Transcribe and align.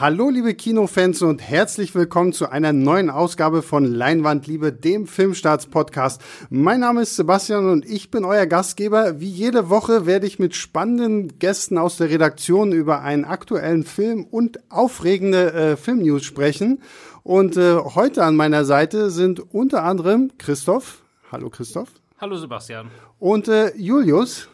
Hallo 0.00 0.30
liebe 0.30 0.54
Kinofans 0.54 1.20
und 1.20 1.42
herzlich 1.42 1.94
willkommen 1.94 2.32
zu 2.32 2.48
einer 2.48 2.72
neuen 2.72 3.10
Ausgabe 3.10 3.60
von 3.60 3.84
Leinwandliebe, 3.84 4.72
dem 4.72 5.06
Filmstarts-Podcast. 5.06 6.22
Mein 6.48 6.80
Name 6.80 7.02
ist 7.02 7.16
Sebastian 7.16 7.68
und 7.68 7.84
ich 7.84 8.10
bin 8.10 8.24
euer 8.24 8.46
Gastgeber. 8.46 9.20
Wie 9.20 9.28
jede 9.28 9.68
Woche 9.68 10.06
werde 10.06 10.26
ich 10.26 10.38
mit 10.38 10.54
spannenden 10.54 11.38
Gästen 11.38 11.76
aus 11.76 11.98
der 11.98 12.08
Redaktion 12.08 12.72
über 12.72 13.02
einen 13.02 13.26
aktuellen 13.26 13.84
Film 13.84 14.24
und 14.24 14.58
aufregende 14.70 15.52
äh, 15.52 15.76
Filmnews 15.76 16.24
sprechen. 16.24 16.80
Und 17.22 17.58
äh, 17.58 17.76
heute 17.76 18.24
an 18.24 18.36
meiner 18.36 18.64
Seite 18.64 19.10
sind 19.10 19.52
unter 19.52 19.82
anderem 19.84 20.30
Christoph. 20.38 21.02
Hallo 21.30 21.50
Christoph. 21.50 21.90
Hallo 22.18 22.36
Sebastian. 22.36 22.90
Und 23.18 23.48
äh, 23.48 23.76
Julius. 23.76 24.48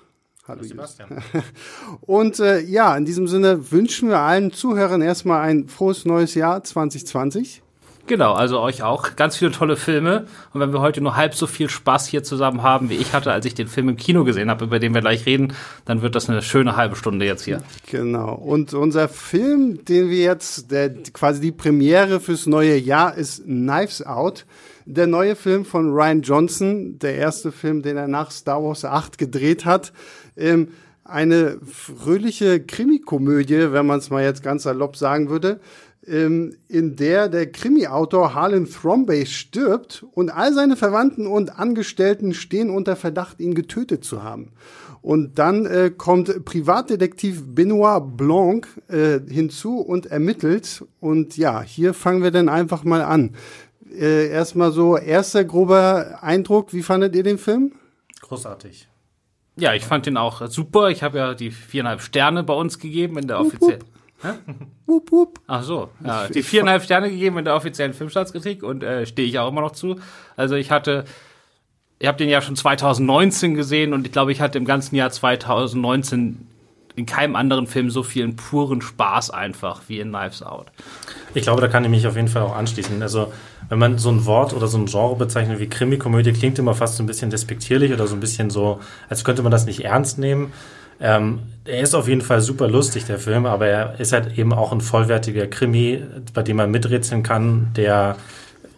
Hallo 0.49 0.63
Sebastian. 0.63 1.09
Und 2.03 2.39
äh, 2.39 2.61
ja, 2.61 2.97
in 2.97 3.05
diesem 3.05 3.27
Sinne 3.27 3.73
wünschen 3.73 4.11
wir 4.11 4.21
allen 4.21 4.53
Zuhörern 4.53 5.03
erstmal 5.03 5.41
ein 5.41 5.67
frohes 5.67 6.05
neues 6.05 6.37
Jahr 6.37 6.63
2020. 6.63 7.63
Genau, 8.07 8.35
also 8.35 8.61
euch 8.61 8.85
auch 8.85 9.17
ganz 9.17 9.37
viele 9.37 9.51
tolle 9.51 9.77
Filme. 9.77 10.27
Und 10.53 10.61
wenn 10.61 10.73
wir 10.73 10.81
heute 10.81 11.01
nur 11.01 11.17
halb 11.17 11.35
so 11.35 11.49
viel 11.49 11.69
Spaß 11.69 12.07
hier 12.07 12.23
zusammen 12.23 12.63
haben, 12.63 12.89
wie 12.89 12.95
ich 12.95 13.13
hatte, 13.13 13.33
als 13.33 13.45
ich 13.47 13.55
den 13.55 13.67
Film 13.67 13.89
im 13.89 13.97
Kino 13.97 14.23
gesehen 14.23 14.49
habe, 14.49 14.67
über 14.67 14.79
den 14.79 14.95
wir 14.95 15.01
gleich 15.01 15.27
reden, 15.27 15.55
dann 15.85 16.03
wird 16.03 16.15
das 16.15 16.31
eine 16.31 16.43
schöne 16.43 16.77
halbe 16.77 16.95
Stunde 16.95 17.27
jetzt 17.27 17.45
hier. 17.45 17.61
Genau. 17.91 18.35
Und 18.35 18.75
unser 18.75 19.09
Film, 19.09 19.85
den 19.85 20.09
wir 20.09 20.23
jetzt, 20.23 20.71
der 20.71 20.95
quasi 21.13 21.41
die 21.41 21.51
Premiere 21.51 22.21
fürs 22.21 22.47
neue 22.47 22.77
Jahr 22.77 23.17
ist 23.17 23.45
Knives 23.45 24.07
Out. 24.07 24.47
Der 24.85 25.09
neue 25.09 25.35
Film 25.35 25.65
von 25.65 25.91
Ryan 25.91 26.23
Johnson, 26.23 27.01
der 27.01 27.17
erste 27.17 27.51
Film, 27.51 27.83
den 27.83 27.97
er 27.97 28.07
nach 28.07 28.31
Star 28.31 28.63
Wars 28.63 28.85
8 28.85 29.19
gedreht 29.19 29.65
hat. 29.65 29.93
Ähm, 30.37 30.69
eine 31.05 31.59
fröhliche 31.65 32.61
Krimikomödie, 32.61 33.73
wenn 33.73 33.87
man 33.87 33.99
es 33.99 34.11
mal 34.11 34.25
jetzt 34.25 34.43
ganz 34.43 34.65
salopp 34.65 34.97
sagen 34.97 35.29
würde, 35.29 35.61
ähm, 36.07 36.57
in 36.69 36.97
der 36.97 37.29
der 37.29 37.51
Krimi-Autor 37.51 38.35
Harlan 38.35 38.67
Thrombey 38.67 39.27
stirbt 39.27 40.05
und 40.13 40.31
all 40.31 40.53
seine 40.53 40.77
Verwandten 40.77 41.27
und 41.27 41.59
Angestellten 41.59 42.35
stehen 42.35 42.71
unter 42.71 42.97
Verdacht, 42.97 43.41
ihn 43.41 43.55
getötet 43.55 44.05
zu 44.05 44.23
haben. 44.23 44.53
Und 45.03 45.39
dann 45.39 45.67
äh, 45.67 45.93
kommt 45.97 46.45
Privatdetektiv 46.45 47.43
Benoit 47.47 48.17
Blanc 48.17 48.67
äh, 48.89 49.21
hinzu 49.29 49.79
und 49.79 50.07
ermittelt. 50.07 50.85
Und 50.99 51.37
ja, 51.37 51.63
hier 51.63 51.95
fangen 51.95 52.23
wir 52.25 52.33
dann 52.33 52.49
einfach 52.49 52.83
mal 52.83 53.03
an. 53.03 53.37
Äh, 53.89 54.29
erstmal 54.29 54.73
so, 54.73 54.97
erster 54.97 55.45
grober 55.45 56.19
Eindruck, 56.23 56.73
wie 56.73 56.83
fandet 56.83 57.15
ihr 57.15 57.23
den 57.23 57.39
Film? 57.39 57.73
Großartig. 58.21 58.89
Ja, 59.59 59.75
ich 59.75 59.85
fand 59.85 60.07
den 60.07 60.17
auch 60.17 60.47
super. 60.49 60.91
Ich 60.91 61.03
habe 61.03 61.19
ja 61.19 61.35
die 61.35 61.51
viereinhalb 61.51 62.03
Sterne 62.03 62.43
bei 62.43 62.55
uns 62.55 62.79
gegeben 62.79 63.19
in 63.19 63.27
der 63.27 63.41
offiziellen. 63.41 63.85
Wupp, 64.87 65.13
wupp. 65.13 65.41
Ach 65.47 65.63
so, 65.63 65.91
ja, 66.05 66.29
die 66.29 66.43
viereinhalb 66.43 66.83
Sterne 66.83 67.11
gegeben 67.11 67.39
in 67.39 67.45
der 67.45 67.55
offiziellen 67.55 67.93
Filmstartskritik 67.93 68.63
und 68.63 68.83
äh, 68.83 69.07
stehe 69.07 69.29
ich 69.29 69.39
auch 69.39 69.49
immer 69.49 69.61
noch 69.61 69.73
zu. 69.73 69.97
Also 70.37 70.55
ich 70.55 70.71
hatte, 70.71 71.05
ich 71.99 72.07
habe 72.07 72.19
den 72.19 72.29
ja 72.29 72.41
schon 72.41 72.57
2019 72.57 73.55
gesehen 73.55 73.93
und 73.93 74.07
ich 74.07 74.13
glaube, 74.13 74.33
ich 74.33 74.41
hatte 74.41 74.59
im 74.59 74.65
ganzen 74.65 74.97
Jahr 74.97 75.11
2019 75.11 76.47
in 76.97 77.07
keinem 77.07 77.37
anderen 77.37 77.67
Film 77.67 77.91
so 77.91 78.03
vielen 78.03 78.37
puren 78.37 78.81
Spaß 78.81 79.31
einfach 79.31 79.83
wie 79.87 80.01
in 80.01 80.09
Knives 80.09 80.43
Out. 80.43 80.67
Ich 81.35 81.43
glaube, 81.43 81.61
da 81.61 81.69
kann 81.69 81.85
ich 81.85 81.91
mich 81.91 82.07
auf 82.07 82.17
jeden 82.17 82.29
Fall 82.29 82.43
auch 82.43 82.57
anschließen. 82.57 83.01
Also, 83.03 83.33
wenn 83.69 83.79
man 83.79 83.99
so 83.99 84.11
ein 84.11 84.25
Wort 84.25 84.55
oder 84.55 84.67
so 84.67 84.79
ein 84.79 84.87
Genre 84.87 85.15
bezeichnet 85.17 85.61
wie 85.61 85.69
Krimi-Komödie, 85.69 86.33
klingt 86.33 86.59
immer 86.59 86.75
fast 86.75 86.97
so 86.97 87.03
ein 87.03 87.07
bisschen 87.07 87.31
despektierlich 87.31 87.93
oder 87.93 88.07
so 88.07 88.15
ein 88.15 88.21
bisschen 88.21 88.49
so, 88.49 88.81
als 89.09 89.25
könnte 89.25 89.43
man 89.43 89.53
das 89.53 89.67
nicht 89.67 89.85
ernst 89.85 90.19
nehmen. 90.19 90.53
Ähm, 90.99 91.41
er 91.67 91.81
ist 91.81 91.95
auf 91.95 92.09
jeden 92.09 92.23
Fall 92.23 92.41
super 92.41 92.69
lustig, 92.69 93.05
der 93.05 93.19
Film, 93.19 93.45
aber 93.45 93.67
er 93.67 94.01
ist 94.01 94.13
halt 94.13 94.39
eben 94.39 94.55
auch 94.55 94.73
ein 94.73 94.81
vollwertiger 94.81 95.47
Krimi, 95.47 96.03
bei 96.33 96.43
dem 96.43 96.57
man 96.57 96.71
miträtseln 96.71 97.23
kann, 97.23 97.69
der 97.77 98.17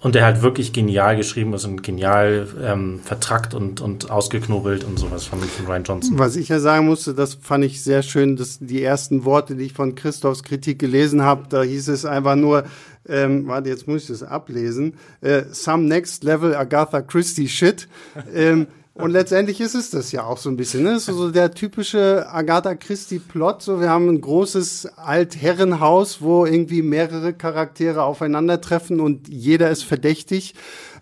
und 0.00 0.14
der 0.14 0.24
halt 0.24 0.42
wirklich 0.42 0.72
genial 0.72 1.16
geschrieben 1.16 1.52
ist 1.54 1.64
und 1.64 1.82
genial 1.82 2.46
ähm, 2.62 3.00
vertrackt 3.02 3.54
und, 3.54 3.80
und 3.80 4.10
ausgeknobelt 4.10 4.84
und 4.84 4.98
sowas 4.98 5.24
von, 5.24 5.40
von 5.40 5.66
Ryan 5.66 5.84
Johnson. 5.84 6.18
Was 6.18 6.36
ich 6.36 6.48
ja 6.48 6.60
sagen 6.60 6.86
musste, 6.86 7.14
das 7.14 7.34
fand 7.34 7.64
ich 7.64 7.82
sehr 7.82 8.02
schön, 8.02 8.36
dass 8.36 8.58
die 8.60 8.82
ersten 8.82 9.24
Worte, 9.24 9.56
die 9.56 9.64
ich 9.64 9.72
von 9.72 9.94
Christophs 9.94 10.42
Kritik 10.42 10.78
gelesen 10.78 11.22
habe, 11.22 11.46
da 11.48 11.62
hieß 11.62 11.88
es 11.88 12.04
einfach 12.04 12.36
nur, 12.36 12.64
ähm, 13.08 13.48
warte, 13.48 13.70
jetzt 13.70 13.88
muss 13.88 14.02
ich 14.02 14.08
das 14.08 14.22
ablesen, 14.22 14.94
äh, 15.20 15.42
some 15.50 15.84
next 15.84 16.22
level 16.22 16.54
Agatha 16.54 17.00
Christie 17.00 17.48
shit. 17.48 17.88
ähm, 18.34 18.68
und 18.98 19.12
letztendlich 19.12 19.60
ist 19.60 19.74
es 19.74 19.90
das 19.90 20.10
ja 20.12 20.24
auch 20.24 20.38
so 20.38 20.50
ein 20.50 20.56
bisschen. 20.56 20.82
Ne? 20.82 20.98
So, 20.98 21.12
so 21.12 21.30
der 21.30 21.52
typische 21.52 22.26
Agatha 22.28 22.74
Christie-Plot. 22.74 23.62
So, 23.62 23.80
wir 23.80 23.90
haben 23.90 24.08
ein 24.08 24.20
großes 24.20 24.86
Altherrenhaus, 24.96 26.20
wo 26.20 26.44
irgendwie 26.44 26.82
mehrere 26.82 27.32
Charaktere 27.32 28.02
aufeinandertreffen 28.02 29.00
und 29.00 29.28
jeder 29.28 29.70
ist 29.70 29.84
verdächtig. 29.84 30.54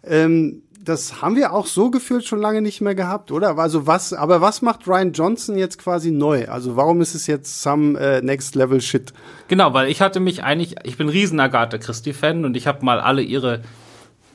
Ähm, 0.05 0.63
das 0.85 1.21
haben 1.21 1.37
wir 1.37 1.53
auch 1.53 1.67
so 1.67 1.91
gefühlt 1.91 2.25
schon 2.25 2.41
lange 2.41 2.63
nicht 2.63 2.81
mehr 2.81 2.95
gehabt, 2.95 3.33
oder? 3.33 3.59
Also 3.59 3.87
was, 3.87 4.13
aber 4.13 4.41
was 4.41 4.63
macht 4.63 4.87
Ryan 4.87 5.13
Johnson 5.13 5.59
jetzt 5.59 5.79
quasi 5.79 6.11
neu? 6.11 6.49
Also 6.49 6.77
warum 6.77 7.01
ist 7.01 7.15
es 7.15 7.27
jetzt 7.27 7.63
some 7.63 7.99
äh, 7.99 8.23
Next 8.23 8.55
Level 8.55 8.81
Shit? 8.81 9.13
Genau, 9.49 9.75
weil 9.75 9.91
ich 9.91 10.01
hatte 10.01 10.21
mich 10.21 10.45
eigentlich, 10.45 10.77
ich 10.85 10.97
bin 10.97 11.09
riesen 11.09 11.41
Agatha 11.41 11.79
Christie 11.79 12.13
Fan 12.13 12.45
und 12.45 12.57
ich 12.57 12.67
habe 12.67 12.85
mal 12.85 13.01
alle 13.01 13.23
ihre 13.23 13.63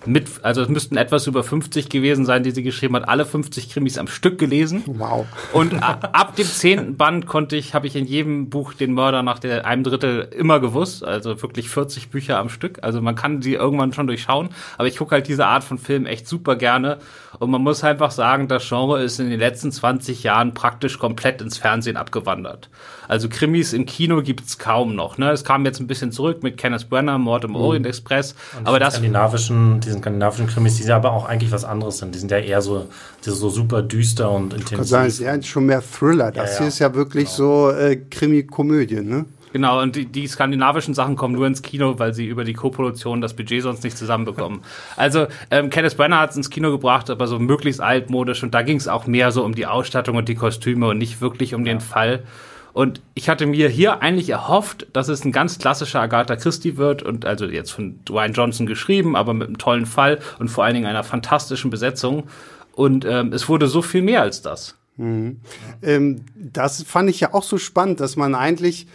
mit, 0.05 0.29
also 0.43 0.61
es 0.61 0.69
müssten 0.69 0.97
etwas 0.97 1.27
über 1.27 1.43
50 1.43 1.89
gewesen 1.89 2.25
sein, 2.25 2.43
die 2.43 2.51
sie 2.51 2.63
geschrieben 2.63 2.95
hat, 2.95 3.07
alle 3.07 3.25
50 3.25 3.69
Krimis 3.69 3.97
am 3.97 4.07
Stück 4.07 4.37
gelesen. 4.39 4.83
Wow. 4.85 5.25
Und 5.53 5.73
ab 5.83 6.35
dem 6.35 6.45
zehnten 6.45 6.97
Band 6.97 7.27
konnte 7.27 7.55
ich, 7.55 7.73
habe 7.73 7.87
ich 7.87 7.95
in 7.95 8.05
jedem 8.05 8.49
Buch 8.49 8.73
den 8.73 8.93
Mörder 8.93 9.23
nach 9.23 9.39
der, 9.39 9.65
einem 9.65 9.83
Drittel 9.83 10.27
immer 10.35 10.59
gewusst, 10.59 11.03
also 11.03 11.41
wirklich 11.41 11.69
40 11.69 12.09
Bücher 12.09 12.37
am 12.37 12.49
Stück. 12.49 12.79
Also 12.81 13.01
man 13.01 13.15
kann 13.15 13.41
sie 13.41 13.53
irgendwann 13.53 13.93
schon 13.93 14.07
durchschauen, 14.07 14.49
aber 14.77 14.87
ich 14.87 14.97
gucke 14.97 15.15
halt 15.15 15.27
diese 15.27 15.45
Art 15.45 15.63
von 15.63 15.77
Film 15.77 16.05
echt 16.05 16.27
super 16.27 16.55
gerne 16.55 16.97
und 17.39 17.49
man 17.49 17.61
muss 17.61 17.83
einfach 17.83 18.11
sagen, 18.11 18.47
das 18.47 18.67
Genre 18.67 19.01
ist 19.01 19.19
in 19.19 19.29
den 19.29 19.39
letzten 19.39 19.71
20 19.71 20.23
Jahren 20.23 20.53
praktisch 20.53 20.99
komplett 20.99 21.41
ins 21.41 21.57
Fernsehen 21.57 21.97
abgewandert. 21.97 22.69
Also 23.07 23.29
Krimis 23.29 23.73
im 23.73 23.85
Kino 23.85 24.21
gibt's 24.21 24.57
kaum 24.57 24.95
noch. 24.95 25.17
Ne? 25.17 25.31
Es 25.31 25.43
kam 25.43 25.65
jetzt 25.65 25.79
ein 25.79 25.87
bisschen 25.87 26.11
zurück 26.11 26.43
mit 26.43 26.57
Kenneth 26.57 26.89
Brenner, 26.89 27.17
Mord 27.17 27.43
im 27.43 27.51
mhm. 27.51 27.57
Orient 27.57 27.85
Express, 27.85 28.35
und 28.57 28.67
aber 28.67 28.79
das 28.79 28.93
skandinavischen 28.93 29.81
diesen 29.91 30.01
skandinavischen 30.01 30.47
Krimis, 30.47 30.77
die 30.77 30.91
aber 30.91 31.11
auch 31.11 31.25
eigentlich 31.25 31.51
was 31.51 31.65
anderes 31.65 31.97
sind. 31.99 32.15
Die 32.15 32.19
sind 32.19 32.31
ja 32.31 32.39
eher 32.39 32.61
so, 32.61 32.87
so 33.21 33.49
super 33.49 33.81
düster 33.81 34.31
und 34.31 34.53
intensiv. 34.53 34.71
Ich 34.71 34.77
kann 34.77 34.85
sagen, 34.85 35.07
es 35.07 35.19
ist 35.19 35.25
ja 35.25 35.41
schon 35.43 35.65
mehr 35.65 35.81
Thriller. 35.81 36.31
Das 36.31 36.51
ja, 36.51 36.53
ja. 36.53 36.57
hier 36.59 36.67
ist 36.67 36.79
ja 36.79 36.95
wirklich 36.95 37.35
genau. 37.35 37.69
so 37.69 37.71
äh, 37.71 37.97
Krimi-Komödie, 37.97 39.01
ne? 39.01 39.25
Genau, 39.53 39.81
und 39.81 39.95
die, 39.97 40.05
die 40.05 40.27
skandinavischen 40.27 40.93
Sachen 40.93 41.15
kommen 41.15 41.35
nur 41.35 41.45
ins 41.45 41.61
Kino, 41.61 41.99
weil 41.99 42.13
sie 42.13 42.25
über 42.25 42.45
die 42.45 42.53
Co-Produktion 42.53 43.19
das 43.19 43.35
Budget 43.35 43.63
sonst 43.63 43.83
nicht 43.83 43.97
zusammenbekommen. 43.97 44.61
also 44.95 45.27
ähm, 45.49 45.69
Kenneth 45.69 45.97
Brenner 45.97 46.19
hat 46.19 46.31
es 46.31 46.37
ins 46.37 46.49
Kino 46.49 46.71
gebracht, 46.71 47.09
aber 47.09 47.27
so 47.27 47.37
möglichst 47.37 47.81
altmodisch 47.81 48.43
und 48.43 48.53
da 48.53 48.61
ging 48.61 48.77
es 48.77 48.87
auch 48.87 49.07
mehr 49.07 49.31
so 49.31 49.43
um 49.43 49.53
die 49.53 49.65
Ausstattung 49.65 50.15
und 50.15 50.29
die 50.29 50.35
Kostüme 50.35 50.87
und 50.87 50.97
nicht 50.97 51.19
wirklich 51.19 51.53
um 51.53 51.65
ja. 51.65 51.73
den 51.73 51.81
Fall. 51.81 52.23
Und 52.73 53.01
ich 53.13 53.29
hatte 53.29 53.45
mir 53.45 53.69
hier 53.69 54.01
eigentlich 54.01 54.29
erhofft, 54.29 54.87
dass 54.93 55.07
es 55.07 55.25
ein 55.25 55.31
ganz 55.31 55.59
klassischer 55.59 56.01
Agatha 56.01 56.35
Christie 56.35 56.77
wird 56.77 57.03
und 57.03 57.25
also 57.25 57.45
jetzt 57.45 57.71
von 57.71 57.99
Dwayne 58.05 58.33
Johnson 58.33 58.65
geschrieben, 58.65 59.15
aber 59.15 59.33
mit 59.33 59.47
einem 59.47 59.57
tollen 59.57 59.85
Fall 59.85 60.19
und 60.39 60.49
vor 60.49 60.63
allen 60.63 60.75
Dingen 60.75 60.85
einer 60.85 61.03
fantastischen 61.03 61.69
Besetzung. 61.69 62.27
Und 62.73 63.05
ähm, 63.05 63.33
es 63.33 63.49
wurde 63.49 63.67
so 63.67 63.81
viel 63.81 64.01
mehr 64.01 64.21
als 64.21 64.41
das. 64.41 64.77
Mhm. 64.97 65.41
Ähm, 65.81 66.25
das 66.35 66.83
fand 66.83 67.09
ich 67.09 67.19
ja 67.19 67.33
auch 67.33 67.43
so 67.43 67.57
spannend, 67.57 67.99
dass 67.99 68.15
man 68.15 68.35
eigentlich 68.35 68.87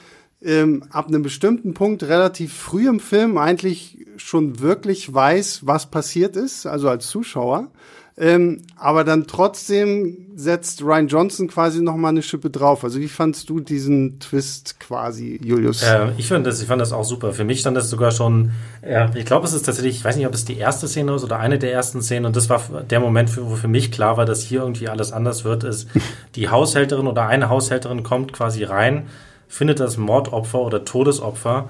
ähm, 0.42 0.84
ab 0.90 1.08
einem 1.08 1.22
bestimmten 1.22 1.74
Punkt 1.74 2.04
relativ 2.04 2.52
früh 2.52 2.88
im 2.88 3.00
Film 3.00 3.38
eigentlich 3.38 4.06
schon 4.16 4.60
wirklich 4.60 5.12
weiß, 5.12 5.66
was 5.66 5.90
passiert 5.90 6.36
ist, 6.36 6.66
also 6.66 6.88
als 6.88 7.08
Zuschauer. 7.08 7.70
Ähm, 8.18 8.62
aber 8.76 9.04
dann 9.04 9.26
trotzdem 9.26 10.28
setzt 10.36 10.82
Ryan 10.82 11.06
Johnson 11.06 11.48
quasi 11.48 11.82
noch 11.82 11.96
mal 11.96 12.08
eine 12.08 12.22
Schippe 12.22 12.48
drauf. 12.48 12.82
Also 12.82 12.98
wie 12.98 13.08
fandst 13.08 13.50
du 13.50 13.60
diesen 13.60 14.18
Twist 14.20 14.80
quasi, 14.80 15.38
Julius? 15.44 15.82
Äh, 15.82 16.12
ich 16.16 16.28
fand 16.28 16.46
das, 16.46 16.62
ich 16.62 16.66
fand 16.66 16.80
das 16.80 16.92
auch 16.92 17.04
super. 17.04 17.34
Für 17.34 17.44
mich 17.44 17.60
stand 17.60 17.76
das 17.76 17.90
sogar 17.90 18.12
schon. 18.12 18.52
Äh, 18.80 19.08
ich 19.18 19.26
glaube, 19.26 19.46
es 19.46 19.52
ist 19.52 19.66
tatsächlich, 19.66 19.96
ich 19.96 20.04
weiß 20.04 20.16
nicht, 20.16 20.26
ob 20.26 20.32
es 20.32 20.46
die 20.46 20.56
erste 20.56 20.88
Szene 20.88 21.14
ist 21.14 21.24
oder 21.24 21.38
eine 21.38 21.58
der 21.58 21.74
ersten 21.74 22.00
Szenen. 22.00 22.24
Und 22.24 22.36
das 22.36 22.48
war 22.48 22.62
der 22.88 23.00
Moment, 23.00 23.36
wo 23.36 23.54
für 23.54 23.68
mich 23.68 23.92
klar 23.92 24.16
war, 24.16 24.24
dass 24.24 24.40
hier 24.40 24.60
irgendwie 24.60 24.88
alles 24.88 25.12
anders 25.12 25.44
wird. 25.44 25.64
Ist 25.64 25.88
die 26.36 26.48
Haushälterin 26.48 27.06
oder 27.08 27.26
eine 27.26 27.50
Haushälterin 27.50 28.02
kommt 28.02 28.32
quasi 28.32 28.64
rein, 28.64 29.08
findet 29.46 29.78
das 29.78 29.98
Mordopfer 29.98 30.60
oder 30.60 30.86
Todesopfer 30.86 31.68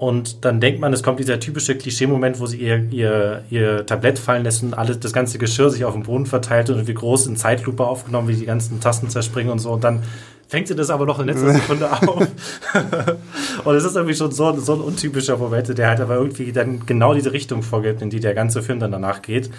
und 0.00 0.46
dann 0.46 0.60
denkt 0.60 0.80
man, 0.80 0.94
es 0.94 1.02
kommt 1.02 1.18
dieser 1.18 1.38
typische 1.38 1.76
Klischee-Moment, 1.76 2.40
wo 2.40 2.46
sie 2.46 2.56
ihr, 2.56 2.90
ihr, 2.90 3.44
ihr 3.50 3.84
Tablett 3.84 4.18
fallen 4.18 4.44
lässt 4.44 4.62
und 4.62 4.72
alles, 4.72 4.98
das 4.98 5.12
ganze 5.12 5.36
Geschirr 5.36 5.68
sich 5.68 5.84
auf 5.84 5.92
dem 5.92 6.04
Boden 6.04 6.24
verteilt 6.24 6.70
und 6.70 6.88
wie 6.88 6.94
groß 6.94 7.26
in 7.26 7.36
Zeitlupe 7.36 7.84
aufgenommen, 7.84 8.26
wie 8.28 8.34
die 8.34 8.46
ganzen 8.46 8.80
Tasten 8.80 9.10
zerspringen 9.10 9.52
und 9.52 9.58
so. 9.58 9.72
Und 9.72 9.84
dann 9.84 10.02
fängt 10.48 10.68
sie 10.68 10.74
das 10.74 10.88
aber 10.88 11.04
noch 11.04 11.20
in 11.20 11.26
letzter 11.26 11.52
Sekunde 11.52 11.92
auf. 11.92 12.00
und 13.64 13.74
es 13.74 13.84
ist 13.84 13.94
irgendwie 13.94 14.14
schon 14.14 14.32
so, 14.32 14.58
so 14.58 14.72
ein 14.72 14.80
untypischer 14.80 15.36
Moment, 15.36 15.76
der 15.76 15.88
halt 15.88 16.00
aber 16.00 16.14
irgendwie 16.14 16.50
dann 16.50 16.86
genau 16.86 17.12
diese 17.12 17.34
Richtung 17.34 17.62
vorgibt, 17.62 18.00
in 18.00 18.08
die 18.08 18.20
der 18.20 18.32
ganze 18.32 18.62
Film 18.62 18.80
dann 18.80 18.92
danach 18.92 19.20
geht. 19.20 19.50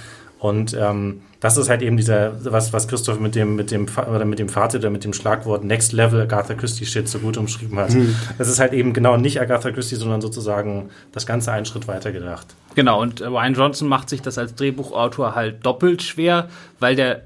Und 0.41 0.73
ähm, 0.73 1.21
das 1.39 1.55
ist 1.55 1.69
halt 1.69 1.83
eben 1.83 1.97
dieser, 1.97 2.33
was, 2.51 2.73
was 2.73 2.87
Christoph 2.87 3.19
mit 3.19 3.35
dem, 3.35 3.55
mit 3.55 3.69
dem, 3.69 3.85
oder 3.95 4.25
mit 4.25 4.39
dem 4.39 4.49
Fazit 4.49 4.79
oder 4.79 4.89
mit 4.89 5.03
dem 5.03 5.13
Schlagwort 5.13 5.63
Next 5.63 5.93
Level 5.93 6.19
Agatha 6.19 6.55
Christie 6.55 6.87
Shit 6.87 7.07
so 7.07 7.19
gut 7.19 7.37
umschrieben 7.37 7.77
hat. 7.77 7.93
Mhm. 7.93 8.15
Das 8.39 8.47
ist 8.47 8.59
halt 8.59 8.73
eben 8.73 8.91
genau 8.91 9.17
nicht 9.17 9.39
Agatha 9.39 9.69
Christie, 9.69 9.97
sondern 9.97 10.19
sozusagen 10.19 10.89
das 11.11 11.27
Ganze 11.27 11.51
einen 11.51 11.67
Schritt 11.67 11.87
weiter 11.87 12.11
gedacht. 12.11 12.47
Genau, 12.73 12.99
und 12.99 13.21
Ryan 13.21 13.53
Johnson 13.53 13.87
macht 13.87 14.09
sich 14.09 14.23
das 14.23 14.39
als 14.39 14.55
Drehbuchautor 14.55 15.35
halt 15.35 15.63
doppelt 15.63 16.01
schwer, 16.01 16.49
weil 16.79 16.95
der 16.95 17.21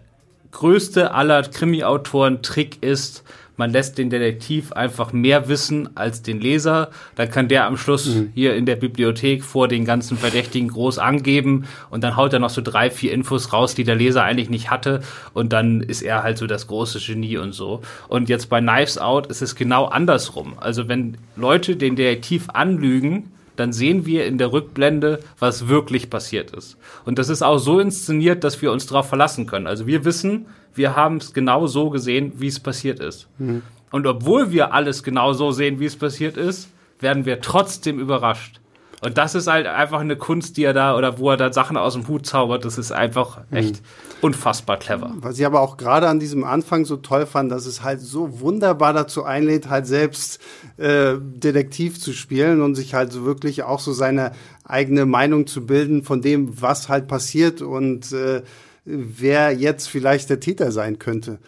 größte 0.52 1.14
aller 1.14 1.44
Krimi-Autoren 1.44 2.42
Trick 2.42 2.84
ist, 2.84 3.24
man 3.58 3.72
lässt 3.72 3.98
den 3.98 4.10
Detektiv 4.10 4.72
einfach 4.72 5.14
mehr 5.14 5.48
wissen 5.48 5.90
als 5.96 6.22
den 6.22 6.42
Leser. 6.42 6.90
Dann 7.16 7.30
kann 7.30 7.48
der 7.48 7.66
am 7.66 7.78
Schluss 7.78 8.08
mhm. 8.08 8.32
hier 8.34 8.56
in 8.56 8.66
der 8.66 8.76
Bibliothek 8.76 9.44
vor 9.44 9.68
den 9.68 9.86
ganzen 9.86 10.18
Verdächtigen 10.18 10.68
groß 10.70 11.00
angeben 11.00 11.66
und 11.90 12.04
dann 12.04 12.16
haut 12.16 12.34
er 12.34 12.40
noch 12.40 12.50
so 12.50 12.62
drei, 12.62 12.90
vier 12.90 13.14
Infos 13.14 13.54
raus, 13.54 13.76
die 13.76 13.84
der 13.84 13.96
Leser 13.96 14.24
eigentlich 14.24 14.50
nicht 14.50 14.70
hatte. 14.70 15.02
Und 15.34 15.54
dann 15.54 15.82
ist 15.82 16.02
er 16.02 16.24
halt 16.24 16.38
so 16.38 16.48
das 16.48 16.68
große 16.68 17.00
Genie 17.00 17.38
und 17.38 17.54
so. 17.54 17.82
Und 18.08 18.30
jetzt 18.30 18.50
bei 18.50 18.60
Knives 18.60 18.98
Out 18.98 19.28
ist 19.28 19.42
es 19.42 19.56
genau 19.56 19.86
andersrum. 19.86 20.56
Also 20.58 20.88
wenn 20.88 21.18
Leute 21.36 21.76
den 21.76 21.96
Detektiv 21.96 22.50
anlügen, 22.50 23.32
dann 23.56 23.74
sehen 23.74 24.06
wir 24.06 24.26
in 24.26 24.38
der 24.38 24.52
Rückblende, 24.52 25.20
was 25.40 25.68
wirklich 25.68 26.10
passiert 26.10 26.52
ist. 26.52 26.78
Und 27.06 27.20
das 27.20 27.30
ist 27.30 27.42
auch 27.42 27.58
so 27.58 27.80
inszeniert, 27.80 28.44
dass 28.44 28.62
wir 28.62 28.72
uns 28.72 28.86
darauf 28.86 29.10
verlassen 29.10 29.48
können. 29.48 29.68
Also 29.68 29.88
wir 29.88 30.06
wissen, 30.06 30.48
wir 30.74 30.96
haben 30.96 31.18
es 31.18 31.34
genau 31.34 31.68
so 31.68 31.90
gesehen, 31.90 32.34
wie 32.38 32.48
es 32.48 32.60
passiert 32.60 33.00
ist. 33.00 33.28
Mhm. 33.38 33.62
Und 33.92 34.08
obwohl 34.08 34.52
wir 34.52 34.74
alles 34.74 35.04
genau 35.04 35.34
so 35.34 35.52
sehen, 35.52 35.80
wie 35.80 35.86
es 35.86 35.96
passiert 35.96 36.38
ist, 36.38 36.70
werden 37.00 37.26
wir 37.26 37.42
trotzdem 37.42 38.00
überrascht. 38.00 38.60
Und 39.02 39.18
das 39.18 39.36
ist 39.36 39.48
halt 39.48 39.68
einfach 39.68 40.00
eine 40.00 40.16
Kunst, 40.16 40.58
die 40.58 40.64
er 40.64 40.74
da 40.74 40.98
oder 40.98 41.20
wo 41.20 41.30
er 41.30 41.38
da 41.38 41.52
Sachen 41.52 41.78
aus 41.78 41.94
dem 41.94 42.08
Hut 42.08 42.26
zaubert. 42.26 42.66
Das 42.66 42.78
ist 42.78 42.92
einfach 42.92 43.40
mhm. 43.50 43.58
echt 43.58 43.76
mhm. 43.76 43.86
unfassbar 44.22 44.78
clever. 44.78 45.12
Was 45.18 45.38
ich 45.38 45.46
aber 45.46 45.62
auch 45.62 45.78
gerade 45.78 46.08
an 46.08 46.20
diesem 46.20 46.44
Anfang 46.44 46.86
so 46.86 46.98
toll 46.98 47.26
fand, 47.26 47.52
dass 47.52 47.66
es 47.66 47.84
halt 47.84 48.02
so 48.02 48.40
wunderbar 48.40 48.94
dazu 48.94 49.24
einlädt, 49.24 49.70
halt 49.70 49.86
selbst 49.86 50.40
äh, 50.78 51.16
Detektiv 51.20 52.00
zu 52.00 52.14
spielen 52.14 52.62
und 52.62 52.76
sich 52.76 52.94
halt 52.94 53.12
so 53.12 53.26
wirklich 53.26 53.64
auch 53.64 53.80
so 53.80 53.94
seine 53.94 54.32
eigene 54.64 55.06
Meinung 55.06 55.46
zu 55.46 55.66
bilden 55.66 56.04
von 56.04 56.22
dem, 56.22 56.62
was 56.62 56.90
halt 56.90 57.08
passiert 57.08 57.62
und 57.62 58.12
äh, 58.12 58.42
wer 58.86 59.52
jetzt 59.52 59.90
vielleicht 59.90 60.30
der 60.30 60.40
Täter 60.40 60.72
sein 60.72 61.00
könnte. 61.00 61.40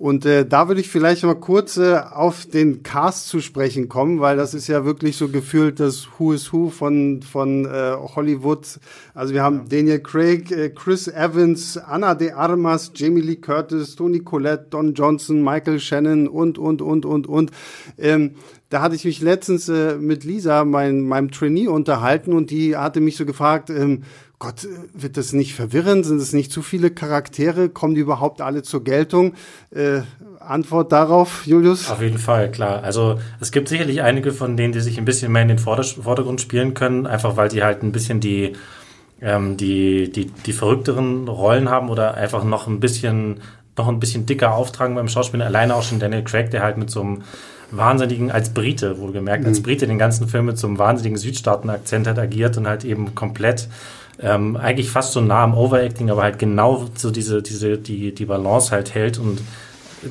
Und 0.00 0.24
äh, 0.24 0.46
da 0.46 0.66
würde 0.66 0.80
ich 0.80 0.88
vielleicht 0.88 1.24
mal 1.24 1.34
kurz 1.34 1.76
äh, 1.76 1.94
auf 1.94 2.46
den 2.46 2.82
Cast 2.82 3.28
zu 3.28 3.40
sprechen 3.40 3.90
kommen, 3.90 4.18
weil 4.18 4.38
das 4.38 4.54
ist 4.54 4.66
ja 4.66 4.86
wirklich 4.86 5.18
so 5.18 5.28
gefühlt 5.28 5.78
das 5.78 6.08
Who 6.16 6.32
is 6.32 6.50
Who 6.54 6.70
von, 6.70 7.20
von 7.20 7.66
äh, 7.66 7.92
Hollywood. 8.16 8.80
Also 9.12 9.34
wir 9.34 9.42
haben 9.42 9.68
Daniel 9.68 10.00
Craig, 10.00 10.50
äh, 10.52 10.70
Chris 10.70 11.06
Evans, 11.06 11.76
Anna 11.76 12.14
de 12.14 12.30
Armas, 12.30 12.92
Jamie 12.94 13.20
Lee 13.20 13.36
Curtis, 13.36 13.94
Tony 13.94 14.20
Collette, 14.20 14.68
Don 14.70 14.94
Johnson, 14.94 15.44
Michael 15.44 15.78
Shannon 15.78 16.28
und, 16.28 16.56
und, 16.56 16.80
und, 16.80 17.04
und, 17.04 17.26
und. 17.26 17.50
Ähm, 17.98 18.36
da 18.70 18.80
hatte 18.80 18.94
ich 18.94 19.04
mich 19.04 19.20
letztens 19.20 19.68
äh, 19.68 19.96
mit 19.96 20.24
Lisa, 20.24 20.64
mein, 20.64 21.02
meinem 21.02 21.30
Trainee, 21.30 21.68
unterhalten 21.68 22.32
und 22.32 22.50
die 22.50 22.74
hatte 22.74 23.02
mich 23.02 23.18
so 23.18 23.26
gefragt, 23.26 23.68
ähm, 23.68 24.04
Gott, 24.40 24.66
wird 24.94 25.18
das 25.18 25.34
nicht 25.34 25.54
verwirrend? 25.54 26.06
Sind 26.06 26.18
es 26.18 26.32
nicht 26.32 26.50
zu 26.50 26.62
viele 26.62 26.90
Charaktere? 26.90 27.68
Kommen 27.68 27.94
die 27.94 28.00
überhaupt 28.00 28.40
alle 28.40 28.62
zur 28.62 28.82
Geltung? 28.82 29.34
Äh, 29.70 30.00
Antwort 30.38 30.92
darauf, 30.92 31.46
Julius? 31.46 31.90
Auf 31.90 32.00
jeden 32.00 32.16
Fall, 32.16 32.50
klar. 32.50 32.82
Also 32.82 33.20
es 33.38 33.52
gibt 33.52 33.68
sicherlich 33.68 34.00
einige 34.00 34.32
von 34.32 34.56
denen, 34.56 34.72
die 34.72 34.80
sich 34.80 34.96
ein 34.96 35.04
bisschen 35.04 35.30
mehr 35.30 35.42
in 35.42 35.48
den 35.48 35.58
Vordergrund 35.58 36.40
spielen 36.40 36.72
können, 36.72 37.06
einfach 37.06 37.36
weil 37.36 37.50
die 37.50 37.62
halt 37.62 37.82
ein 37.82 37.92
bisschen 37.92 38.20
die, 38.20 38.54
ähm, 39.20 39.58
die, 39.58 40.10
die, 40.10 40.24
die 40.24 40.52
verrückteren 40.54 41.28
Rollen 41.28 41.68
haben 41.68 41.90
oder 41.90 42.14
einfach 42.14 42.42
noch 42.42 42.66
ein 42.66 42.80
bisschen, 42.80 43.42
noch 43.76 43.88
ein 43.88 44.00
bisschen 44.00 44.24
dicker 44.24 44.54
auftragen 44.54 44.94
beim 44.94 45.08
Schauspielen. 45.08 45.46
Alleine 45.46 45.74
auch 45.74 45.82
schon 45.82 45.98
Daniel 45.98 46.24
Craig, 46.24 46.50
der 46.50 46.62
halt 46.62 46.78
mit 46.78 46.90
so 46.90 47.02
einem 47.02 47.22
wahnsinnigen, 47.72 48.30
als 48.30 48.54
Brite, 48.54 48.96
wurde 49.00 49.12
gemerkt, 49.12 49.42
mhm. 49.42 49.50
als 49.50 49.62
Brite 49.62 49.86
den 49.86 49.98
ganzen 49.98 50.28
Film 50.28 50.46
mit 50.46 50.56
so 50.56 50.66
einem 50.66 50.78
wahnsinnigen 50.78 51.18
Südstaaten-Akzent 51.18 52.06
hat 52.06 52.18
agiert 52.18 52.56
und 52.56 52.66
halt 52.66 52.86
eben 52.86 53.14
komplett 53.14 53.68
ähm, 54.22 54.56
eigentlich 54.56 54.90
fast 54.90 55.12
so 55.12 55.20
nah 55.20 55.44
am 55.44 55.56
Overacting, 55.56 56.10
aber 56.10 56.22
halt 56.22 56.38
genau 56.38 56.86
so 56.94 57.10
diese, 57.10 57.42
diese, 57.42 57.78
die, 57.78 58.14
die 58.14 58.24
Balance 58.26 58.70
halt 58.70 58.94
hält 58.94 59.18
und 59.18 59.40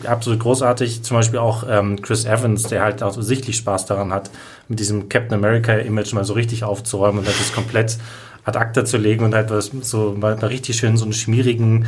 absolut 0.06 0.40
großartig. 0.40 1.04
Zum 1.04 1.18
Beispiel 1.18 1.40
auch 1.40 1.64
ähm, 1.68 2.02
Chris 2.02 2.26
Evans, 2.26 2.64
der 2.64 2.82
halt 2.82 3.04
auch 3.04 3.20
sichtlich 3.20 3.58
Spaß 3.58 3.86
daran 3.86 4.12
hat, 4.12 4.30
mit 4.68 4.80
diesem 4.80 5.10
Captain 5.10 5.34
America-Image 5.34 6.14
mal 6.14 6.24
so 6.24 6.34
richtig 6.34 6.64
aufzuräumen 6.64 7.20
und 7.20 7.28
halt 7.28 7.40
das 7.40 7.54
komplett 7.54 7.98
ad 8.46 8.58
acta 8.58 8.86
zu 8.86 8.98
legen 8.98 9.26
und 9.26 9.36
halt 9.36 9.52
was 9.52 9.72
so 9.82 10.16
mal, 10.18 10.36
mal 10.36 10.48
richtig 10.48 10.78
schön 10.78 10.98
so 10.98 11.04
einen 11.04 11.14
schmierigen, 11.14 11.86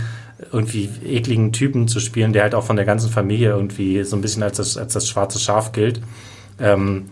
irgendwie 0.52 0.90
ekligen 1.06 1.54
Typen 1.54 1.88
zu 1.88 2.00
spielen, 2.00 2.34
der 2.34 2.44
halt 2.44 2.56
auch 2.56 2.64
von 2.64 2.76
der 2.76 2.86
ganzen 2.86 3.10
Familie 3.10 3.50
irgendwie 3.50 4.04
so 4.04 4.16
ein 4.16 4.22
bisschen 4.22 4.44
als 4.44 4.58
das, 4.58 4.78
als 4.78 4.94
das 4.94 5.08
schwarze 5.08 5.40
Schaf 5.40 5.72
gilt. 5.72 6.02
Ähm, 6.60 7.06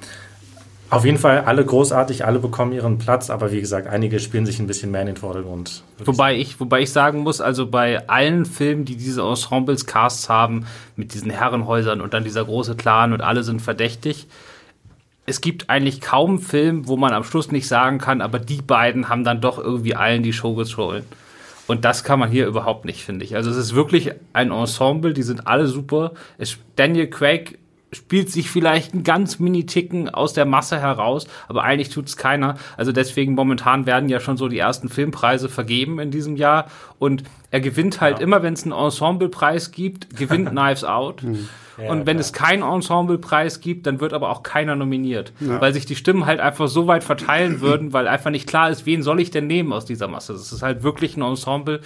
auf 0.90 1.06
jeden 1.06 1.18
Fall 1.18 1.42
alle 1.42 1.64
großartig, 1.64 2.26
alle 2.26 2.40
bekommen 2.40 2.72
ihren 2.72 2.98
Platz, 2.98 3.30
aber 3.30 3.52
wie 3.52 3.60
gesagt, 3.60 3.88
einige 3.88 4.20
spielen 4.20 4.46
sich 4.46 4.60
ein 4.60 4.68
bisschen 4.68 4.90
mehr 4.92 5.02
in 5.02 5.08
den 5.08 5.18
Vordergrund. 5.18 5.84
Wobei 6.04 6.36
ich, 6.36 6.60
wobei 6.60 6.82
ich 6.82 6.92
sagen 6.92 7.20
muss, 7.20 7.42
also 7.42 7.68
bei 7.68 8.08
allen 8.08 8.46
Filmen, 8.46 8.86
die 8.86 8.96
diese 8.96 9.22
Ensembles, 9.22 9.86
Casts 9.86 10.30
haben, 10.30 10.66
mit 10.96 11.14
diesen 11.14 11.30
Herrenhäusern 11.30 12.02
und 12.02 12.14
dann 12.14 12.24
dieser 12.24 12.44
große 12.44 12.76
Clan 12.76 13.14
und 13.14 13.22
alle 13.22 13.44
sind 13.44 13.62
verdächtig, 13.62 14.28
es 15.28 15.42
gibt 15.42 15.70
eigentlich 15.70 16.02
kaum 16.02 16.32
einen 16.32 16.40
Film, 16.40 16.88
wo 16.88 16.98
man 16.98 17.14
am 17.14 17.24
Schluss 17.24 17.52
nicht 17.52 17.68
sagen 17.68 18.00
kann, 18.00 18.22
aber 18.22 18.40
die 18.40 18.64
beiden 18.64 19.10
haben 19.10 19.24
dann 19.24 19.42
doch 19.42 19.60
irgendwie 19.60 19.96
allen 19.96 20.24
die 20.24 20.34
Show 20.34 20.56
gestohlen. 20.56 21.06
Und 21.68 21.86
das 21.86 22.04
kann 22.04 22.18
man 22.18 22.32
hier 22.32 22.48
überhaupt 22.48 22.86
nicht, 22.86 23.04
finde 23.04 23.24
ich. 23.24 23.36
Also 23.36 23.52
es 23.52 23.58
ist 23.58 23.76
wirklich 23.76 24.12
ein 24.34 24.50
Ensemble, 24.50 25.14
die 25.14 25.22
sind 25.22 25.46
alle 25.46 25.68
super. 25.68 26.14
Es, 26.40 26.58
Daniel 26.76 27.12
Craig 27.12 27.60
spielt 27.92 28.32
sich 28.32 28.50
vielleicht 28.50 28.94
ein 28.94 29.04
ganz 29.04 29.40
Mini-Ticken 29.40 30.10
aus 30.10 30.34
der 30.34 30.46
Masse 30.46 30.80
heraus, 30.80 31.28
aber 31.48 31.64
eigentlich 31.64 31.90
tut's 31.90 32.18
keiner. 32.18 32.56
Also 32.78 32.92
deswegen 32.92 33.34
momentan 33.34 33.86
werden 33.86 34.10
ja 34.10 34.20
schon 34.20 34.38
so 34.38 34.48
die 34.48 34.60
ersten 34.60 34.90
Filmpreise 34.90 35.50
vergeben 35.50 36.00
in 36.00 36.12
diesem 36.12 36.36
Jahr 36.36 36.68
und 37.00 37.24
er 37.52 37.62
gewinnt 37.62 38.00
halt 38.02 38.20
ja. 38.20 38.24
immer, 38.24 38.44
wenn 38.44 38.54
es 38.54 38.64
einen 38.64 38.74
Ensemblepreis 38.74 39.72
gibt, 39.72 40.16
gewinnt 40.16 40.50
Knives 40.52 40.84
Out. 40.84 41.22
Hm. 41.22 41.50
Ja, 41.82 41.92
und 41.92 42.00
wenn 42.00 42.18
klar. 42.18 42.20
es 42.20 42.34
keinen 42.34 42.64
Ensemblepreis 42.64 43.62
gibt, 43.62 43.88
dann 43.88 44.02
wird 44.02 44.14
aber 44.14 44.30
auch 44.30 44.44
keiner 44.44 44.76
nominiert, 44.76 45.32
ja. 45.40 45.62
weil 45.62 45.74
sich 45.74 45.86
die 45.86 45.96
Stimmen 45.96 46.26
halt 46.26 46.42
einfach 46.42 46.68
so 46.68 46.88
weit 46.88 47.06
verteilen 47.06 47.62
würden, 47.62 47.94
weil 47.94 48.08
einfach 48.08 48.32
nicht 48.32 48.48
klar 48.48 48.70
ist, 48.70 48.86
wen 48.86 49.02
soll 49.02 49.22
ich 49.22 49.31
denn 49.31 49.48
nehmen 49.48 49.72
aus 49.72 49.86
dieser 49.86 50.10
Masse. 50.10 50.34
Das 50.34 50.52
ist 50.52 50.62
halt 50.62 50.84
wirklich 50.84 51.16
ein 51.16 51.22
Ensemble, 51.22 51.80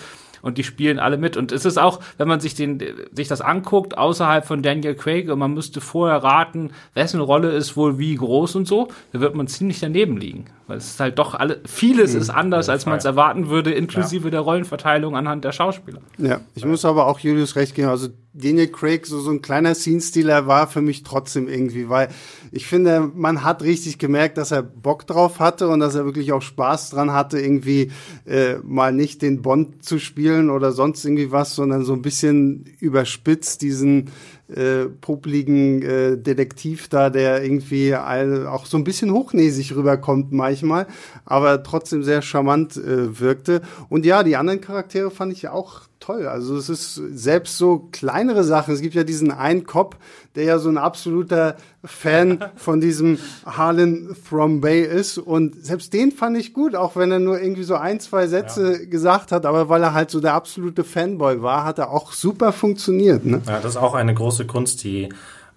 und 0.44 0.60
die 0.60 0.64
spielen 0.64 1.00
alle 1.00 1.18
mit. 1.18 1.36
Und 1.36 1.52
es 1.52 1.66
ist 1.66 1.80
auch, 1.80 2.00
wenn 2.20 2.28
man 2.28 2.40
sich 2.40 2.54
den, 2.54 2.84
sich 3.12 3.28
das 3.28 3.42
anguckt, 3.42 3.98
außerhalb 3.98 4.46
von 4.46 4.62
Daniel 4.62 4.94
Craig 4.94 5.32
und 5.32 5.40
man 5.40 5.54
müsste 5.54 5.82
vorher 5.82 6.18
raten, 6.18 6.72
wessen 6.94 7.22
Rolle 7.22 7.50
ist 7.50 7.76
wohl 7.76 7.98
wie 7.98 8.14
groß 8.14 8.56
und 8.58 8.68
so, 8.68 8.90
da 9.14 9.22
wird 9.22 9.34
man 9.34 9.48
ziemlich 9.48 9.80
daneben 9.80 10.18
liegen. 10.18 10.46
Weil 10.68 10.78
es 10.78 10.92
ist 10.92 11.00
halt 11.00 11.20
doch 11.20 11.36
alle, 11.36 11.60
vieles 11.66 12.14
mhm, 12.14 12.22
ist 12.22 12.30
anders, 12.30 12.70
als 12.70 12.86
man 12.86 12.98
es 12.98 13.04
erwarten 13.04 13.50
würde, 13.50 13.72
inklusive 13.72 14.26
ja. 14.26 14.32
der 14.32 14.40
Rollenverteilung 14.40 15.16
anhand 15.16 15.44
der 15.44 15.52
Schauspieler. 15.52 16.00
Ja, 16.18 16.40
ich 16.56 16.66
muss 16.66 16.86
aber 16.86 17.08
auch 17.08 17.20
Julius 17.20 17.58
recht 17.58 17.76
geben. 17.76 17.90
Also 17.90 18.08
Daniel 18.34 18.68
Craig, 18.68 19.06
so, 19.06 19.20
so 19.20 19.30
ein 19.30 19.42
kleiner 19.42 19.76
Scene-Stealer 19.76 20.48
war 20.48 20.68
für 20.68 20.82
mich 20.82 21.04
trotzdem 21.04 21.48
irgendwie, 21.50 21.90
weil 21.90 22.08
ich 22.52 22.66
finde, 22.66 23.12
man 23.14 23.44
hat 23.44 23.62
richtig 23.62 24.00
gemerkt, 24.00 24.38
dass 24.38 24.52
er 24.52 24.64
Bock 24.64 25.06
drauf 25.06 25.40
hatte 25.40 25.68
und 25.68 25.82
dass 25.82 25.96
er 25.96 26.06
wirklich 26.06 26.32
auch 26.32 26.42
Spaß 26.42 26.92
dran 26.92 27.12
hatte, 27.12 27.40
irgendwie 27.40 27.92
äh, 28.26 28.56
mal 28.64 28.94
nicht 28.94 29.22
den 29.22 29.42
Bond 29.42 29.84
zu 29.84 30.00
spielen 30.00 30.50
oder 30.50 30.72
sonst 30.72 31.04
irgendwie 31.04 31.32
was, 31.32 31.56
sondern 31.56 31.84
so 31.84 31.94
ein 31.94 32.02
bisschen 32.02 32.66
überspitzt 32.80 33.62
diesen 33.62 34.12
äh, 34.54 34.86
popligen 34.86 35.82
äh, 35.82 36.18
Detektiv 36.18 36.88
da, 36.88 37.10
der 37.10 37.44
irgendwie 37.44 37.94
all, 37.94 38.48
auch 38.48 38.66
so 38.66 38.78
ein 38.78 38.84
bisschen 38.84 39.12
hochnäsig 39.12 39.76
rüberkommt 39.76 40.32
manchmal, 40.32 40.88
aber 41.26 41.64
trotzdem 41.64 42.04
sehr 42.04 42.22
charmant 42.22 42.78
äh, 42.78 43.20
wirkte. 43.20 43.62
Und 43.90 44.06
ja, 44.06 44.24
die 44.24 44.36
anderen 44.36 44.62
Charaktere 44.62 45.12
fand 45.12 45.34
ich 45.34 45.48
auch 45.50 45.82
toll. 46.04 46.28
Also 46.28 46.58
es 46.58 46.70
ist 46.70 46.96
selbst 46.96 47.58
so 47.58 47.88
kleinere 47.92 48.44
Sachen. 48.44 48.74
Es 48.74 48.82
gibt 48.82 48.96
ja 48.96 49.04
diesen 49.04 49.32
einen 49.32 49.64
Cop, 49.64 49.96
der 50.36 50.44
ja 50.44 50.60
so 50.60 50.70
ein 50.70 50.78
absoluter 50.78 51.56
Fan 51.84 52.44
von 52.56 52.82
diesem 52.82 53.20
Harlan 53.46 54.16
Thrombay 54.28 54.82
ist. 54.82 55.18
Und 55.18 55.64
selbst 55.64 55.94
den 55.94 56.12
fand 56.12 56.38
ich 56.38 56.54
gut, 56.54 56.76
auch 56.76 56.96
wenn 56.96 57.12
er 57.12 57.20
nur 57.20 57.40
irgendwie 57.40 57.64
so 57.64 57.76
ein, 57.76 58.00
zwei 58.00 58.28
Sätze 58.28 58.80
ja. 58.80 58.86
gesagt 58.90 59.32
hat. 59.32 59.46
Aber 59.46 59.70
weil 59.70 59.82
er 59.84 59.94
halt 59.94 60.12
so 60.12 60.20
der 60.20 60.34
absolute 60.34 60.84
Fanboy 60.84 61.42
war, 61.42 61.64
hat 61.64 61.80
er 61.80 61.92
auch 61.92 62.12
super 62.12 62.52
funktioniert. 62.52 63.26
Ne? 63.26 63.42
Ja, 63.48 63.60
das 63.60 63.72
ist 63.72 63.78
auch 63.78 63.94
eine 63.94 64.14
große 64.14 64.46
Kunst, 64.46 64.84
die 64.84 65.10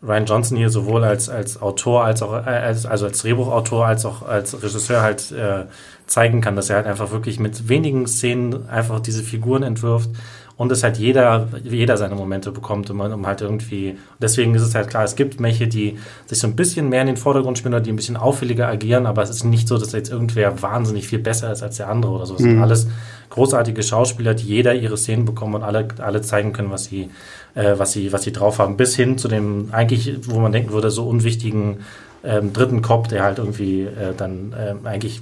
Ryan 0.07 0.27
Johnson 0.27 0.57
hier 0.57 0.71
sowohl 0.71 1.05
als, 1.05 1.29
als 1.29 1.61
Autor, 1.61 2.05
als 2.05 2.23
auch, 2.23 2.33
äh, 2.33 2.49
als, 2.49 2.87
also 2.87 3.07
als 3.07 3.19
Drehbuchautor, 3.19 3.87
als 3.87 4.05
auch 4.05 4.23
als 4.23 4.63
Regisseur 4.63 5.03
halt 5.03 5.33
äh, 5.33 5.65
zeigen 6.07 6.41
kann, 6.41 6.57
dass 6.57 6.71
er 6.71 6.77
halt 6.77 6.87
einfach 6.87 7.11
wirklich 7.11 7.41
mit 7.41 7.69
wenigen 7.69 8.07
Szenen 8.07 8.69
einfach 8.69 9.01
diese 9.01 9.23
Figuren 9.23 9.63
entwirft 9.63 10.11
und 10.57 10.73
es 10.73 10.83
halt 10.83 10.97
jeder, 10.97 11.49
jeder 11.65 11.97
seine 11.97 12.15
Momente 12.15 12.51
bekommt, 12.51 12.89
um, 12.89 13.01
um 13.01 13.27
halt 13.27 13.43
irgendwie, 13.43 13.99
deswegen 14.21 14.55
ist 14.55 14.63
es 14.63 14.75
halt 14.75 14.89
klar, 14.89 15.05
es 15.05 15.15
gibt 15.15 15.41
welche, 15.43 15.69
die 15.69 15.99
sich 16.27 16.39
so 16.39 16.47
ein 16.47 16.57
bisschen 16.57 16.89
mehr 16.89 17.03
in 17.03 17.09
den 17.09 17.19
Vordergrund 17.19 17.59
spielen 17.59 17.75
oder 17.75 17.83
die 17.83 17.93
ein 17.93 17.97
bisschen 17.97 18.17
auffälliger 18.17 18.67
agieren, 18.67 19.07
aber 19.07 19.23
es 19.23 19.31
ist 19.31 19.45
nicht 19.45 19.69
so, 19.69 19.77
dass 19.77 19.93
jetzt 19.93 20.11
irgendwer 20.11 20.63
wahnsinnig 20.63 21.07
viel 21.07 21.19
besser 21.19 21.53
ist 21.53 21.63
als 21.63 21.77
der 21.77 21.89
andere 21.89 22.13
oder 22.13 22.27
so. 22.27 22.35
Es 22.37 22.41
mhm. 22.41 22.51
sind 22.51 22.63
alles 22.63 22.87
großartige 23.29 23.83
Schauspieler, 23.83 24.33
die 24.33 24.47
jeder 24.47 24.75
ihre 24.75 24.97
Szenen 24.97 25.27
bekommen 25.27 25.57
und 25.57 25.63
alle, 25.63 25.89
alle 25.99 26.23
zeigen 26.23 26.55
können, 26.55 26.71
was 26.71 26.85
sie, 26.85 27.11
äh, 27.55 27.75
was 27.77 27.93
sie, 27.93 28.13
was 28.13 28.23
sie 28.23 28.33
drauf 28.33 28.59
haben, 28.59 28.79
bis 28.79 28.97
hin 28.97 29.19
zu 29.19 29.29
dem 29.29 29.69
eigentlich, 29.73 30.27
wo 30.27 30.39
man 30.39 30.53
denken 30.53 30.73
würde, 30.73 30.91
so 30.91 31.07
unwichtigen 31.07 31.81
ähm, 32.25 32.55
dritten 32.55 32.81
Cop, 32.81 33.09
der 33.09 33.25
halt 33.25 33.39
irgendwie 33.39 33.83
äh, 33.83 34.15
dann 34.17 34.55
äh, 34.55 34.75
eigentlich 34.89 35.21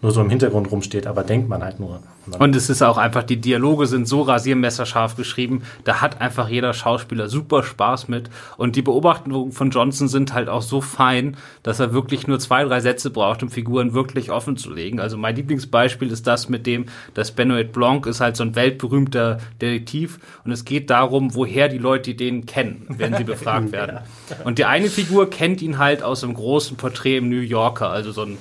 nur 0.00 0.12
so 0.12 0.20
im 0.20 0.30
Hintergrund 0.30 0.70
rumsteht, 0.70 1.06
aber 1.06 1.24
denkt 1.24 1.48
man 1.48 1.62
halt 1.62 1.80
nur. 1.80 2.00
Und 2.38 2.54
es 2.54 2.68
ist 2.70 2.82
auch 2.82 2.98
einfach, 2.98 3.22
die 3.22 3.40
Dialoge 3.40 3.86
sind 3.86 4.06
so 4.06 4.22
rasiermesserscharf 4.22 5.16
geschrieben, 5.16 5.62
da 5.84 6.00
hat 6.00 6.20
einfach 6.20 6.48
jeder 6.48 6.74
Schauspieler 6.74 7.28
super 7.28 7.62
Spaß 7.62 8.08
mit. 8.08 8.30
Und 8.56 8.76
die 8.76 8.82
Beobachtungen 8.82 9.50
von 9.52 9.70
Johnson 9.70 10.08
sind 10.08 10.34
halt 10.34 10.48
auch 10.48 10.62
so 10.62 10.80
fein, 10.80 11.36
dass 11.62 11.80
er 11.80 11.92
wirklich 11.92 12.26
nur 12.26 12.38
zwei, 12.38 12.64
drei 12.64 12.80
Sätze 12.80 13.10
braucht, 13.10 13.42
um 13.42 13.50
Figuren 13.50 13.94
wirklich 13.94 14.30
offen 14.30 14.56
zu 14.56 14.72
legen. 14.72 15.00
Also 15.00 15.16
mein 15.16 15.36
Lieblingsbeispiel 15.36 16.12
ist 16.12 16.26
das 16.26 16.48
mit 16.48 16.66
dem, 16.66 16.86
dass 17.14 17.32
Benoit 17.32 17.72
Blanc 17.72 18.06
ist 18.06 18.20
halt 18.20 18.36
so 18.36 18.44
ein 18.44 18.54
weltberühmter 18.54 19.38
Detektiv 19.60 20.18
und 20.44 20.52
es 20.52 20.64
geht 20.64 20.90
darum, 20.90 21.34
woher 21.34 21.68
die 21.68 21.78
Leute 21.78 22.14
den 22.14 22.46
kennen, 22.46 22.86
wenn 22.88 23.14
sie 23.14 23.24
befragt 23.24 23.72
werden. 23.72 24.00
Und 24.44 24.58
die 24.58 24.64
eine 24.64 24.90
Figur 24.90 25.30
kennt 25.30 25.62
ihn 25.62 25.78
halt 25.78 26.02
aus 26.02 26.22
einem 26.22 26.34
großen 26.34 26.76
Porträt 26.76 27.16
im 27.16 27.28
New 27.28 27.40
Yorker, 27.40 27.90
also 27.90 28.12
so 28.12 28.22
ein 28.22 28.38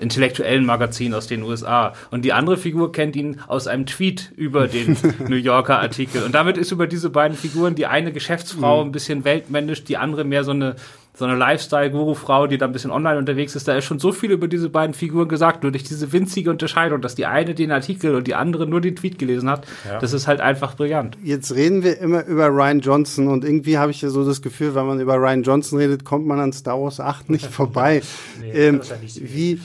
intellektuellen 0.00 0.64
Magazin 0.64 1.14
aus 1.14 1.26
den 1.26 1.42
USA. 1.42 1.94
Und 2.10 2.24
die 2.24 2.32
andere 2.32 2.56
Figur 2.56 2.92
kennt 2.92 3.16
ihn 3.16 3.40
aus 3.46 3.66
einem 3.66 3.86
Tweet 3.86 4.32
über 4.36 4.66
den 4.66 4.96
New 5.28 5.36
Yorker 5.36 5.80
Artikel. 5.80 6.22
Und 6.22 6.34
damit 6.34 6.56
ist 6.56 6.72
über 6.72 6.86
diese 6.86 7.10
beiden 7.10 7.36
Figuren 7.36 7.74
die 7.74 7.86
eine 7.86 8.12
Geschäftsfrau 8.12 8.82
mhm. 8.82 8.88
ein 8.88 8.92
bisschen 8.92 9.24
weltmännisch, 9.24 9.84
die 9.84 9.96
andere 9.96 10.24
mehr 10.24 10.44
so 10.44 10.52
eine 10.52 10.76
so 11.20 11.24
eine 11.24 11.36
Lifestyle-Guru-Frau, 11.36 12.46
die 12.46 12.56
da 12.56 12.66
ein 12.66 12.72
bisschen 12.72 12.90
online 12.90 13.18
unterwegs 13.18 13.54
ist, 13.54 13.68
da 13.68 13.76
ist 13.76 13.84
schon 13.84 13.98
so 13.98 14.10
viel 14.10 14.30
über 14.30 14.48
diese 14.48 14.70
beiden 14.70 14.94
Figuren 14.94 15.28
gesagt, 15.28 15.62
nur 15.62 15.72
durch 15.72 15.84
diese 15.84 16.12
winzige 16.12 16.50
Unterscheidung, 16.50 17.00
dass 17.00 17.14
die 17.14 17.26
eine 17.26 17.54
den 17.54 17.72
Artikel 17.72 18.14
und 18.14 18.26
die 18.26 18.34
andere 18.34 18.66
nur 18.66 18.80
den 18.80 18.96
Tweet 18.96 19.18
gelesen 19.18 19.50
hat. 19.50 19.66
Ja. 19.86 19.98
Das 19.98 20.12
ist 20.12 20.26
halt 20.26 20.40
einfach 20.40 20.76
brillant. 20.76 21.18
Jetzt 21.22 21.54
reden 21.54 21.82
wir 21.82 21.98
immer 21.98 22.24
über 22.26 22.48
Ryan 22.48 22.80
Johnson 22.80 23.28
und 23.28 23.44
irgendwie 23.44 23.76
habe 23.76 23.90
ich 23.90 24.00
ja 24.02 24.08
so 24.08 24.24
das 24.24 24.40
Gefühl, 24.40 24.74
wenn 24.74 24.86
man 24.86 25.00
über 25.00 25.16
Ryan 25.16 25.42
Johnson 25.42 25.78
redet, 25.78 26.04
kommt 26.04 26.26
man 26.26 26.40
an 26.40 26.52
Star 26.52 26.80
Wars 26.80 27.00
8 27.00 27.28
nicht 27.28 27.46
vorbei. 27.50 28.02
nee, 28.40 28.52
ähm, 28.52 28.80
wie, 29.16 29.60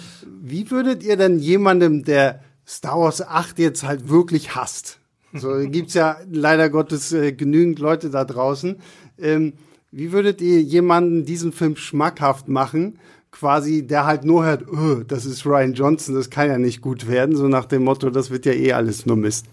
wie 0.47 0.69
würdet 0.69 1.03
ihr 1.03 1.17
denn 1.17 1.39
jemandem, 1.39 2.03
der 2.03 2.41
Star 2.67 2.99
Wars 2.99 3.21
8 3.21 3.57
jetzt 3.57 3.83
halt 3.83 4.09
wirklich 4.09 4.55
hasst? 4.55 4.99
So 5.33 5.49
gibt's 5.65 5.95
ja 5.95 6.17
leider 6.31 6.69
Gottes 6.69 7.11
äh, 7.13 7.31
genügend 7.31 7.79
Leute 7.79 8.11
da 8.11 8.25
draußen. 8.25 8.77
Ähm, 9.19 9.53
wie 9.91 10.11
würdet 10.11 10.41
ihr 10.41 10.61
jemanden 10.61 11.25
diesen 11.25 11.51
Film 11.51 11.75
schmackhaft 11.75 12.47
machen? 12.47 12.99
Quasi, 13.31 13.87
der 13.87 14.05
halt 14.05 14.23
nur 14.23 14.45
hört, 14.45 14.65
oh, 14.71 15.03
das 15.05 15.25
ist 15.25 15.45
Ryan 15.45 15.73
Johnson, 15.73 16.15
das 16.15 16.29
kann 16.29 16.47
ja 16.47 16.57
nicht 16.57 16.81
gut 16.81 17.07
werden, 17.07 17.35
so 17.35 17.47
nach 17.47 17.65
dem 17.65 17.83
Motto, 17.83 18.09
das 18.09 18.29
wird 18.29 18.45
ja 18.45 18.53
eh 18.53 18.71
alles 18.73 19.05
nur 19.05 19.17
Mist. 19.17 19.47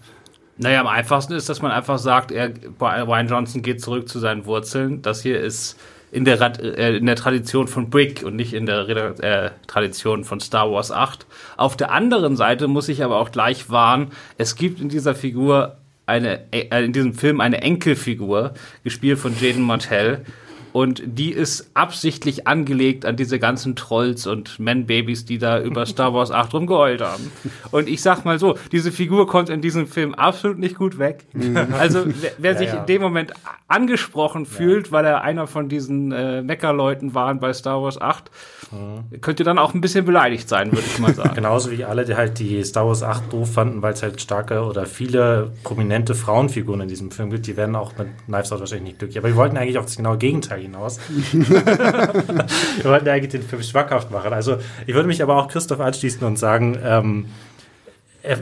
Naja, 0.57 0.81
am 0.81 0.87
einfachsten 0.87 1.33
ist, 1.33 1.49
dass 1.49 1.61
man 1.61 1.71
einfach 1.71 1.97
sagt, 1.97 2.31
er, 2.31 2.53
Ryan 2.79 3.27
Johnson 3.27 3.61
geht 3.61 3.81
zurück 3.81 4.07
zu 4.07 4.19
seinen 4.19 4.45
Wurzeln. 4.45 5.01
Das 5.01 5.21
hier 5.21 5.39
ist 5.41 5.77
in 6.13 6.25
der, 6.25 6.39
äh, 6.59 6.97
in 6.97 7.07
der 7.07 7.15
Tradition 7.15 7.67
von 7.67 7.89
Brick 7.89 8.23
und 8.23 8.35
nicht 8.35 8.53
in 8.53 8.67
der 8.67 8.87
äh, 8.87 9.49
Tradition 9.65 10.23
von 10.23 10.39
Star 10.39 10.71
Wars 10.71 10.91
8. 10.91 11.25
Auf 11.57 11.75
der 11.75 11.91
anderen 11.91 12.35
Seite 12.35 12.67
muss 12.67 12.87
ich 12.87 13.03
aber 13.03 13.17
auch 13.17 13.31
gleich 13.31 13.69
warnen, 13.71 14.11
es 14.37 14.55
gibt 14.55 14.79
in 14.79 14.89
dieser 14.89 15.15
Figur 15.15 15.77
eine, 16.05 16.41
äh, 16.51 16.85
in 16.85 16.93
diesem 16.93 17.15
Film 17.15 17.41
eine 17.41 17.61
Enkelfigur, 17.61 18.53
gespielt 18.83 19.17
von 19.17 19.33
Jaden 19.39 19.63
Martell, 19.63 20.23
und 20.73 21.03
die 21.05 21.31
ist 21.31 21.69
absichtlich 21.75 22.47
angelegt 22.47 23.05
an 23.05 23.15
diese 23.15 23.37
ganzen 23.39 23.75
Trolls 23.75 24.25
und 24.25 24.59
Man-Babys, 24.59 25.23
die 25.23 25.37
da 25.37 25.61
über 25.61 25.85
Star 25.85 26.13
Wars 26.13 26.31
8 26.31 26.53
rumgeheult 26.53 27.01
haben. 27.01 27.31
Und 27.71 27.87
ich 27.87 28.01
sag 28.01 28.25
mal 28.25 28.39
so, 28.39 28.57
diese 28.71 28.91
Figur 28.91 29.27
kommt 29.27 29.49
in 29.49 29.61
diesem 29.61 29.87
Film 29.87 30.15
absolut 30.15 30.57
nicht 30.57 30.75
gut 30.75 30.97
weg. 30.97 31.25
Mhm. 31.33 31.57
Also 31.77 32.05
wer, 32.05 32.31
wer 32.39 32.51
ja, 32.53 32.57
sich 32.57 32.67
ja. 32.69 32.79
in 32.79 32.85
dem 32.87 33.01
Moment 33.01 33.33
angesprochen 33.67 34.45
fühlt, 34.45 34.91
weil 34.91 35.05
er 35.05 35.21
einer 35.21 35.45
von 35.45 35.69
diesen 35.69 36.11
äh, 36.11 36.41
Meckerleuten 36.41 37.13
war 37.13 37.33
bei 37.35 37.53
Star 37.53 37.81
Wars 37.81 38.01
8, 38.01 38.31
mhm. 38.71 39.21
könnte 39.21 39.43
dann 39.43 39.59
auch 39.59 39.75
ein 39.75 39.81
bisschen 39.81 40.05
beleidigt 40.05 40.49
sein, 40.49 40.71
würde 40.71 40.85
ich 40.85 40.99
mal 40.99 41.13
sagen. 41.13 41.35
Genauso 41.35 41.69
wie 41.71 41.85
alle, 41.85 42.03
die 42.03 42.15
halt 42.15 42.39
die 42.39 42.63
Star 42.63 42.87
Wars 42.87 43.03
8 43.03 43.31
doof 43.31 43.53
fanden, 43.53 43.83
weil 43.83 43.93
es 43.93 44.01
halt 44.01 44.19
starke 44.19 44.61
oder 44.63 44.87
viele 44.87 45.51
prominente 45.63 46.15
Frauenfiguren 46.15 46.81
in 46.81 46.87
diesem 46.87 47.11
Film 47.11 47.29
gibt, 47.29 47.45
die 47.45 47.57
werden 47.57 47.75
auch 47.75 47.95
mit 47.95 48.07
Knives 48.25 48.51
Out 48.51 48.59
wahrscheinlich 48.59 48.87
nicht 48.87 48.99
glücklich. 48.99 49.19
Aber 49.19 49.27
wir 49.27 49.35
wollten 49.35 49.57
eigentlich 49.57 49.77
auf 49.77 49.85
das 49.85 49.97
genaue 49.97 50.17
Gegenteil 50.17 50.62
hinaus. 50.63 50.99
wir 51.31 52.83
wollten 52.83 53.07
eigentlich 53.07 53.31
den 53.31 53.43
Film 53.43 53.61
schmackhaft 53.61 54.11
machen. 54.11 54.33
Also 54.33 54.57
ich 54.85 54.93
würde 54.93 55.07
mich 55.07 55.21
aber 55.21 55.37
auch 55.37 55.47
Christoph 55.47 55.79
anschließen 55.79 56.25
und 56.25 56.37
sagen, 56.37 56.77
ähm, 56.83 57.25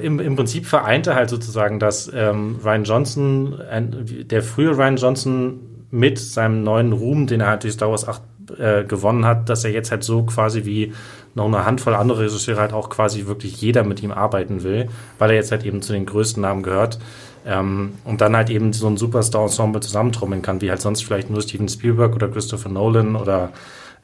im, 0.01 0.19
im 0.19 0.35
Prinzip 0.35 0.65
vereinte 0.65 1.15
halt 1.15 1.29
sozusagen, 1.29 1.79
dass 1.79 2.11
ähm, 2.13 2.59
Ryan 2.63 2.83
Johnson, 2.83 3.61
ein, 3.61 4.25
der 4.25 4.43
frühe 4.43 4.77
Ryan 4.77 4.97
Johnson 4.97 5.59
mit 5.89 6.19
seinem 6.19 6.63
neuen 6.63 6.93
Ruhm, 6.93 7.27
den 7.27 7.41
er 7.41 7.47
halt 7.47 7.63
durch 7.63 7.73
Star 7.73 7.89
Wars 7.89 8.07
8 8.07 8.21
äh, 8.57 8.83
gewonnen 8.83 9.25
hat, 9.25 9.49
dass 9.49 9.63
er 9.65 9.71
jetzt 9.71 9.91
halt 9.91 10.03
so 10.03 10.23
quasi 10.23 10.65
wie 10.65 10.93
noch 11.33 11.45
eine 11.45 11.65
Handvoll 11.65 11.95
andere 11.95 12.21
Regisseure 12.23 12.59
halt 12.59 12.73
auch 12.73 12.89
quasi 12.89 13.25
wirklich 13.25 13.61
jeder 13.61 13.83
mit 13.83 14.03
ihm 14.03 14.11
arbeiten 14.11 14.63
will, 14.63 14.89
weil 15.17 15.31
er 15.31 15.37
jetzt 15.37 15.51
halt 15.51 15.65
eben 15.65 15.81
zu 15.81 15.93
den 15.93 16.05
größten 16.05 16.41
Namen 16.41 16.63
gehört. 16.63 16.99
Ähm, 17.45 17.93
und 18.03 18.21
dann 18.21 18.35
halt 18.35 18.49
eben 18.49 18.71
so 18.73 18.87
ein 18.87 18.97
Superstar-Ensemble 18.97 19.81
zusammentrommeln 19.81 20.41
kann, 20.41 20.61
wie 20.61 20.69
halt 20.69 20.81
sonst 20.81 21.03
vielleicht 21.03 21.29
nur 21.29 21.41
Steven 21.41 21.67
Spielberg 21.67 22.15
oder 22.15 22.27
Christopher 22.27 22.69
Nolan 22.69 23.15
oder 23.15 23.51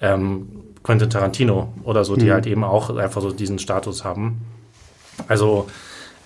ähm, 0.01 0.47
Quentin 0.83 1.09
Tarantino 1.09 1.73
oder 1.83 2.03
so, 2.05 2.15
die 2.15 2.25
mhm. 2.25 2.31
halt 2.31 2.47
eben 2.47 2.63
auch 2.63 2.95
einfach 2.95 3.21
so 3.21 3.31
diesen 3.31 3.59
Status 3.59 4.03
haben. 4.03 4.41
Also, 5.27 5.67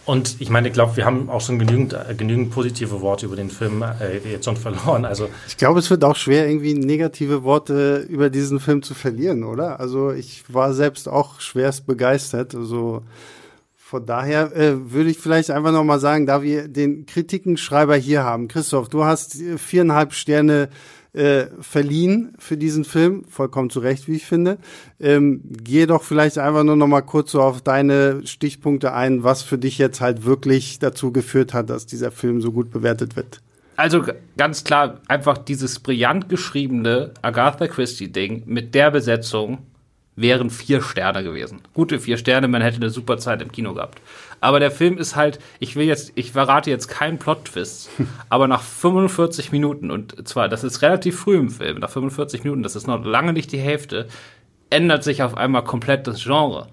und 0.06 0.40
ich 0.40 0.50
meine, 0.50 0.68
ich 0.68 0.74
glaube, 0.74 0.98
wir 0.98 1.06
haben 1.06 1.30
auch 1.30 1.42
schon 1.42 1.60
genügend, 1.60 1.94
äh, 1.94 2.14
genügend 2.16 2.52
positive 2.52 3.02
Worte 3.02 3.26
über 3.26 3.36
den 3.36 3.50
Film 3.50 3.84
äh, 3.84 4.18
jetzt 4.30 4.46
schon 4.46 4.58
verloren. 4.58 5.06
Also 5.06 5.30
ich 5.48 5.58
glaube, 5.58 5.80
es 5.80 5.90
wird 5.90 6.04
auch 6.04 6.16
schwer, 6.16 6.48
irgendwie 6.48 6.74
negative 6.74 7.44
Worte 7.44 8.06
über 8.10 8.30
diesen 8.30 8.60
Film 8.60 8.84
zu 8.84 8.94
verlieren, 8.94 9.44
oder? 9.44 9.80
Also 9.80 10.12
ich 10.12 10.44
war 10.48 10.74
selbst 10.74 11.08
auch 11.08 11.40
schwerst 11.40 11.86
begeistert. 11.86 12.56
Also 12.56 13.04
von 13.92 14.06
daher 14.06 14.56
äh, 14.56 14.94
würde 14.94 15.10
ich 15.10 15.18
vielleicht 15.18 15.52
einfach 15.52 15.74
nochmal 15.74 16.00
sagen, 16.00 16.26
da 16.26 16.42
wir 16.42 16.70
den 16.70 17.06
Kritikenschreiber 17.06 17.98
hier 17.98 18.24
haben. 18.24 18.48
Christoph, 18.48 18.88
du 18.88 19.04
hast 19.04 19.36
viereinhalb 19.58 20.14
Sterne 20.14 20.70
äh, 21.12 21.48
verliehen 21.60 22.34
für 22.40 22.56
diesen 22.56 22.86
Film, 22.86 23.26
vollkommen 23.26 23.70
zu 23.70 23.82
Recht, 23.82 24.08
wie 24.08 24.16
ich 24.16 24.26
finde. 24.26 24.60
Ähm, 25.02 25.42
geh 25.44 25.88
doch 25.88 26.04
vielleicht 26.04 26.38
einfach 26.38 26.64
nur 26.64 26.78
nochmal 26.78 27.02
kurz 27.02 27.32
so 27.32 27.42
auf 27.42 27.62
deine 27.62 28.26
Stichpunkte 28.26 28.94
ein, 28.94 29.26
was 29.26 29.42
für 29.42 29.58
dich 29.58 29.78
jetzt 29.78 30.00
halt 30.00 30.24
wirklich 30.24 30.80
dazu 30.80 31.12
geführt 31.12 31.54
hat, 31.54 31.70
dass 31.70 31.86
dieser 31.86 32.12
Film 32.12 32.40
so 32.40 32.54
gut 32.54 32.72
bewertet 32.72 33.18
wird. 33.18 33.42
Also 33.76 34.06
ganz 34.38 34.64
klar, 34.64 35.02
einfach 35.10 35.38
dieses 35.38 35.80
brillant 35.80 36.30
geschriebene 36.30 37.12
Agatha 37.22 37.68
Christie-Ding 37.68 38.44
mit 38.46 38.74
der 38.74 38.90
Besetzung 38.90 39.58
wären 40.16 40.50
vier 40.50 40.82
Sterne 40.82 41.24
gewesen. 41.24 41.62
Gute 41.74 42.00
vier 42.00 42.18
Sterne, 42.18 42.48
man 42.48 42.62
hätte 42.62 42.78
eine 42.78 42.90
super 42.90 43.18
Zeit 43.18 43.42
im 43.42 43.52
Kino 43.52 43.74
gehabt. 43.74 44.02
Aber 44.40 44.60
der 44.60 44.72
Film 44.72 44.98
ist 44.98 45.16
halt, 45.16 45.40
ich 45.60 45.76
will 45.76 45.86
jetzt, 45.86 46.12
ich 46.16 46.32
verrate 46.32 46.70
jetzt 46.70 46.88
keinen 46.88 47.20
Plot-Twist, 47.20 47.90
aber 48.30 48.48
nach 48.48 48.62
45 48.62 49.52
Minuten, 49.52 49.92
und 49.92 50.28
zwar, 50.28 50.50
das 50.50 50.64
ist 50.64 50.82
relativ 50.82 51.20
früh 51.20 51.38
im 51.38 51.50
Film, 51.50 51.80
nach 51.80 51.90
45 51.90 52.44
Minuten, 52.44 52.64
das 52.64 52.76
ist 52.76 52.88
noch 52.88 53.04
lange 53.06 53.34
nicht 53.34 53.52
die 53.52 53.60
Hälfte, 53.60 54.08
ändert 54.70 55.04
sich 55.04 55.24
auf 55.24 55.38
einmal 55.38 55.64
komplett 55.64 56.08
das 56.08 56.24
Genre. 56.24 56.68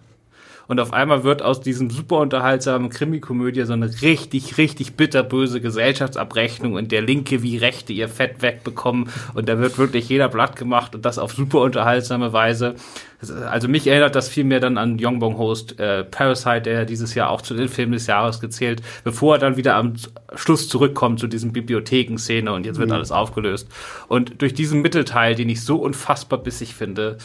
Und 0.68 0.80
auf 0.80 0.92
einmal 0.92 1.24
wird 1.24 1.40
aus 1.42 1.62
diesem 1.62 1.88
super 1.88 2.18
unterhaltsamen 2.18 2.90
Krimikomödie 2.90 3.64
so 3.64 3.72
eine 3.72 3.90
richtig, 4.02 4.58
richtig 4.58 4.94
bitterböse 4.94 5.62
Gesellschaftsabrechnung, 5.62 6.76
in 6.76 6.88
der 6.88 7.00
Linke 7.00 7.42
wie 7.42 7.56
Rechte 7.56 7.94
ihr 7.94 8.08
Fett 8.08 8.42
wegbekommen. 8.42 9.08
Und 9.32 9.48
da 9.48 9.58
wird 9.58 9.78
wirklich 9.78 10.10
jeder 10.10 10.28
Blatt 10.28 10.56
gemacht 10.56 10.94
und 10.94 11.06
das 11.06 11.18
auf 11.18 11.32
super 11.32 11.62
unterhaltsame 11.62 12.34
Weise. 12.34 12.74
Also 13.50 13.66
mich 13.66 13.86
erinnert 13.86 14.14
das 14.14 14.28
viel 14.28 14.44
mehr 14.44 14.60
dann 14.60 14.78
an 14.78 14.98
Yongbong 14.98 15.38
Host 15.38 15.80
äh, 15.80 16.04
Parasite, 16.04 16.60
der 16.60 16.84
dieses 16.84 17.14
Jahr 17.14 17.30
auch 17.30 17.40
zu 17.40 17.54
den 17.54 17.68
Filmen 17.68 17.92
des 17.92 18.06
Jahres 18.06 18.38
gezählt, 18.38 18.82
bevor 19.02 19.36
er 19.36 19.38
dann 19.38 19.56
wieder 19.56 19.74
am 19.74 19.94
Schluss 20.34 20.68
zurückkommt 20.68 21.18
zu 21.18 21.26
diesem 21.26 21.52
Bibliothekenszene 21.52 22.52
und 22.52 22.66
jetzt 22.66 22.78
wird 22.78 22.90
mhm. 22.90 22.94
alles 22.94 23.10
aufgelöst. 23.10 23.68
Und 24.06 24.40
durch 24.42 24.54
diesen 24.54 24.82
Mittelteil, 24.82 25.34
den 25.34 25.48
ich 25.48 25.64
so 25.64 25.76
unfassbar 25.76 26.38
bissig 26.38 26.74
finde, 26.74 27.16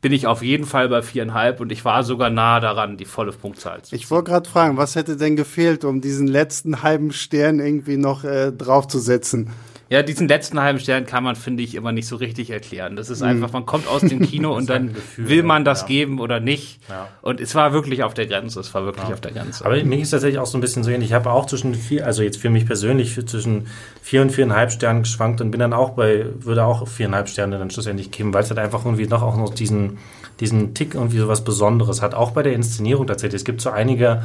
bin 0.00 0.12
ich 0.12 0.26
auf 0.26 0.42
jeden 0.42 0.64
Fall 0.64 0.88
bei 0.88 1.02
viereinhalb 1.02 1.60
und 1.60 1.70
ich 1.70 1.84
war 1.84 2.04
sogar 2.04 2.30
nah 2.30 2.60
daran, 2.60 2.96
die 2.96 3.04
volle 3.04 3.32
Punktzahl 3.32 3.82
zu. 3.82 3.94
Ich 3.94 4.10
wollte 4.10 4.30
gerade 4.30 4.48
fragen, 4.48 4.76
was 4.76 4.96
hätte 4.96 5.16
denn 5.16 5.36
gefehlt, 5.36 5.84
um 5.84 6.00
diesen 6.00 6.26
letzten 6.26 6.82
halben 6.82 7.12
Stern 7.12 7.60
irgendwie 7.60 7.96
noch 7.96 8.24
äh, 8.24 8.50
draufzusetzen? 8.52 9.50
Ja, 9.92 10.04
diesen 10.04 10.28
letzten 10.28 10.60
halben 10.60 10.78
Stern 10.78 11.04
kann 11.04 11.24
man, 11.24 11.34
finde 11.34 11.64
ich, 11.64 11.74
immer 11.74 11.90
nicht 11.90 12.06
so 12.06 12.14
richtig 12.14 12.50
erklären. 12.50 12.94
Das 12.94 13.10
ist 13.10 13.22
einfach, 13.22 13.52
man 13.52 13.66
kommt 13.66 13.88
aus 13.88 14.02
dem 14.02 14.20
Kino 14.20 14.54
und 14.56 14.70
dann 14.70 14.94
Gefühl, 14.94 15.28
will 15.28 15.42
man 15.42 15.64
das 15.64 15.80
ja. 15.80 15.86
geben 15.88 16.20
oder 16.20 16.38
nicht. 16.38 16.78
Ja. 16.88 17.08
Und 17.22 17.40
es 17.40 17.56
war 17.56 17.72
wirklich 17.72 18.04
auf 18.04 18.14
der 18.14 18.28
Grenze. 18.28 18.60
Es 18.60 18.72
war 18.72 18.84
wirklich 18.84 19.06
auf 19.06 19.20
der 19.20 19.32
Grenze. 19.32 19.66
Aber 19.66 19.82
mir 19.82 19.98
ist 19.98 20.10
tatsächlich 20.10 20.38
auch 20.38 20.46
so 20.46 20.56
ein 20.56 20.60
bisschen 20.60 20.84
so 20.84 20.92
ähnlich. 20.92 21.10
Ich 21.10 21.14
habe 21.14 21.32
auch 21.32 21.44
zwischen 21.46 21.74
vier, 21.74 22.06
also 22.06 22.22
jetzt 22.22 22.36
für 22.36 22.50
mich 22.50 22.66
persönlich, 22.66 23.16
zwischen 23.26 23.66
vier 24.00 24.22
und 24.22 24.30
viereinhalb 24.30 24.70
Sternen 24.70 25.02
geschwankt 25.02 25.40
und 25.40 25.50
bin 25.50 25.58
dann 25.58 25.72
auch 25.72 25.90
bei, 25.90 26.26
würde 26.38 26.64
auch 26.64 26.86
viereinhalb 26.86 27.28
Sterne 27.28 27.58
dann 27.58 27.70
schlussendlich 27.70 28.12
geben, 28.12 28.32
weil 28.32 28.44
es 28.44 28.48
halt 28.48 28.60
einfach 28.60 28.84
irgendwie 28.84 29.08
noch 29.08 29.22
auch 29.22 29.36
noch 29.36 29.52
diesen, 29.52 29.98
diesen 30.38 30.72
Tick 30.72 30.94
irgendwie 30.94 31.18
so 31.18 31.26
was 31.26 31.42
Besonderes 31.42 32.00
hat. 32.00 32.14
Auch 32.14 32.30
bei 32.30 32.44
der 32.44 32.52
Inszenierung 32.52 33.08
tatsächlich. 33.08 33.40
Es 33.40 33.44
gibt 33.44 33.60
so 33.60 33.70
einige, 33.70 34.22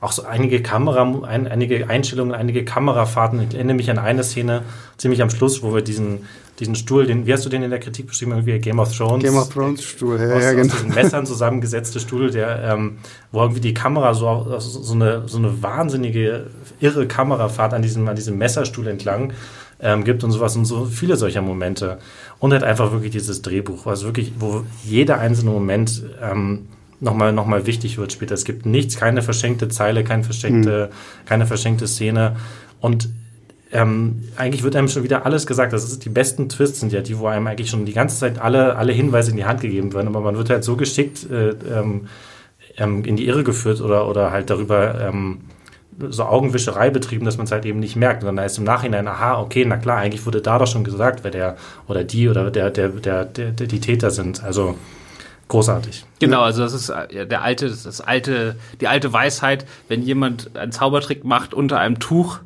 auch 0.00 0.12
so 0.12 0.24
einige 0.24 0.62
Kamera, 0.62 1.02
ein, 1.26 1.48
einige 1.48 1.88
Einstellungen, 1.88 2.34
einige 2.34 2.64
Kamerafahrten. 2.64 3.40
Ich 3.48 3.54
erinnere 3.54 3.76
mich 3.76 3.90
an 3.90 3.98
eine 3.98 4.22
Szene 4.22 4.62
ziemlich 4.96 5.22
am 5.22 5.30
Schluss, 5.30 5.62
wo 5.62 5.74
wir 5.74 5.82
diesen, 5.82 6.20
diesen 6.60 6.76
Stuhl, 6.76 7.06
den, 7.06 7.26
wie 7.26 7.32
hast 7.32 7.44
du 7.44 7.48
den 7.48 7.64
in 7.64 7.70
der 7.70 7.80
Kritik 7.80 8.06
beschrieben? 8.06 8.32
Irgendwie 8.32 8.58
Game 8.60 8.78
of 8.78 8.96
Thrones. 8.96 9.24
Game 9.24 9.36
of 9.36 9.48
Thrones 9.48 9.82
Stuhl, 9.82 10.20
ja, 10.20 10.34
aus, 10.34 10.42
ja, 10.42 10.50
aus 10.50 10.56
genau. 10.56 10.72
diesen 10.74 10.94
Messern 10.94 11.26
zusammengesetzte 11.26 11.98
Stuhl, 11.98 12.30
der, 12.30 12.62
ähm, 12.62 12.98
wo 13.32 13.40
irgendwie 13.40 13.60
die 13.60 13.74
Kamera 13.74 14.14
so, 14.14 14.58
so, 14.60 14.94
eine, 14.94 15.26
so 15.26 15.38
eine 15.38 15.62
wahnsinnige, 15.62 16.46
irre 16.78 17.08
Kamerafahrt 17.08 17.74
an 17.74 17.82
diesem, 17.82 18.06
an 18.06 18.14
diesem 18.14 18.38
Messerstuhl 18.38 18.86
entlang 18.86 19.32
ähm, 19.80 20.04
gibt 20.04 20.22
und 20.22 20.30
sowas 20.30 20.54
und 20.56 20.64
so 20.64 20.84
viele 20.84 21.16
solcher 21.16 21.42
Momente. 21.42 21.98
Und 22.38 22.52
halt 22.52 22.62
einfach 22.62 22.92
wirklich 22.92 23.12
dieses 23.12 23.42
Drehbuch, 23.42 23.84
was 23.84 24.04
wirklich, 24.04 24.32
wo 24.38 24.64
jeder 24.84 25.18
einzelne 25.18 25.50
Moment 25.50 26.04
ähm, 26.22 26.66
nochmal 27.00 27.32
noch 27.32 27.46
mal 27.46 27.66
wichtig 27.66 27.98
wird 27.98 28.12
später. 28.12 28.34
Es 28.34 28.44
gibt 28.44 28.66
nichts, 28.66 28.96
keine 28.96 29.22
verschenkte 29.22 29.68
Zeile, 29.68 30.04
keine 30.04 30.24
verschenkte, 30.24 30.90
keine 31.26 31.46
verschenkte 31.46 31.86
Szene. 31.86 32.36
Und 32.80 33.08
ähm, 33.70 34.24
eigentlich 34.36 34.62
wird 34.62 34.76
einem 34.76 34.88
schon 34.88 35.02
wieder 35.02 35.26
alles 35.26 35.46
gesagt. 35.46 35.72
Das 35.72 35.84
ist, 35.84 36.04
die 36.04 36.08
besten 36.08 36.48
Twists 36.48 36.80
sind 36.80 36.92
ja 36.92 37.00
die, 37.00 37.18
wo 37.18 37.26
einem 37.26 37.46
eigentlich 37.46 37.70
schon 37.70 37.84
die 37.84 37.92
ganze 37.92 38.18
Zeit 38.18 38.40
alle, 38.40 38.76
alle 38.76 38.92
Hinweise 38.92 39.30
in 39.30 39.36
die 39.36 39.44
Hand 39.44 39.60
gegeben 39.60 39.92
werden. 39.92 40.08
Aber 40.08 40.20
man 40.20 40.36
wird 40.36 40.50
halt 40.50 40.64
so 40.64 40.76
geschickt 40.76 41.30
äh, 41.30 41.50
ähm, 41.50 42.08
ähm, 42.78 43.04
in 43.04 43.16
die 43.16 43.26
Irre 43.26 43.44
geführt 43.44 43.80
oder, 43.80 44.08
oder 44.08 44.30
halt 44.30 44.50
darüber 44.50 45.00
ähm, 45.00 45.40
so 46.10 46.24
Augenwischerei 46.24 46.90
betrieben, 46.90 47.24
dass 47.24 47.36
man 47.36 47.44
es 47.44 47.52
halt 47.52 47.66
eben 47.66 47.80
nicht 47.80 47.96
merkt. 47.96 48.22
Und 48.22 48.28
dann 48.28 48.40
heißt 48.40 48.58
im 48.58 48.64
Nachhinein, 48.64 49.06
aha, 49.06 49.40
okay, 49.40 49.64
na 49.66 49.76
klar, 49.76 49.98
eigentlich 49.98 50.24
wurde 50.24 50.40
da 50.40 50.58
doch 50.58 50.66
schon 50.66 50.84
gesagt, 50.84 51.24
wer 51.24 51.30
der 51.30 51.56
oder 51.88 52.04
die 52.04 52.28
oder 52.28 52.50
der, 52.50 52.70
der, 52.70 52.88
der, 52.88 53.24
der, 53.24 53.50
der 53.50 53.66
die 53.66 53.80
Täter 53.80 54.10
sind. 54.10 54.42
Also 54.44 54.76
großartig. 55.48 56.04
Genau, 56.20 56.42
also 56.42 56.62
das 56.62 56.72
ist 56.72 56.90
äh, 56.90 57.26
der 57.26 57.42
alte, 57.42 57.68
das 57.68 58.00
alte, 58.00 58.56
die 58.80 58.88
alte 58.88 59.12
Weisheit, 59.12 59.66
wenn 59.88 60.02
jemand 60.02 60.56
einen 60.56 60.72
Zaubertrick 60.72 61.24
macht 61.24 61.54
unter 61.54 61.78
einem 61.78 61.98
Tuch, 61.98 62.40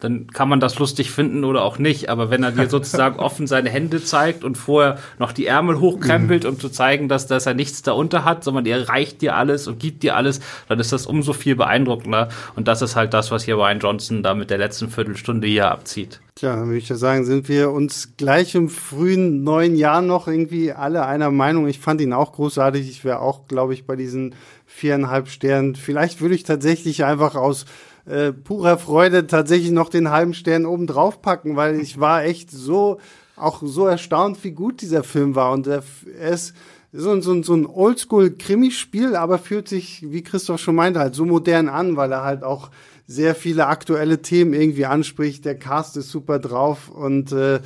dann 0.00 0.26
kann 0.26 0.48
man 0.48 0.60
das 0.60 0.78
lustig 0.78 1.10
finden 1.10 1.44
oder 1.44 1.62
auch 1.62 1.78
nicht. 1.78 2.10
Aber 2.10 2.30
wenn 2.30 2.42
er 2.42 2.52
dir 2.52 2.68
sozusagen 2.68 3.18
offen 3.18 3.46
seine 3.46 3.70
Hände 3.70 4.02
zeigt 4.02 4.44
und 4.44 4.56
vorher 4.56 4.98
noch 5.18 5.32
die 5.32 5.46
Ärmel 5.46 5.80
hochkrempelt, 5.80 6.44
um 6.44 6.58
zu 6.58 6.68
zeigen, 6.68 7.08
dass, 7.08 7.26
dass 7.26 7.46
er 7.46 7.54
nichts 7.54 7.82
darunter 7.82 8.24
hat, 8.24 8.44
sondern 8.44 8.66
er 8.66 8.88
reicht 8.88 9.22
dir 9.22 9.36
alles 9.36 9.66
und 9.66 9.78
gibt 9.78 10.02
dir 10.02 10.16
alles, 10.16 10.40
dann 10.68 10.78
ist 10.78 10.92
das 10.92 11.06
umso 11.06 11.32
viel 11.32 11.56
beeindruckender. 11.56 12.28
Und 12.54 12.68
das 12.68 12.82
ist 12.82 12.96
halt 12.96 13.14
das, 13.14 13.30
was 13.30 13.44
hier 13.44 13.56
Ryan 13.56 13.78
Johnson 13.78 14.22
da 14.22 14.34
mit 14.34 14.50
der 14.50 14.58
letzten 14.58 14.88
Viertelstunde 14.90 15.46
hier 15.46 15.70
abzieht. 15.70 16.20
Tja, 16.36 16.56
dann 16.56 16.66
würde 16.66 16.78
ich 16.78 16.88
ja 16.88 16.96
sagen, 16.96 17.24
sind 17.24 17.48
wir 17.48 17.70
uns 17.70 18.16
gleich 18.16 18.56
im 18.56 18.68
frühen 18.68 19.44
neuen 19.44 19.76
Jahr 19.76 20.02
noch 20.02 20.26
irgendwie 20.26 20.72
alle 20.72 21.06
einer 21.06 21.30
Meinung. 21.30 21.68
Ich 21.68 21.78
fand 21.78 22.00
ihn 22.00 22.12
auch 22.12 22.32
großartig. 22.32 22.90
Ich 22.90 23.04
wäre 23.04 23.20
auch, 23.20 23.46
glaube 23.46 23.72
ich, 23.72 23.86
bei 23.86 23.94
diesen 23.94 24.34
viereinhalb 24.66 25.28
Sternen. 25.28 25.76
Vielleicht 25.76 26.20
würde 26.20 26.34
ich 26.34 26.42
tatsächlich 26.42 27.04
einfach 27.04 27.36
aus 27.36 27.66
äh, 28.06 28.32
purer 28.32 28.78
Freude 28.78 29.26
tatsächlich 29.26 29.70
noch 29.70 29.88
den 29.88 30.10
halben 30.10 30.34
Stern 30.34 30.66
oben 30.66 30.86
drauf 30.86 31.22
packen, 31.22 31.56
weil 31.56 31.80
ich 31.80 31.98
war 32.00 32.24
echt 32.24 32.50
so, 32.50 32.98
auch 33.36 33.62
so 33.64 33.86
erstaunt, 33.86 34.42
wie 34.44 34.52
gut 34.52 34.80
dieser 34.82 35.02
Film 35.04 35.34
war. 35.34 35.52
Und 35.52 35.66
er, 35.66 35.82
er 36.20 36.30
ist 36.30 36.54
so, 36.92 37.10
ein- 37.10 37.22
so, 37.22 37.42
so 37.42 37.54
ein 37.54 37.66
Oldschool-Krimispiel, 37.66 39.16
aber 39.16 39.38
fühlt 39.38 39.68
sich, 39.68 40.04
wie 40.10 40.22
Christoph 40.22 40.60
schon 40.60 40.74
meinte, 40.74 41.00
halt 41.00 41.14
so 41.14 41.24
modern 41.24 41.68
an, 41.68 41.96
weil 41.96 42.12
er 42.12 42.24
halt 42.24 42.42
auch 42.44 42.70
sehr 43.06 43.34
viele 43.34 43.66
aktuelle 43.66 44.22
Themen 44.22 44.54
irgendwie 44.54 44.86
anspricht. 44.86 45.44
Der 45.44 45.58
Cast 45.58 45.96
ist 45.96 46.10
super 46.10 46.38
drauf 46.38 46.88
und 46.88 47.32
äh, 47.32 47.60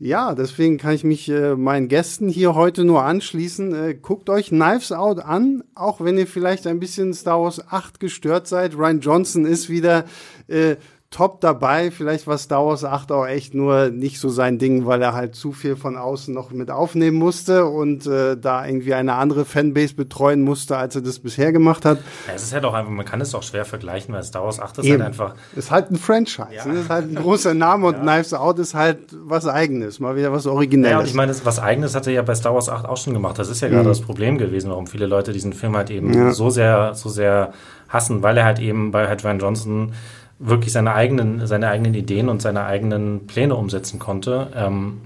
ja, 0.00 0.34
deswegen 0.34 0.78
kann 0.78 0.94
ich 0.94 1.02
mich 1.02 1.28
äh, 1.28 1.56
meinen 1.56 1.88
Gästen 1.88 2.28
hier 2.28 2.54
heute 2.54 2.84
nur 2.84 3.02
anschließen. 3.02 3.74
Äh, 3.74 3.94
guckt 3.94 4.30
euch 4.30 4.48
Knives 4.48 4.92
Out 4.92 5.18
an, 5.18 5.64
auch 5.74 6.00
wenn 6.00 6.16
ihr 6.16 6.28
vielleicht 6.28 6.68
ein 6.68 6.78
bisschen 6.78 7.12
Star 7.14 7.42
Wars 7.42 7.66
8 7.68 7.98
gestört 7.98 8.46
seid. 8.46 8.76
Ryan 8.76 9.00
Johnson 9.00 9.44
ist 9.44 9.68
wieder 9.68 10.04
äh, 10.46 10.76
top 11.10 11.40
dabei. 11.40 11.90
Vielleicht 11.90 12.26
war 12.26 12.36
Star 12.36 12.66
Wars 12.66 12.84
8 12.84 13.10
auch 13.12 13.26
echt 13.26 13.54
nur 13.54 13.88
nicht 13.88 14.20
so 14.20 14.28
sein 14.28 14.58
Ding, 14.58 14.84
weil 14.84 15.00
er 15.00 15.14
halt 15.14 15.34
zu 15.34 15.52
viel 15.52 15.74
von 15.74 15.96
außen 15.96 16.34
noch 16.34 16.50
mit 16.50 16.70
aufnehmen 16.70 17.16
musste 17.16 17.64
und 17.64 18.06
äh, 18.06 18.36
da 18.36 18.66
irgendwie 18.66 18.92
eine 18.92 19.14
andere 19.14 19.46
Fanbase 19.46 19.94
betreuen 19.94 20.42
musste, 20.42 20.76
als 20.76 20.96
er 20.96 21.00
das 21.02 21.18
bisher 21.18 21.50
gemacht 21.50 21.86
hat. 21.86 21.98
Ja, 22.26 22.34
es 22.34 22.42
ist 22.42 22.52
halt 22.52 22.66
auch 22.66 22.74
einfach, 22.74 22.90
man 22.90 23.06
kann 23.06 23.22
es 23.22 23.34
auch 23.34 23.42
schwer 23.42 23.64
vergleichen, 23.64 24.14
weil 24.14 24.22
Star 24.22 24.44
Wars 24.44 24.60
8 24.60 24.78
ist 24.78 24.84
Eben. 24.84 25.02
halt 25.02 25.12
einfach, 25.12 25.34
Ist 25.56 25.70
halt 25.70 25.90
ein 25.90 25.96
Franchise. 25.96 26.48
Ja. 26.54 26.66
Ne? 26.66 26.80
Ist 26.80 26.90
halt 26.90 27.10
ein 27.10 27.14
großer 27.14 27.54
Name 27.54 27.86
und 27.86 28.00
Knives 28.02 28.34
Out 28.34 28.58
ist 28.58 28.74
halt 28.74 28.98
was 29.12 29.46
Eigenes, 29.46 30.00
mal 30.00 30.14
wieder 30.14 30.30
was 30.32 30.46
Originelles. 30.46 30.90
Ja, 30.92 30.98
und 31.00 31.06
ich 31.06 31.14
meine, 31.14 31.34
was 31.44 31.58
Eigenes 31.58 31.94
hat 31.94 32.06
er 32.06 32.12
ja 32.12 32.22
bei 32.22 32.34
Star 32.34 32.52
Wars 32.54 32.68
8 32.68 32.84
auch 32.86 32.98
schon 32.98 33.14
gemacht. 33.14 33.38
Das 33.38 33.48
ist 33.48 33.62
ja 33.62 33.68
gerade 33.68 33.88
das 33.88 34.02
Problem 34.02 34.36
gewesen, 34.36 34.68
warum 34.68 34.86
viele 34.86 35.06
Leute 35.06 35.32
diesen 35.32 35.54
Film 35.54 35.74
halt 35.74 35.88
eben 35.88 36.12
Ja. 36.12 36.32
so 36.32 36.50
sehr, 36.50 36.94
so 36.94 37.08
sehr 37.08 37.52
hassen, 37.88 38.22
weil 38.22 38.36
er 38.36 38.44
halt 38.44 38.58
eben 38.58 38.90
bei 38.90 39.08
halt 39.08 39.24
Ryan 39.24 39.38
Johnson 39.38 39.92
wirklich 40.38 40.72
seine 40.72 40.94
eigenen, 40.94 41.46
seine 41.46 41.68
eigenen 41.68 41.94
Ideen 41.94 42.28
und 42.28 42.42
seine 42.42 42.64
eigenen 42.64 43.26
Pläne 43.26 43.56
umsetzen 43.56 43.98
konnte. 43.98 44.50
Ähm, 44.54 45.00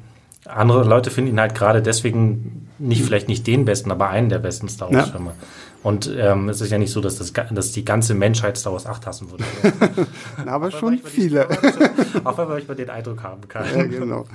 andere 0.46 0.84
Leute 0.84 1.10
finden 1.10 1.30
ihn 1.30 1.40
halt 1.40 1.54
gerade 1.54 1.82
deswegen 1.82 2.68
nicht, 2.78 3.04
vielleicht 3.04 3.28
nicht 3.28 3.46
den 3.46 3.64
besten, 3.64 3.90
aber 3.90 4.08
einen 4.08 4.28
der 4.28 4.40
besten 4.40 4.68
Star 4.68 4.92
Wars 4.92 5.12
Ja. 5.14 5.20
Und 5.82 6.12
ähm, 6.16 6.48
es 6.48 6.60
ist 6.60 6.70
ja 6.70 6.78
nicht 6.78 6.92
so, 6.92 7.00
dass, 7.00 7.16
das, 7.16 7.32
dass 7.32 7.72
die 7.72 7.84
ganze 7.84 8.14
Menschheit 8.14 8.56
Star 8.56 8.72
Wars 8.72 8.86
8 8.86 9.06
hassen 9.06 9.30
würde. 9.30 9.44
Aber 10.46 10.70
schon 10.70 10.98
viele. 10.98 11.48
Auch 12.24 12.38
wenn 12.38 12.44
man 12.44 12.54
manchmal 12.54 12.76
den 12.76 12.88
Eindruck 12.88 13.22
haben 13.24 13.48
kann. 13.48 13.66
Ja, 13.74 13.82
genau. 13.82 14.26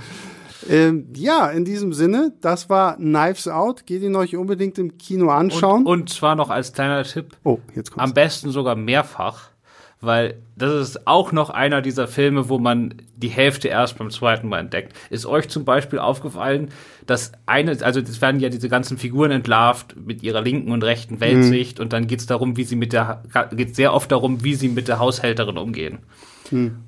Ähm, 0.69 1.07
ja, 1.13 1.49
in 1.49 1.63
diesem 1.63 1.93
Sinne, 1.93 2.33
das 2.41 2.69
war 2.69 2.97
Knives 2.97 3.47
Out. 3.47 3.85
Geht 3.85 4.01
ihn 4.01 4.15
euch 4.15 4.35
unbedingt 4.35 4.77
im 4.77 4.97
Kino 4.97 5.29
anschauen. 5.29 5.85
Und, 5.85 6.01
und 6.01 6.09
zwar 6.09 6.35
noch 6.35 6.49
als 6.49 6.73
kleiner 6.73 7.03
Tipp, 7.03 7.37
oh, 7.43 7.59
jetzt 7.75 7.91
kommt's. 7.91 8.03
Am 8.03 8.13
besten 8.13 8.51
sogar 8.51 8.75
mehrfach, 8.75 9.51
weil 9.99 10.35
das 10.55 10.89
ist 10.89 11.07
auch 11.07 11.31
noch 11.31 11.49
einer 11.49 11.81
dieser 11.81 12.07
Filme, 12.07 12.49
wo 12.49 12.59
man 12.59 12.95
die 13.15 13.29
Hälfte 13.29 13.67
erst 13.67 13.97
beim 13.97 14.11
zweiten 14.11 14.47
Mal 14.47 14.59
entdeckt. 14.59 14.95
Ist 15.09 15.25
euch 15.25 15.49
zum 15.49 15.65
Beispiel 15.65 15.99
aufgefallen, 15.99 16.69
dass 17.07 17.31
eine, 17.45 17.77
also 17.81 17.99
es 17.99 18.21
werden 18.21 18.39
ja 18.39 18.49
diese 18.49 18.69
ganzen 18.69 18.97
Figuren 18.97 19.31
entlarvt 19.31 19.95
mit 19.95 20.21
ihrer 20.23 20.41
linken 20.41 20.71
und 20.71 20.83
rechten 20.83 21.19
Weltsicht 21.19 21.79
und 21.79 21.93
dann 21.93 22.07
geht 22.07 22.19
es 22.19 22.25
darum, 22.27 22.57
wie 22.57 22.63
sie 22.63 22.75
mit 22.75 22.93
der, 22.93 23.23
geht 23.55 23.75
sehr 23.75 23.93
oft 23.93 24.11
darum, 24.11 24.43
wie 24.43 24.55
sie 24.55 24.69
mit 24.69 24.87
der 24.87 24.99
Haushälterin 24.99 25.57
umgehen. 25.57 25.99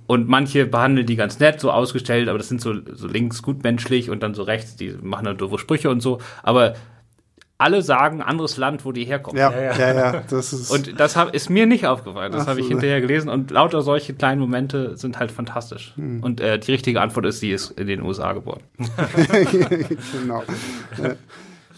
Und 0.07 0.29
manche 0.29 0.65
behandeln 0.65 1.07
die 1.07 1.15
ganz 1.15 1.39
nett, 1.39 1.59
so 1.59 1.71
ausgestellt, 1.71 2.29
aber 2.29 2.37
das 2.37 2.47
sind 2.47 2.61
so, 2.61 2.73
so 2.93 3.07
links 3.07 3.41
gutmenschlich 3.41 4.09
und 4.09 4.23
dann 4.23 4.33
so 4.33 4.43
rechts, 4.43 4.75
die 4.75 4.93
machen 5.01 5.25
dann 5.25 5.37
doofe 5.37 5.57
Sprüche 5.57 5.89
und 5.89 6.01
so. 6.01 6.19
Aber 6.43 6.75
alle 7.59 7.81
sagen 7.81 8.21
anderes 8.21 8.55
Land, 8.55 8.85
wo 8.85 8.93
die 8.93 9.03
herkommen. 9.03 9.37
ja, 9.37 9.51
ja, 9.51 9.93
ja, 9.93 10.23
das 10.29 10.53
ist. 10.53 10.71
Und 10.71 10.97
das 10.97 11.17
hab, 11.17 11.35
ist 11.35 11.49
mir 11.49 11.65
nicht 11.65 11.85
aufgefallen. 11.85 12.31
Das 12.31 12.47
habe 12.47 12.61
ich 12.61 12.67
hinterher 12.67 13.01
gelesen. 13.01 13.29
Und 13.29 13.51
lauter 13.51 13.81
solche 13.81 14.13
kleinen 14.13 14.39
Momente 14.39 14.95
sind 14.95 15.19
halt 15.19 15.29
fantastisch. 15.29 15.93
Hm. 15.95 16.23
Und 16.23 16.39
äh, 16.39 16.57
die 16.57 16.71
richtige 16.71 17.01
Antwort 17.01 17.25
ist, 17.25 17.41
sie 17.41 17.51
ist 17.51 17.71
in 17.71 17.87
den 17.87 18.01
USA 18.01 18.31
geboren. 18.31 18.61
genau. 20.13 20.43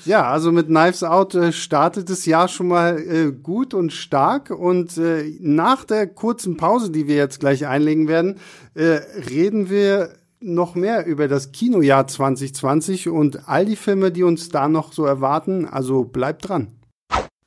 Ja, 0.05 0.29
also 0.29 0.51
mit 0.51 0.67
Knives 0.67 1.03
Out 1.03 1.33
äh, 1.33 1.51
startet 1.51 2.11
das 2.11 2.27
Jahr 2.27 2.47
schon 2.47 2.67
mal 2.67 2.99
äh, 2.99 3.31
gut 3.31 3.73
und 3.73 3.91
stark. 3.91 4.51
Und 4.51 4.99
äh, 4.99 5.35
nach 5.39 5.83
der 5.83 6.05
kurzen 6.05 6.57
Pause, 6.57 6.91
die 6.91 7.07
wir 7.07 7.15
jetzt 7.15 7.39
gleich 7.39 7.65
einlegen 7.65 8.07
werden, 8.07 8.37
äh, 8.75 8.99
reden 9.29 9.71
wir 9.71 10.13
noch 10.41 10.75
mehr 10.75 11.05
über 11.05 11.27
das 11.27 11.51
Kinojahr 11.51 12.07
2020 12.07 13.09
und 13.09 13.47
all 13.47 13.65
die 13.65 13.75
Filme, 13.75 14.11
die 14.11 14.23
uns 14.23 14.49
da 14.49 14.67
noch 14.67 14.91
so 14.91 15.05
erwarten. 15.05 15.65
Also 15.65 16.03
bleibt 16.03 16.49
dran. 16.49 16.67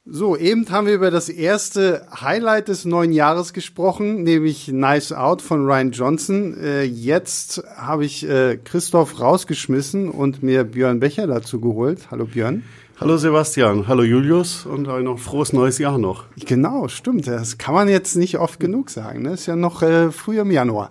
So, 0.07 0.37
eben 0.37 0.71
haben 0.71 0.87
wir 0.87 0.95
über 0.95 1.11
das 1.11 1.31
erste 1.31 2.07
Highlight 2.21 2.69
des 2.69 2.85
neuen 2.85 3.13
Jahres 3.13 3.55
gesprochen, 3.55 4.23
nämlich 4.23 4.69
Nice 4.69 5.13
Out 5.13 5.41
von 5.41 5.65
Ryan 5.65 5.93
Johnson. 5.93 6.59
Äh, 6.63 6.83
jetzt 6.83 7.65
habe 7.75 8.05
ich 8.05 8.29
äh, 8.29 8.59
Christoph 8.63 9.19
rausgeschmissen 9.19 10.11
und 10.11 10.43
mir 10.43 10.65
Björn 10.65 11.01
Becher 11.01 11.27
dazu 11.27 11.59
geholt. 11.59 12.11
Hallo 12.11 12.27
Björn. 12.27 12.65
Hallo 13.01 13.17
Sebastian, 13.17 13.89
hallo 13.89 14.05
Julius 14.05 14.67
und 14.67 14.87
euch 14.87 15.03
noch 15.03 15.19
frohes 15.19 15.53
neues 15.53 15.79
Jahr 15.79 15.99
noch. 15.99 16.27
Genau, 16.37 16.87
stimmt. 16.87 17.27
Das 17.27 17.59
kann 17.59 17.75
man 17.75 17.89
jetzt 17.89 18.15
nicht 18.15 18.39
oft 18.39 18.61
genug 18.61 18.91
sagen. 18.91 19.23
Ne? 19.23 19.33
Ist 19.33 19.47
ja 19.47 19.57
noch 19.57 19.83
äh, 19.83 20.13
früh 20.13 20.39
im 20.39 20.51
Januar. 20.51 20.91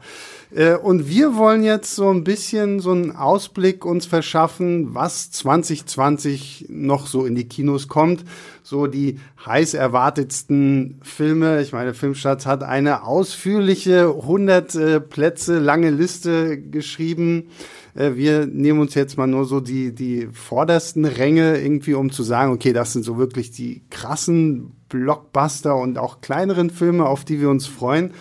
Äh, 0.56 0.76
und 0.76 1.08
wir 1.08 1.36
wollen 1.36 1.63
jetzt 1.63 1.96
so 1.96 2.10
ein 2.10 2.24
bisschen 2.24 2.80
so 2.80 2.92
einen 2.92 3.12
Ausblick 3.12 3.86
uns 3.86 4.06
verschaffen, 4.06 4.94
was 4.94 5.32
2020 5.32 6.68
noch 6.70 7.08
so 7.08 7.26
in 7.26 7.36
die 7.36 7.48
Kinos 7.48 7.88
kommt. 7.88 8.24
so 8.66 8.88
die 8.88 9.20
heiß 9.46 9.74
erwartetsten 9.74 11.00
Filme. 11.04 11.62
Ich 11.62 11.74
meine, 11.74 11.94
Filmstadt 11.94 12.46
hat 12.46 12.63
eine 12.63 13.04
ausführliche 13.04 14.08
100 14.08 14.76
äh, 14.76 15.00
Plätze 15.02 15.60
lange 15.60 15.89
Liste 15.89 16.58
geschrieben. 16.58 17.50
Äh, 17.94 18.12
wir 18.16 18.46
nehmen 18.46 18.80
uns 18.80 18.94
jetzt 18.96 19.18
mal 19.18 19.28
nur 19.28 19.46
so 19.46 19.60
die, 19.60 19.94
die 19.94 20.30
vordersten 20.32 21.04
Ränge 21.04 21.60
irgendwie, 21.60 21.94
um 21.94 22.12
zu 22.12 22.24
sagen, 22.24 22.54
okay, 22.54 22.74
das 22.74 22.94
sind 22.94 23.04
so 23.04 23.18
wirklich 23.18 23.52
die 23.52 23.82
krassen 23.89 24.72
Blockbuster 24.88 25.76
und 25.76 25.98
auch 25.98 26.22
kleineren 26.22 26.70
Filme, 26.70 27.06
auf 27.06 27.26
die 27.26 27.42
wir 27.42 27.50
uns 27.50 27.68
freuen. 27.68 28.12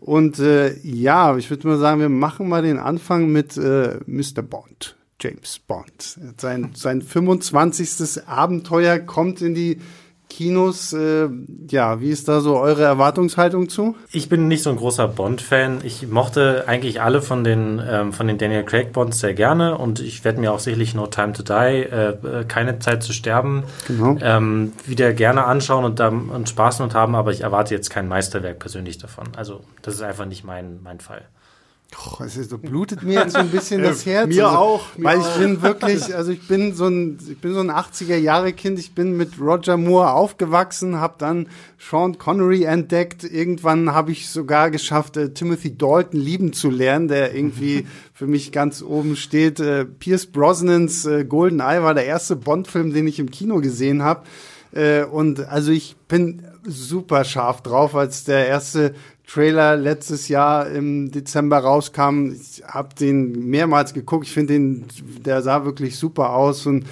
Und 0.00 0.38
äh, 0.38 0.76
ja, 0.82 1.36
ich 1.36 1.50
würde 1.50 1.68
mal 1.68 1.78
sagen, 1.78 2.00
wir 2.00 2.08
machen 2.08 2.48
mal 2.48 2.62
den 2.62 2.78
Anfang 2.78 3.30
mit 3.30 3.56
äh, 3.56 3.98
Mr. 4.06 4.42
Bond. 4.42 4.96
James 5.20 5.58
Bond. 5.58 6.18
Sein, 6.36 6.70
sein 6.74 7.02
25. 7.02 8.28
Abenteuer 8.28 9.00
kommt 9.00 9.42
in 9.42 9.54
die 9.54 9.78
Kinos. 10.28 10.92
Äh, 10.92 11.28
ja, 11.70 12.00
wie 12.00 12.10
ist 12.10 12.28
da 12.28 12.40
so 12.40 12.58
eure 12.58 12.82
Erwartungshaltung 12.82 13.68
zu? 13.68 13.96
Ich 14.12 14.28
bin 14.28 14.48
nicht 14.48 14.62
so 14.62 14.70
ein 14.70 14.76
großer 14.76 15.08
Bond-Fan. 15.08 15.80
Ich 15.84 16.06
mochte 16.08 16.64
eigentlich 16.66 17.00
alle 17.00 17.22
von 17.22 17.44
den, 17.44 17.82
ähm, 17.86 18.12
von 18.12 18.26
den 18.26 18.38
Daniel 18.38 18.64
Craig 18.64 18.92
Bonds 18.92 19.20
sehr 19.20 19.34
gerne 19.34 19.76
und 19.78 20.00
ich 20.00 20.24
werde 20.24 20.40
mir 20.40 20.52
auch 20.52 20.58
sicherlich 20.58 20.94
No 20.94 21.06
Time 21.06 21.32
to 21.32 21.42
Die, 21.42 21.52
äh, 21.52 22.08
äh, 22.10 22.44
keine 22.46 22.78
Zeit 22.78 23.02
zu 23.02 23.12
sterben, 23.12 23.64
genau. 23.86 24.16
ähm, 24.20 24.72
wieder 24.86 25.12
gerne 25.12 25.44
anschauen 25.44 25.84
und, 25.84 25.98
da, 25.98 26.08
und 26.08 26.48
Spaß 26.48 26.80
mit 26.80 26.94
haben, 26.94 27.14
aber 27.14 27.32
ich 27.32 27.42
erwarte 27.42 27.74
jetzt 27.74 27.90
kein 27.90 28.08
Meisterwerk 28.08 28.58
persönlich 28.58 28.98
davon. 28.98 29.26
Also, 29.36 29.62
das 29.82 29.94
ist 29.94 30.02
einfach 30.02 30.26
nicht 30.26 30.44
mein, 30.44 30.80
mein 30.82 31.00
Fall. 31.00 31.22
Oh, 31.96 32.22
es 32.22 32.36
ist, 32.36 32.50
so 32.50 32.58
blutet 32.58 33.02
mir 33.02 33.14
jetzt 33.14 33.32
so 33.32 33.38
ein 33.38 33.48
bisschen 33.50 33.82
das 33.82 34.04
Herz. 34.06 34.28
mir 34.28 34.46
also, 34.46 34.58
auch. 34.58 34.98
Mir 34.98 35.04
weil 35.04 35.20
ich 35.20 35.24
auch. 35.24 35.38
bin 35.38 35.62
wirklich, 35.62 36.14
also 36.14 36.30
ich 36.30 36.46
bin 36.46 36.74
so 36.74 36.86
ein, 36.86 37.18
ich 37.26 37.38
bin 37.38 37.54
so 37.54 37.60
ein 37.60 37.70
80er 37.70 38.16
Jahre 38.16 38.52
Kind. 38.52 38.78
Ich 38.78 38.94
bin 38.94 39.16
mit 39.16 39.40
Roger 39.40 39.78
Moore 39.78 40.12
aufgewachsen, 40.12 40.96
habe 40.96 41.14
dann 41.16 41.46
Sean 41.78 42.18
Connery 42.18 42.64
entdeckt. 42.64 43.24
Irgendwann 43.24 43.94
habe 43.94 44.12
ich 44.12 44.28
sogar 44.28 44.70
geschafft, 44.70 45.16
äh, 45.16 45.30
Timothy 45.32 45.78
Dalton 45.78 46.20
lieben 46.20 46.52
zu 46.52 46.68
lernen, 46.68 47.08
der 47.08 47.34
irgendwie 47.34 47.86
für 48.12 48.26
mich 48.26 48.52
ganz 48.52 48.82
oben 48.82 49.16
steht. 49.16 49.58
Äh, 49.58 49.86
Pierce 49.86 50.26
Brosnans 50.26 51.06
äh, 51.06 51.24
Golden 51.24 51.60
Eye 51.60 51.82
war 51.82 51.94
der 51.94 52.04
erste 52.04 52.36
Bond-Film, 52.36 52.92
den 52.92 53.06
ich 53.06 53.18
im 53.18 53.30
Kino 53.30 53.60
gesehen 53.60 54.02
habe. 54.02 54.24
Äh, 54.72 55.04
und 55.04 55.40
also 55.48 55.72
ich 55.72 55.96
bin 56.06 56.42
super 56.64 57.24
scharf 57.24 57.62
drauf, 57.62 57.94
als 57.94 58.24
der 58.24 58.46
erste 58.46 58.94
Trailer 59.28 59.76
letztes 59.76 60.28
Jahr 60.28 60.70
im 60.70 61.10
Dezember 61.10 61.58
rauskam. 61.58 62.32
Ich 62.32 62.62
habe 62.66 62.94
den 62.94 63.48
mehrmals 63.50 63.92
geguckt. 63.92 64.26
Ich 64.26 64.32
finde 64.32 64.54
den, 64.54 64.86
der 65.24 65.42
sah 65.42 65.64
wirklich 65.66 65.96
super 65.98 66.30
aus 66.30 66.64
und 66.64 66.86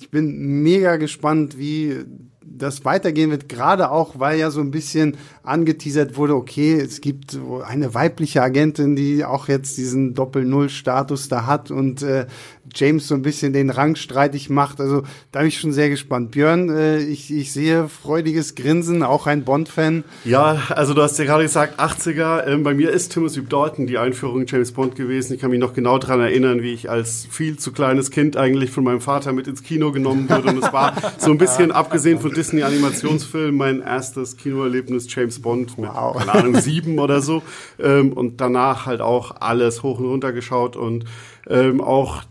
ich 0.00 0.10
bin 0.10 0.62
mega 0.62 0.96
gespannt, 0.96 1.58
wie 1.58 2.04
das 2.46 2.84
weitergehen 2.84 3.30
wird, 3.30 3.48
gerade 3.48 3.90
auch, 3.90 4.18
weil 4.18 4.38
ja 4.38 4.50
so 4.50 4.60
ein 4.60 4.70
bisschen 4.70 5.16
angeteasert 5.42 6.16
wurde, 6.16 6.34
okay, 6.34 6.74
es 6.74 7.00
gibt 7.00 7.38
eine 7.66 7.94
weibliche 7.94 8.42
Agentin, 8.42 8.96
die 8.96 9.24
auch 9.24 9.48
jetzt 9.48 9.76
diesen 9.76 10.14
Doppel-Null-Status 10.14 11.28
da 11.28 11.46
hat 11.46 11.70
und 11.70 12.02
äh, 12.02 12.26
James 12.74 13.08
so 13.08 13.14
ein 13.14 13.22
bisschen 13.22 13.52
den 13.52 13.70
Rang 13.70 13.94
streitig 13.94 14.50
macht. 14.50 14.80
Also 14.80 15.02
da 15.32 15.40
bin 15.40 15.48
ich 15.48 15.60
schon 15.60 15.72
sehr 15.72 15.90
gespannt. 15.90 16.30
Björn, 16.30 16.70
äh, 16.70 16.98
ich, 16.98 17.32
ich 17.32 17.52
sehe 17.52 17.88
freudiges 17.88 18.54
Grinsen, 18.54 19.02
auch 19.02 19.26
ein 19.26 19.44
Bond-Fan. 19.44 20.04
Ja, 20.24 20.62
also 20.70 20.94
du 20.94 21.02
hast 21.02 21.18
ja 21.18 21.24
gerade 21.24 21.42
gesagt, 21.42 21.78
80er. 21.78 22.46
Ähm, 22.46 22.62
bei 22.62 22.74
mir 22.74 22.90
ist 22.90 23.12
Timothy 23.12 23.44
Dalton 23.44 23.86
die 23.86 23.98
Einführung 23.98 24.42
in 24.42 24.46
James 24.46 24.72
Bond 24.72 24.96
gewesen. 24.96 25.34
Ich 25.34 25.40
kann 25.40 25.50
mich 25.50 25.60
noch 25.60 25.74
genau 25.74 25.98
daran 25.98 26.20
erinnern, 26.20 26.62
wie 26.62 26.72
ich 26.72 26.90
als 26.90 27.26
viel 27.30 27.58
zu 27.58 27.72
kleines 27.72 28.10
Kind 28.10 28.36
eigentlich 28.36 28.70
von 28.70 28.84
meinem 28.84 29.00
Vater 29.00 29.32
mit 29.32 29.46
ins 29.46 29.62
Kino 29.62 29.92
genommen 29.92 30.28
wurde. 30.28 30.48
Und 30.48 30.64
es 30.64 30.72
war 30.72 30.94
so 31.18 31.30
ein 31.30 31.38
bisschen, 31.38 31.70
abgesehen 31.70 32.18
von 32.18 32.32
Disney-Animationsfilmen, 32.34 33.56
mein 33.56 33.80
erstes 33.80 34.36
Kinoerlebnis 34.36 35.06
James 35.12 35.40
Bond 35.40 35.78
mit, 35.78 35.90
wow. 35.90 36.16
keine 36.16 36.32
Ahnung, 36.32 36.60
sieben 36.60 36.98
oder 36.98 37.20
so. 37.20 37.42
Ähm, 37.78 38.12
und 38.12 38.40
danach 38.40 38.86
halt 38.86 39.00
auch 39.00 39.36
alles 39.40 39.82
hoch 39.82 39.98
und 39.98 40.06
runter 40.06 40.32
geschaut 40.32 40.76
und 40.76 41.04
ähm, 41.48 41.80
auch 41.80 42.22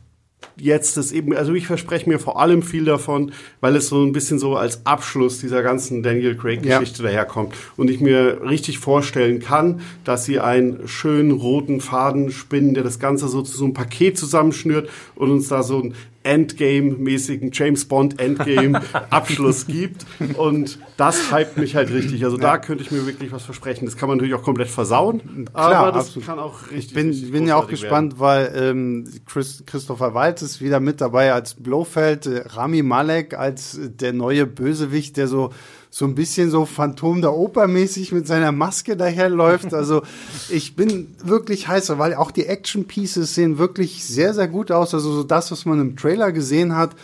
jetzt 0.57 0.97
das 0.97 1.11
eben, 1.11 1.35
also 1.35 1.53
ich 1.53 1.67
verspreche 1.67 2.09
mir 2.09 2.19
vor 2.19 2.39
allem 2.39 2.61
viel 2.61 2.85
davon, 2.85 3.31
weil 3.61 3.75
es 3.75 3.87
so 3.87 4.03
ein 4.03 4.11
bisschen 4.11 4.39
so 4.39 4.55
als 4.55 4.85
Abschluss 4.85 5.39
dieser 5.39 5.63
ganzen 5.63 6.03
Daniel 6.03 6.35
Craig-Geschichte 6.35 7.03
ja. 7.03 7.09
daherkommt. 7.09 7.53
Und 7.77 7.89
ich 7.89 7.99
mir 7.99 8.41
richtig 8.47 8.79
vorstellen 8.79 9.39
kann, 9.39 9.81
dass 10.03 10.25
sie 10.25 10.39
einen 10.39 10.87
schönen 10.87 11.31
roten 11.31 11.81
Faden 11.81 12.31
spinnen, 12.31 12.73
der 12.73 12.83
das 12.83 12.99
Ganze 12.99 13.27
so 13.27 13.41
zu 13.41 13.57
so 13.57 13.65
einem 13.65 13.73
Paket 13.73 14.17
zusammenschnürt 14.17 14.89
und 15.15 15.31
uns 15.31 15.47
da 15.47 15.63
so 15.63 15.81
ein 15.81 15.95
Endgame-mäßigen 16.23 17.51
James 17.53 17.85
Bond 17.85 18.19
Endgame-Abschluss 18.19 19.67
gibt. 19.67 20.05
Und 20.37 20.79
das 20.97 21.31
hypt 21.31 21.57
mich 21.57 21.75
halt 21.75 21.91
richtig. 21.91 22.23
Also 22.23 22.37
da 22.37 22.57
könnte 22.57 22.83
ich 22.83 22.91
mir 22.91 23.05
wirklich 23.05 23.31
was 23.31 23.43
versprechen. 23.43 23.85
Das 23.85 23.97
kann 23.97 24.09
man 24.09 24.17
natürlich 24.17 24.35
auch 24.35 24.43
komplett 24.43 24.69
versauen, 24.69 25.45
Klar, 25.53 25.75
aber 25.75 25.91
das 25.91 26.07
absolut. 26.07 26.27
kann 26.27 26.39
auch 26.39 26.71
richtig. 26.71 26.89
Ich 26.89 26.93
bin, 26.93 27.09
richtig 27.09 27.31
bin 27.31 27.47
ja 27.47 27.55
auch 27.55 27.67
gespannt, 27.67 28.19
werden. 28.19 28.19
weil 28.19 28.53
ähm, 28.55 29.07
Chris, 29.25 29.63
Christopher 29.65 30.13
Waltz 30.13 30.41
ist 30.41 30.61
wieder 30.61 30.79
mit 30.79 31.01
dabei 31.01 31.33
als 31.33 31.55
Blofeld, 31.55 32.25
äh, 32.25 32.43
Rami 32.45 32.83
Malek 32.83 33.33
als 33.33 33.77
äh, 33.77 33.89
der 33.89 34.13
neue 34.13 34.45
Bösewicht, 34.45 35.17
der 35.17 35.27
so 35.27 35.51
so 35.93 36.05
ein 36.05 36.15
bisschen 36.15 36.49
so 36.49 36.65
Phantom 36.65 37.21
der 37.21 37.33
Oper 37.33 37.67
mäßig 37.67 38.11
mit 38.13 38.25
seiner 38.25 38.51
Maske 38.51 38.97
daherläuft. 38.97 39.75
Also 39.75 40.01
ich 40.49 40.75
bin 40.75 41.13
wirklich 41.23 41.67
heißer, 41.67 41.99
weil 41.99 42.15
auch 42.15 42.31
die 42.31 42.47
Action 42.47 42.85
Pieces 42.85 43.35
sehen 43.35 43.59
wirklich 43.59 44.03
sehr, 44.03 44.33
sehr 44.33 44.47
gut 44.47 44.71
aus. 44.71 44.95
Also 44.95 45.13
so 45.13 45.23
das, 45.23 45.51
was 45.51 45.65
man 45.65 45.79
im 45.79 45.95
Trailer 45.95 46.31
gesehen 46.31 46.75
hat. 46.75 46.95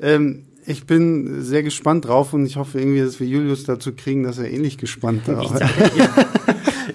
Ähm, 0.00 0.46
ich 0.64 0.86
bin 0.86 1.42
sehr 1.42 1.62
gespannt 1.62 2.06
drauf 2.06 2.32
und 2.32 2.46
ich 2.46 2.56
hoffe 2.56 2.80
irgendwie, 2.80 3.02
dass 3.02 3.20
wir 3.20 3.26
Julius 3.26 3.64
dazu 3.64 3.92
kriegen, 3.92 4.22
dass 4.22 4.38
er 4.38 4.50
ähnlich 4.50 4.78
gespannt 4.78 5.28
ist. 5.28 5.62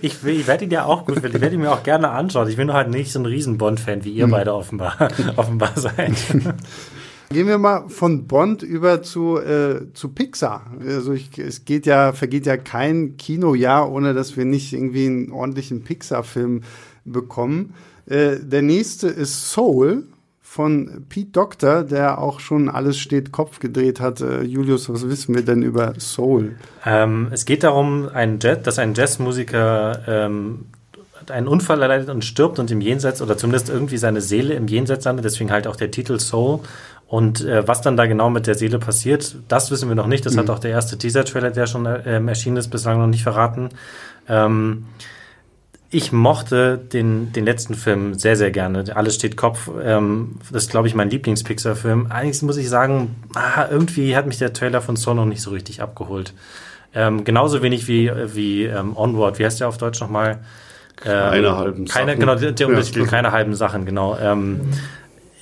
Ich, 0.02 0.26
ich 0.26 0.48
werde 0.48 0.66
ihn 0.66 0.72
ja 0.72 0.86
auch 0.86 1.06
gut 1.06 1.20
finden. 1.20 1.36
Ich 1.38 1.42
werde 1.42 1.54
ihn 1.54 1.62
mir 1.62 1.72
auch 1.72 1.84
gerne 1.84 2.10
anschauen. 2.10 2.50
Ich 2.50 2.58
bin 2.58 2.74
halt 2.74 2.90
nicht 2.90 3.12
so 3.12 3.20
ein 3.20 3.28
riesen 3.28 3.60
Bond-Fan, 3.60 4.04
wie 4.04 4.12
ihr 4.12 4.24
hm. 4.24 4.32
beide 4.32 4.56
offenbar, 4.56 4.98
offenbar 5.36 5.74
seid. 5.76 6.16
Gehen 7.34 7.48
wir 7.48 7.58
mal 7.58 7.90
von 7.90 8.28
Bond 8.28 8.64
über 8.64 9.02
zu, 9.02 9.38
äh, 9.38 9.92
zu 9.94 10.10
Pixar. 10.10 10.72
Also 10.86 11.14
ich, 11.14 11.38
es 11.38 11.66
geht 11.66 11.86
ja, 11.86 12.14
vergeht 12.14 12.46
ja 12.46 12.58
kein 12.58 13.18
Kinojahr, 13.18 13.92
ohne 13.92 14.14
dass 14.14 14.38
wir 14.38 14.46
nicht 14.46 14.72
irgendwie 14.74 15.08
einen 15.08 15.32
ordentlichen 15.32 15.84
Pixar-Film 15.84 16.62
bekommen. 17.06 17.74
Äh, 18.06 18.38
der 18.40 18.62
nächste 18.62 19.08
ist 19.08 19.50
Soul 19.50 20.08
von 20.42 21.06
Pete 21.10 21.32
Doctor, 21.32 21.84
der 21.84 22.20
auch 22.20 22.40
schon 22.40 22.70
alles 22.70 23.00
steht 23.00 23.32
Kopf 23.32 23.60
gedreht 23.60 24.00
hat. 24.00 24.22
Äh, 24.22 24.44
Julius, 24.44 24.88
was 24.88 25.10
wissen 25.10 25.34
wir 25.34 25.42
denn 25.42 25.64
über 25.64 25.94
Soul? 26.00 26.56
Ähm, 26.86 27.30
es 27.32 27.46
geht 27.46 27.64
darum, 27.64 28.08
ein 28.14 28.40
Jet, 28.40 28.68
dass 28.68 28.78
ein 28.78 28.94
Jazzmusiker 28.94 30.04
ähm, 30.08 30.66
einen 31.30 31.48
Unfall 31.48 31.82
erleidet 31.82 32.10
und 32.10 32.24
stirbt 32.24 32.60
und 32.60 32.70
im 32.70 32.82
Jenseits 32.82 33.22
oder 33.22 33.38
zumindest 33.38 33.70
irgendwie 33.70 33.98
seine 33.98 34.22
Seele 34.22 34.54
im 34.54 34.68
Jenseits 34.68 35.06
landet, 35.06 35.26
deswegen 35.26 35.52
halt 35.52 35.66
auch 35.66 35.76
der 35.76 35.90
Titel 35.90 36.20
Soul. 36.20 36.60
Und 37.14 37.46
äh, 37.46 37.68
was 37.68 37.84
dann 37.84 37.96
da 37.96 38.08
genau 38.08 38.32
mit 38.32 38.48
der 38.48 38.56
Seele 38.56 38.80
passiert, 38.80 39.36
das 39.48 39.70
wissen 39.70 39.88
wir 39.88 39.94
noch 39.94 40.08
nicht. 40.08 40.26
Das 40.26 40.34
mhm. 40.34 40.40
hat 40.40 40.50
auch 40.50 40.58
der 40.58 40.72
erste 40.72 40.98
Teaser-Trailer, 40.98 41.52
der 41.52 41.68
schon 41.68 41.86
äh, 41.86 42.20
erschienen 42.26 42.58
ist, 42.58 42.70
bislang 42.70 42.98
noch 42.98 43.06
nicht 43.06 43.22
verraten. 43.22 43.70
Ähm, 44.28 44.86
ich 45.92 46.12
mochte 46.12 46.80
den, 46.80 47.32
den 47.32 47.46
letzten 47.46 47.76
Film 47.76 48.16
sehr, 48.16 48.36
sehr 48.36 48.50
gerne. 48.50 48.86
Alles 48.96 49.14
steht 49.14 49.38
Kopf. 49.38 49.70
Ähm, 49.84 50.40
das 50.52 50.64
ist, 50.64 50.72
glaube 50.72 50.88
ich, 50.88 50.96
mein 50.96 51.12
Lieblings-Pixar-Film. 51.12 52.08
Eigentlich 52.10 52.42
muss 52.42 52.58
ich 52.58 52.68
sagen, 52.68 53.16
ah, 53.36 53.68
irgendwie 53.70 54.16
hat 54.16 54.26
mich 54.26 54.40
der 54.40 54.52
Trailer 54.52 54.82
von 54.82 54.96
Saw 54.96 55.14
noch 55.14 55.26
nicht 55.28 55.44
so 55.44 55.52
richtig 55.52 55.84
abgeholt. 55.84 56.34
Ähm, 56.96 57.26
genauso 57.26 57.62
wenig 57.62 57.88
wie, 57.88 58.12
wie 58.34 58.64
ähm, 58.64 58.98
Onward. 58.98 59.38
Wie 59.38 59.46
heißt 59.46 59.60
der 59.60 59.68
auf 59.68 59.78
Deutsch 59.78 60.02
nochmal? 60.02 60.40
Keine 60.96 61.48
ähm, 61.48 61.58
halben 61.58 61.86
keine, 61.86 62.12
Sachen. 62.14 62.20
Genau, 62.20 62.36
der, 62.36 62.68
Untertitel, 62.68 63.06
keine 63.06 63.32
halben 63.32 63.54
Sachen, 63.54 63.86
genau. 63.86 64.18
Ähm, 64.20 64.62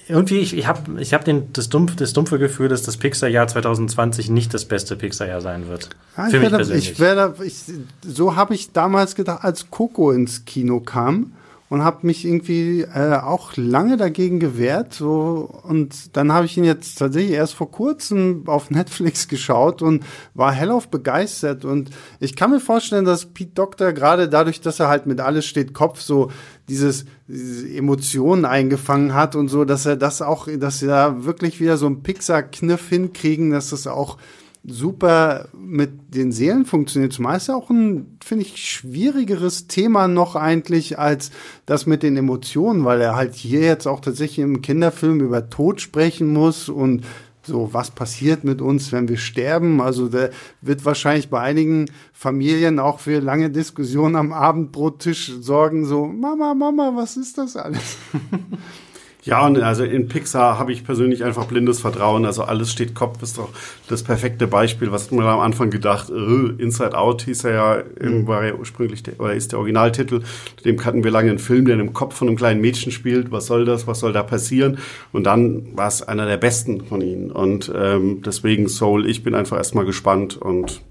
irgendwie, 0.07 0.39
ich, 0.39 0.55
ich 0.55 0.67
habe 0.67 1.01
ich 1.01 1.13
hab 1.13 1.25
den, 1.25 1.51
das, 1.53 1.69
dumpf, 1.69 1.95
das 1.95 2.13
dumpfe 2.13 2.39
Gefühl, 2.39 2.69
dass 2.69 2.83
das 2.83 2.97
Pixar-Jahr 2.97 3.47
2020 3.47 4.29
nicht 4.29 4.53
das 4.53 4.65
beste 4.65 4.95
Pixar-Jahr 4.95 5.41
sein 5.41 5.67
wird. 5.67 5.89
Ja, 6.17 6.25
Für 6.25 6.31
mich 6.31 6.41
werde, 6.41 6.55
persönlich. 6.57 6.91
Ich 6.91 6.99
werde, 6.99 7.35
ich, 7.43 7.55
so 8.01 8.35
habe 8.35 8.53
ich 8.53 8.71
damals 8.71 9.15
gedacht, 9.15 9.43
als 9.43 9.69
Coco 9.69 10.11
ins 10.11 10.45
Kino 10.45 10.79
kam 10.79 11.33
und 11.71 11.85
habe 11.85 12.05
mich 12.05 12.25
irgendwie 12.25 12.81
äh, 12.81 13.15
auch 13.15 13.55
lange 13.55 13.95
dagegen 13.95 14.41
gewehrt. 14.41 14.93
So 14.93 15.49
und 15.63 16.17
dann 16.17 16.33
habe 16.33 16.45
ich 16.45 16.57
ihn 16.57 16.65
jetzt 16.65 16.97
tatsächlich 16.97 17.31
erst 17.31 17.53
vor 17.53 17.71
kurzem 17.71 18.43
auf 18.47 18.71
Netflix 18.71 19.27
geschaut 19.29 19.81
und 19.81 20.03
war 20.33 20.51
hellauf 20.51 20.89
begeistert. 20.89 21.63
Und 21.63 21.89
ich 22.19 22.35
kann 22.35 22.51
mir 22.51 22.59
vorstellen, 22.59 23.05
dass 23.05 23.27
Pete 23.27 23.53
Doctor 23.53 23.93
gerade 23.93 24.27
dadurch, 24.27 24.59
dass 24.59 24.81
er 24.81 24.89
halt 24.89 25.05
mit 25.05 25.21
alles 25.21 25.45
steht 25.45 25.73
Kopf 25.73 26.01
so 26.01 26.29
dieses 26.67 27.05
diese 27.29 27.69
Emotionen 27.69 28.43
eingefangen 28.43 29.13
hat 29.13 29.37
und 29.37 29.47
so, 29.47 29.63
dass 29.63 29.85
er 29.85 29.95
das 29.95 30.21
auch, 30.21 30.49
dass 30.53 30.79
sie 30.79 30.87
da 30.87 31.23
wirklich 31.23 31.61
wieder 31.61 31.77
so 31.77 31.85
einen 31.85 32.03
Pixar-Kniff 32.03 32.89
hinkriegen, 32.89 33.51
dass 33.51 33.69
das 33.69 33.87
auch 33.87 34.17
super 34.63 35.47
mit 35.53 36.13
den 36.13 36.31
Seelen 36.31 36.65
funktioniert. 36.65 37.13
Zumal 37.13 37.37
ist 37.37 37.47
ja 37.47 37.55
auch 37.55 37.69
ein, 37.69 38.17
finde 38.23 38.45
ich, 38.45 38.57
schwierigeres 38.57 39.67
Thema 39.67 40.07
noch 40.07 40.35
eigentlich 40.35 40.99
als 40.99 41.31
das 41.65 41.87
mit 41.87 42.03
den 42.03 42.15
Emotionen, 42.15 42.85
weil 42.85 43.01
er 43.01 43.15
halt 43.15 43.33
hier 43.33 43.61
jetzt 43.61 43.87
auch 43.87 44.01
tatsächlich 44.01 44.39
im 44.39 44.61
Kinderfilm 44.61 45.19
über 45.19 45.49
Tod 45.49 45.81
sprechen 45.81 46.31
muss 46.31 46.69
und 46.69 47.03
so, 47.43 47.73
was 47.73 47.89
passiert 47.89 48.43
mit 48.43 48.61
uns, 48.61 48.91
wenn 48.91 49.09
wir 49.09 49.17
sterben? 49.17 49.81
Also, 49.81 50.07
der 50.09 50.29
wird 50.61 50.85
wahrscheinlich 50.85 51.29
bei 51.29 51.39
einigen 51.39 51.87
Familien 52.13 52.77
auch 52.77 52.99
für 52.99 53.19
lange 53.19 53.49
Diskussionen 53.49 54.15
am 54.15 54.31
Abendbrottisch 54.31 55.33
sorgen, 55.39 55.85
so, 55.85 56.05
Mama, 56.05 56.53
Mama, 56.53 56.91
was 56.95 57.17
ist 57.17 57.39
das 57.39 57.55
alles? 57.55 57.97
Ja, 59.23 59.45
und 59.45 59.61
also 59.61 59.83
in 59.83 60.07
Pixar 60.07 60.57
habe 60.57 60.71
ich 60.71 60.83
persönlich 60.83 61.23
einfach 61.23 61.45
blindes 61.45 61.79
Vertrauen. 61.79 62.25
Also 62.25 62.43
alles 62.43 62.71
steht 62.71 62.95
Kopf, 62.95 63.21
ist 63.21 63.37
doch 63.37 63.49
das 63.87 64.03
perfekte 64.03 64.47
Beispiel. 64.47 64.91
Was 64.91 65.05
hat 65.05 65.11
man 65.11 65.27
am 65.27 65.39
Anfang 65.39 65.69
gedacht? 65.69 66.09
Äh, 66.09 66.61
Inside 66.61 66.97
Out 66.97 67.21
hieß 67.23 67.43
er 67.43 67.53
ja, 67.53 67.83
mhm. 68.01 68.25
war 68.25 68.43
ja 68.45 68.55
ursprünglich, 68.55 69.03
der, 69.03 69.19
oder 69.19 69.33
ist 69.33 69.51
der 69.51 69.59
Originaltitel. 69.59 70.21
Dem 70.65 70.83
hatten 70.83 71.03
wir 71.03 71.11
lange 71.11 71.29
einen 71.29 71.39
Film, 71.39 71.65
der 71.65 71.79
im 71.79 71.93
Kopf 71.93 72.15
von 72.15 72.27
einem 72.27 72.37
kleinen 72.37 72.61
Mädchen 72.61 72.91
spielt. 72.91 73.31
Was 73.31 73.45
soll 73.45 73.65
das? 73.65 73.85
Was 73.85 73.99
soll 73.99 74.11
da 74.11 74.23
passieren? 74.23 74.79
Und 75.11 75.25
dann 75.25 75.77
war 75.77 75.87
es 75.87 76.01
einer 76.01 76.25
der 76.25 76.37
besten 76.37 76.85
von 76.85 77.01
ihnen. 77.01 77.31
Und 77.31 77.71
ähm, 77.75 78.23
deswegen 78.25 78.67
Soul, 78.69 79.07
ich 79.07 79.23
bin 79.23 79.35
einfach 79.35 79.57
erstmal 79.57 79.85
gespannt 79.85 80.37
und 80.37 80.81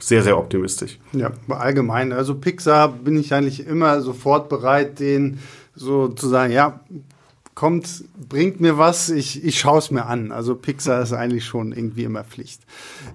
sehr, 0.00 0.22
sehr 0.22 0.36
optimistisch. 0.38 0.98
Ja, 1.12 1.30
allgemein. 1.48 2.12
Also 2.12 2.34
Pixar 2.34 2.88
bin 2.88 3.16
ich 3.16 3.32
eigentlich 3.32 3.66
immer 3.66 4.00
sofort 4.00 4.48
bereit, 4.48 4.98
den 4.98 5.38
so 5.74 6.08
zu 6.08 6.28
sagen, 6.28 6.52
ja, 6.52 6.80
kommt, 7.54 8.04
bringt 8.28 8.60
mir 8.60 8.78
was, 8.78 9.10
ich, 9.10 9.44
ich 9.44 9.58
schaue 9.58 9.78
es 9.78 9.90
mir 9.90 10.06
an. 10.06 10.32
Also 10.32 10.56
Pixar 10.56 11.02
ist 11.02 11.12
eigentlich 11.12 11.44
schon 11.44 11.72
irgendwie 11.72 12.04
immer 12.04 12.24
Pflicht. 12.24 12.62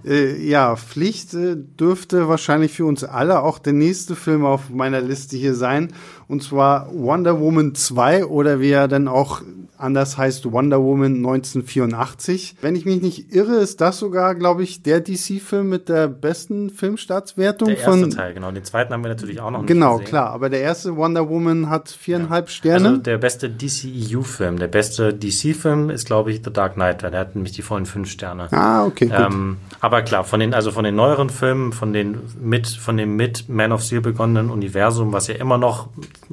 Äh, 0.05 0.41
ja, 0.41 0.75
Pflicht 0.75 1.33
äh, 1.33 1.55
dürfte 1.57 2.27
wahrscheinlich 2.29 2.71
für 2.71 2.85
uns 2.85 3.03
alle 3.03 3.43
auch 3.43 3.59
der 3.59 3.73
nächste 3.73 4.15
Film 4.15 4.45
auf 4.45 4.69
meiner 4.69 5.01
Liste 5.01 5.35
hier 5.35 5.55
sein. 5.55 5.93
Und 6.27 6.43
zwar 6.43 6.93
Wonder 6.93 7.39
Woman 7.39 7.75
2 7.75 8.25
oder 8.25 8.59
wie 8.59 8.71
er 8.71 8.87
dann 8.87 9.07
auch 9.07 9.41
anders 9.79 10.17
heißt 10.17 10.51
Wonder 10.51 10.81
Woman 10.81 11.17
1984. 11.17 12.55
Wenn 12.61 12.75
ich 12.75 12.85
mich 12.85 13.01
nicht 13.01 13.33
irre, 13.33 13.55
ist 13.55 13.81
das 13.81 13.99
sogar, 13.99 14.35
glaube 14.35 14.63
ich, 14.63 14.83
der 14.83 15.01
DC-Film 15.01 15.69
mit 15.69 15.89
der 15.89 16.07
besten 16.07 16.69
Filmstartswertung 16.69 17.67
der 17.69 17.77
erste 17.77 17.91
von. 17.91 18.09
Teil, 18.11 18.33
genau. 18.33 18.51
Den 18.51 18.63
zweiten 18.63 18.93
haben 18.93 19.03
wir 19.03 19.09
natürlich 19.09 19.39
auch 19.39 19.51
noch 19.51 19.59
nicht 19.59 19.67
Genau, 19.67 19.99
klar. 19.99 20.31
Aber 20.31 20.49
der 20.49 20.61
erste 20.61 20.95
Wonder 20.95 21.29
Woman 21.29 21.69
hat 21.69 21.89
viereinhalb 21.89 22.47
ja. 22.47 22.51
Sterne. 22.51 22.89
Also 22.89 23.01
der 23.01 23.17
beste 23.17 23.49
DCEU-Film. 23.49 24.59
Der 24.59 24.67
beste 24.67 25.13
DC-Film 25.13 25.89
ist, 25.89 26.05
glaube 26.05 26.31
ich, 26.31 26.41
The 26.43 26.51
Dark 26.51 26.73
Knight. 26.73 27.01
Der 27.01 27.11
hat 27.17 27.35
nämlich 27.35 27.53
die 27.53 27.61
vollen 27.61 27.85
fünf 27.85 28.09
Sterne. 28.09 28.51
Ah, 28.51 28.85
okay. 28.85 29.09
Ähm, 29.13 29.57
aber 29.79 30.01
klar, 30.01 30.23
von 30.23 30.39
den, 30.39 30.53
also 30.53 30.71
von 30.71 30.83
den 30.83 30.95
neueren 30.95 31.29
Filmen, 31.29 31.71
von 31.73 31.93
den 31.93 32.19
mit, 32.41 32.67
von 32.67 32.97
dem 32.97 33.15
mit 33.15 33.47
Man 33.49 33.71
of 33.71 33.81
Steel 33.81 34.01
begonnenen 34.01 34.49
Universum, 34.49 35.13
was 35.13 35.27
ja 35.27 35.35
immer 35.35 35.57
noch 35.57 35.87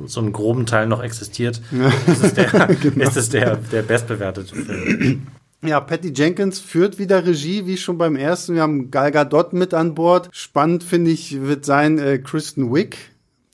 so 0.06 0.20
einen 0.20 0.32
groben 0.32 0.66
Teil 0.66 0.87
noch 0.87 1.02
existiert, 1.02 1.61
ist 2.06 2.24
es 2.24 2.35
der, 2.35 2.46
genau. 2.82 3.04
ist 3.04 3.16
es 3.16 3.28
der, 3.40 3.57
der 3.57 3.83
bestbewertete 3.83 4.55
Film. 4.55 5.27
Ja, 5.62 5.81
Patty 5.81 6.12
Jenkins 6.14 6.61
führt 6.61 6.99
wieder 6.99 7.27
Regie, 7.27 7.66
wie 7.66 7.79
schon 7.79 7.99
beim 7.99 8.14
ersten. 8.14 8.55
Wir 8.55 8.62
haben 8.62 8.90
Gal 8.90 9.11
Gadot 9.11 9.53
mit 9.53 9.75
an 9.75 9.94
Bord. 9.94 10.29
Spannend 10.31 10.85
finde 10.85 11.11
ich 11.11 11.40
wird 11.40 11.64
sein 11.64 11.99
äh, 11.99 12.18
Kristen 12.18 12.72
Wick 12.72 12.99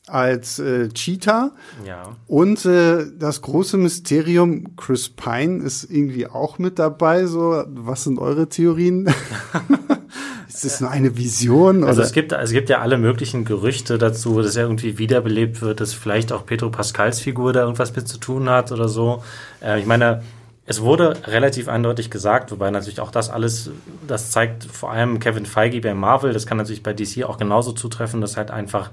als 0.08 0.58
äh, 0.58 0.88
Cheetah. 0.88 1.52
Ja. 1.86 2.16
Und 2.26 2.66
äh, 2.66 3.06
das 3.16 3.40
große 3.40 3.78
Mysterium, 3.78 4.76
Chris 4.76 5.08
Pine 5.08 5.62
ist 5.62 5.84
irgendwie 5.84 6.26
auch 6.26 6.58
mit 6.58 6.78
dabei. 6.78 7.26
So, 7.26 7.64
was 7.68 8.04
sind 8.04 8.18
eure 8.18 8.48
Theorien? 8.48 9.08
ist 10.54 10.64
das 10.64 10.80
nur 10.80 10.90
eine 10.90 11.16
Vision? 11.16 11.84
Also 11.84 12.02
es 12.02 12.12
gibt, 12.12 12.32
es 12.32 12.52
gibt 12.52 12.68
ja 12.68 12.80
alle 12.80 12.98
möglichen 12.98 13.44
Gerüchte 13.44 13.98
dazu, 13.98 14.40
dass 14.42 14.56
er 14.56 14.64
irgendwie 14.64 14.98
wiederbelebt 14.98 15.62
wird, 15.62 15.80
dass 15.80 15.94
vielleicht 15.94 16.32
auch 16.32 16.46
Pedro 16.46 16.70
Pascals 16.70 17.20
Figur 17.20 17.52
da 17.52 17.62
irgendwas 17.62 17.94
mit 17.94 18.06
zu 18.06 18.18
tun 18.18 18.48
hat 18.48 18.72
oder 18.72 18.88
so. 18.88 19.22
Äh, 19.62 19.80
ich 19.80 19.86
meine, 19.86 20.22
es 20.64 20.80
wurde 20.80 21.16
relativ 21.26 21.68
eindeutig 21.68 22.10
gesagt, 22.10 22.52
wobei 22.52 22.70
natürlich 22.70 23.00
auch 23.00 23.10
das 23.10 23.30
alles, 23.30 23.70
das 24.06 24.30
zeigt 24.30 24.64
vor 24.64 24.92
allem 24.92 25.18
Kevin 25.18 25.46
Feige 25.46 25.80
bei 25.80 25.94
Marvel, 25.94 26.32
das 26.32 26.46
kann 26.46 26.56
natürlich 26.56 26.82
bei 26.82 26.92
DC 26.92 27.24
auch 27.24 27.36
genauso 27.36 27.72
zutreffen, 27.72 28.20
dass 28.20 28.36
halt 28.36 28.50
einfach 28.50 28.90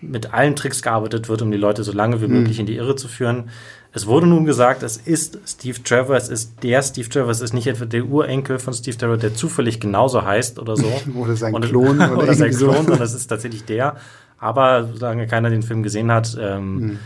mit 0.00 0.32
allen 0.32 0.54
Tricks 0.54 0.80
gearbeitet 0.82 1.28
wird, 1.28 1.42
um 1.42 1.50
die 1.50 1.56
Leute 1.56 1.82
so 1.82 1.92
lange 1.92 2.20
wie 2.22 2.28
möglich 2.28 2.58
mhm. 2.58 2.60
in 2.60 2.66
die 2.66 2.76
Irre 2.76 2.94
zu 2.94 3.08
führen. 3.08 3.50
Es 3.98 4.06
wurde 4.06 4.28
nun 4.28 4.44
gesagt, 4.44 4.84
es 4.84 4.96
ist 4.96 5.40
Steve 5.44 5.82
Trevor, 5.82 6.14
es 6.14 6.28
ist 6.28 6.62
der 6.62 6.82
Steve 6.82 7.08
Trevor, 7.08 7.30
es 7.30 7.40
ist 7.40 7.52
nicht 7.52 7.66
etwa 7.66 7.84
der 7.84 8.06
Urenkel 8.06 8.60
von 8.60 8.72
Steve 8.72 8.96
Trevor, 8.96 9.16
der 9.16 9.34
zufällig 9.34 9.80
genauso 9.80 10.24
heißt 10.24 10.60
oder 10.60 10.76
so. 10.76 10.86
oder 11.16 11.34
sein 11.34 11.52
und, 11.52 11.64
Klon. 11.64 11.96
Oder, 12.00 12.16
oder 12.16 12.34
sein 12.34 12.52
Klon, 12.52 12.76
sondern 12.86 13.02
es 13.02 13.12
ist 13.12 13.26
tatsächlich 13.26 13.64
der. 13.64 13.96
Aber 14.38 14.88
solange 14.94 15.26
keiner 15.26 15.50
den 15.50 15.62
Film 15.62 15.82
gesehen 15.82 16.12
hat, 16.12 16.38
ähm, 16.40 16.74
mhm 16.74 16.98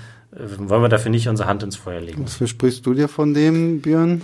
wollen 0.58 0.80
wir 0.82 0.88
dafür 0.88 1.10
nicht 1.10 1.28
unsere 1.28 1.46
Hand 1.48 1.62
ins 1.62 1.76
Feuer 1.76 2.00
legen. 2.00 2.24
Was 2.24 2.36
versprichst 2.36 2.86
du 2.86 2.94
dir 2.94 3.08
von 3.08 3.34
dem, 3.34 3.82
Björn? 3.82 4.22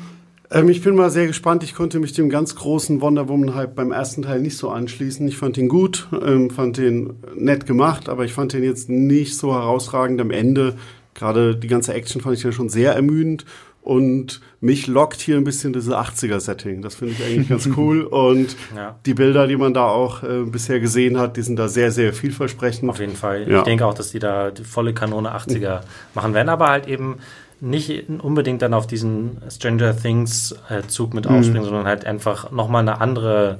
Ähm, 0.50 0.70
ich 0.70 0.83
bin 0.83 0.94
mal 0.94 1.11
sehr 1.11 1.26
gespannt. 1.26 1.62
Ich 1.62 1.74
konnte 1.74 2.00
mich 2.00 2.14
dem 2.14 2.31
ganz 2.31 2.54
großen 2.54 3.00
Wonder 3.02 3.28
Woman-Hype 3.28 3.74
beim 3.74 3.92
ersten 3.92 4.22
Teil 4.22 4.40
nicht 4.40 4.57
so 4.57 4.70
anschließen. 4.70 5.28
Ich 5.28 5.37
fand 5.37 5.59
ihn 5.59 5.68
gut, 5.68 6.09
ähm, 6.24 6.48
fand 6.48 6.78
ihn 6.78 7.14
nett 7.37 7.66
gemacht, 7.66 8.09
aber 8.09 8.24
ich 8.24 8.33
fand 8.33 8.54
ihn 8.54 8.64
jetzt 8.64 8.88
nicht 8.88 9.37
so 9.37 9.52
herausragend 9.52 10.20
am 10.20 10.31
Ende. 10.31 10.76
Gerade 11.18 11.57
die 11.57 11.66
ganze 11.66 11.92
Action 11.94 12.20
fand 12.20 12.37
ich 12.37 12.44
ja 12.44 12.52
schon 12.52 12.68
sehr 12.68 12.94
ermüdend. 12.94 13.44
Und 13.83 14.40
mich 14.61 14.87
lockt 14.87 15.18
hier 15.20 15.37
ein 15.37 15.44
bisschen 15.44 15.72
diese 15.72 15.98
80er-Setting. 15.98 16.83
Das 16.83 16.96
finde 16.96 17.14
ich 17.14 17.24
eigentlich 17.24 17.48
ganz 17.48 17.68
cool. 17.76 18.02
Und 18.02 18.54
ja. 18.76 18.98
die 19.07 19.14
Bilder, 19.14 19.46
die 19.46 19.57
man 19.57 19.72
da 19.72 19.88
auch 19.88 20.22
äh, 20.22 20.44
bisher 20.44 20.78
gesehen 20.78 21.18
hat, 21.18 21.37
die 21.37 21.42
sind 21.42 21.59
da 21.59 21.68
sehr, 21.68 21.90
sehr 21.90 22.12
vielversprechend. 22.12 22.90
Auf 22.90 23.00
jeden 23.00 23.16
Fall. 23.16 23.50
Ja. 23.50 23.59
Ich 23.59 23.64
denke 23.64 23.87
auch, 23.87 23.94
dass 23.94 24.11
die 24.11 24.18
da 24.18 24.50
die 24.50 24.64
volle 24.64 24.92
Kanone 24.92 25.35
80er 25.35 25.81
machen 26.14 26.35
werden, 26.35 26.50
aber 26.50 26.68
halt 26.68 26.87
eben 26.87 27.16
nicht 27.61 28.09
unbedingt 28.20 28.62
dann 28.62 28.74
auf 28.74 28.87
diesen 28.87 29.38
Stranger 29.50 29.96
Things 29.96 30.54
äh, 30.68 30.87
Zug 30.87 31.14
mit 31.14 31.28
mhm. 31.28 31.37
aufspringen, 31.37 31.64
sondern 31.64 31.87
halt 31.87 32.04
einfach 32.04 32.52
nochmal 32.52 32.83
eine 32.83 33.00
andere 33.00 33.59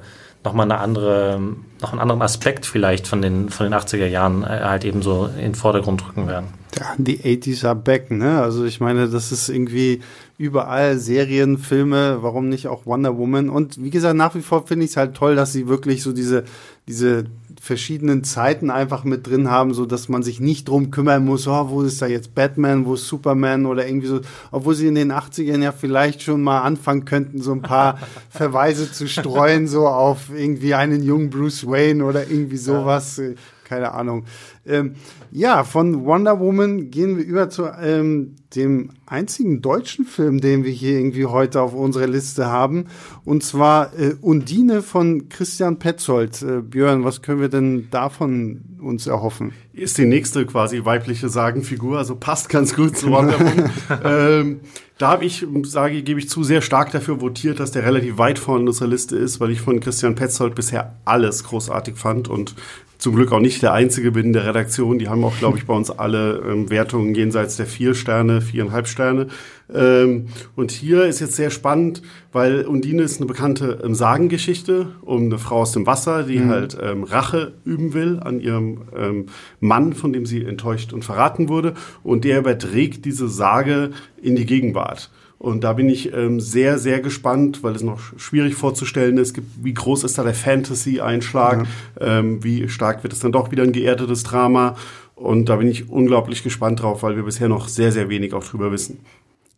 nochmal 0.49 0.65
eine 0.65 0.81
andere, 0.81 1.39
noch 1.79 1.91
einen 1.91 2.01
anderen 2.01 2.23
Aspekt 2.23 2.65
vielleicht 2.65 3.07
von 3.07 3.21
den, 3.21 3.49
von 3.49 3.65
den 3.65 3.73
80er 3.73 4.07
Jahren 4.07 4.43
äh, 4.43 4.61
halt 4.63 4.83
eben 4.83 5.03
so 5.03 5.27
in 5.27 5.43
den 5.43 5.55
Vordergrund 5.55 6.07
rücken 6.07 6.27
werden. 6.27 6.47
Ja, 6.77 6.93
die 6.97 7.19
80s 7.19 7.65
are 7.65 7.75
back, 7.75 8.09
ne? 8.09 8.41
Also 8.41 8.65
ich 8.65 8.79
meine, 8.79 9.07
das 9.09 9.31
ist 9.31 9.49
irgendwie 9.49 10.01
überall 10.39 10.97
Serien, 10.97 11.57
Filme, 11.57 12.19
warum 12.21 12.47
nicht 12.47 12.69
auch 12.69 12.85
Wonder 12.85 13.17
Woman? 13.17 13.49
Und 13.49 13.83
wie 13.83 13.89
gesagt, 13.89 14.15
nach 14.15 14.35
wie 14.35 14.41
vor 14.41 14.65
finde 14.65 14.85
ich 14.85 14.91
es 14.91 14.97
halt 14.97 15.13
toll, 15.13 15.35
dass 15.35 15.51
sie 15.51 15.67
wirklich 15.67 16.01
so 16.01 16.13
diese, 16.13 16.45
diese 16.87 17.25
verschiedenen 17.61 18.23
Zeiten 18.23 18.71
einfach 18.71 19.03
mit 19.03 19.27
drin 19.27 19.51
haben, 19.51 19.73
so 19.73 19.85
dass 19.85 20.07
man 20.07 20.23
sich 20.23 20.39
nicht 20.39 20.69
drum 20.69 20.91
kümmern 20.91 21.25
muss, 21.25 21.45
oh, 21.45 21.69
wo 21.69 21.81
ist 21.81 22.01
da 22.01 22.07
jetzt 22.07 22.35
Batman, 22.35 22.85
wo 22.85 22.93
ist 22.93 23.09
Superman 23.09 23.65
oder 23.65 23.85
irgendwie 23.85 24.07
so, 24.07 24.21
obwohl 24.51 24.75
sie 24.75 24.87
in 24.87 24.95
den 24.95 25.11
80ern 25.11 25.61
ja 25.61 25.73
vielleicht 25.73 26.21
schon 26.21 26.41
mal 26.41 26.61
anfangen 26.61 27.03
könnten, 27.03 27.41
so 27.41 27.51
ein 27.51 27.61
paar 27.61 27.99
Verweise 28.29 28.89
zu 28.89 29.09
streuen, 29.09 29.67
so 29.67 29.89
auf 29.89 30.29
irgendwie 30.33 30.73
einen 30.73 31.03
jungen 31.03 31.29
Bruce 31.29 31.67
Wayne 31.67 32.05
oder 32.05 32.29
irgendwie 32.29 32.57
sowas. 32.57 33.17
Ja 33.17 33.33
keine 33.69 33.93
Ahnung. 33.93 34.25
Ähm, 34.65 34.95
ja, 35.31 35.63
von 35.63 36.03
Wonder 36.05 36.39
Woman 36.39 36.89
gehen 36.89 37.17
wir 37.17 37.23
über 37.23 37.49
zu 37.49 37.65
ähm, 37.65 38.35
dem 38.55 38.89
einzigen 39.05 39.61
deutschen 39.61 40.05
Film, 40.05 40.41
den 40.41 40.63
wir 40.63 40.71
hier 40.71 40.97
irgendwie 40.97 41.27
heute 41.27 41.61
auf 41.61 41.75
unserer 41.75 42.07
Liste 42.07 42.47
haben. 42.47 42.87
Und 43.25 43.43
zwar 43.43 43.93
äh, 43.97 44.15
Undine 44.21 44.81
von 44.81 45.29
Christian 45.29 45.77
Petzold. 45.77 46.41
Äh, 46.41 46.61
Björn, 46.61 47.03
was 47.03 47.21
können 47.21 47.41
wir 47.41 47.49
denn 47.49 47.89
davon 47.91 48.61
uns 48.81 49.05
erhoffen? 49.05 49.53
Ist 49.71 49.99
die 49.99 50.05
nächste 50.05 50.45
quasi 50.47 50.83
weibliche 50.83 51.29
Sagenfigur, 51.29 51.99
also 51.99 52.15
passt 52.15 52.49
ganz 52.49 52.75
gut 52.75 52.97
zu 52.97 53.11
Wonder 53.11 53.39
Woman. 53.39 53.69
ähm, 54.03 54.59
da 54.97 55.11
habe 55.11 55.23
ich, 55.23 55.45
sage, 55.63 56.01
gebe 56.01 56.19
ich 56.19 56.27
zu, 56.27 56.43
sehr 56.43 56.61
stark 56.61 56.91
dafür 56.91 57.21
votiert, 57.21 57.61
dass 57.61 57.71
der 57.71 57.85
relativ 57.85 58.17
weit 58.17 58.37
vorne 58.37 58.63
in 58.63 58.67
unserer 58.67 58.89
Liste 58.89 59.15
ist, 59.15 59.39
weil 59.39 59.51
ich 59.51 59.61
von 59.61 59.79
Christian 59.79 60.15
Petzold 60.15 60.55
bisher 60.55 60.97
alles 61.05 61.45
großartig 61.45 61.95
fand 61.95 62.27
und 62.27 62.55
zum 62.99 63.15
Glück 63.15 63.31
auch 63.31 63.39
nicht 63.39 63.61
der 63.61 63.73
Einzige 63.73 64.11
bin 64.11 64.27
in 64.27 64.33
der 64.33 64.45
Redaktion. 64.45 64.99
Die 64.99 65.07
haben 65.07 65.23
auch, 65.23 65.37
glaube 65.37 65.57
ich, 65.57 65.65
bei 65.65 65.73
uns 65.73 65.89
alle 65.89 66.43
ähm, 66.45 66.69
Wertungen 66.69 67.15
jenseits 67.15 67.55
der 67.55 67.65
vier 67.65 67.95
Sterne, 67.95 68.41
viereinhalb 68.41 68.87
Sterne. 68.87 69.27
Ähm, 69.73 70.27
und 70.57 70.71
hier 70.71 71.05
ist 71.05 71.21
jetzt 71.21 71.37
sehr 71.37 71.49
spannend, 71.49 72.01
weil 72.33 72.65
Undine 72.65 73.03
ist 73.03 73.17
eine 73.17 73.25
bekannte 73.25 73.79
ähm, 73.83 73.95
Sagengeschichte 73.95 74.87
um 75.01 75.23
eine 75.23 75.37
Frau 75.37 75.61
aus 75.61 75.71
dem 75.71 75.87
Wasser, 75.87 76.23
die 76.23 76.39
mhm. 76.39 76.49
halt 76.49 76.77
ähm, 76.81 77.03
Rache 77.03 77.53
üben 77.63 77.93
will 77.93 78.19
an 78.21 78.41
ihrem 78.41 78.81
ähm, 78.93 79.25
Mann, 79.61 79.93
von 79.93 80.11
dem 80.11 80.25
sie 80.25 80.43
enttäuscht 80.43 80.91
und 80.91 81.05
verraten 81.05 81.47
wurde. 81.47 81.75
Und 82.03 82.25
der 82.25 82.39
überträgt 82.39 83.05
diese 83.05 83.29
Sage 83.29 83.91
in 84.21 84.35
die 84.35 84.45
Gegenwart. 84.45 85.09
Und 85.39 85.63
da 85.63 85.71
bin 85.71 85.87
ich 85.87 86.13
ähm, 86.13 86.41
sehr, 86.41 86.77
sehr 86.77 86.99
gespannt, 86.99 87.63
weil 87.63 87.73
es 87.73 87.81
noch 87.81 88.01
schwierig 88.17 88.55
vorzustellen 88.55 89.17
ist, 89.17 89.39
wie 89.61 89.73
groß 89.73 90.03
ist 90.03 90.17
da 90.17 90.23
der 90.23 90.33
Fantasy-Einschlag, 90.33 91.65
ja. 91.99 92.19
ähm, 92.19 92.43
wie 92.43 92.67
stark 92.67 93.03
wird 93.03 93.13
es 93.13 93.19
dann 93.19 93.31
doch 93.31 93.49
wieder 93.49 93.63
ein 93.63 93.71
geerdetes 93.71 94.23
Drama. 94.23 94.75
Und 95.15 95.47
da 95.47 95.55
bin 95.55 95.69
ich 95.69 95.89
unglaublich 95.89 96.43
gespannt 96.43 96.81
drauf, 96.81 97.03
weil 97.03 97.15
wir 97.15 97.23
bisher 97.23 97.47
noch 97.47 97.69
sehr, 97.69 97.93
sehr 97.93 98.09
wenig 98.09 98.33
auch 98.33 98.43
drüber 98.43 98.71
wissen. 98.73 98.99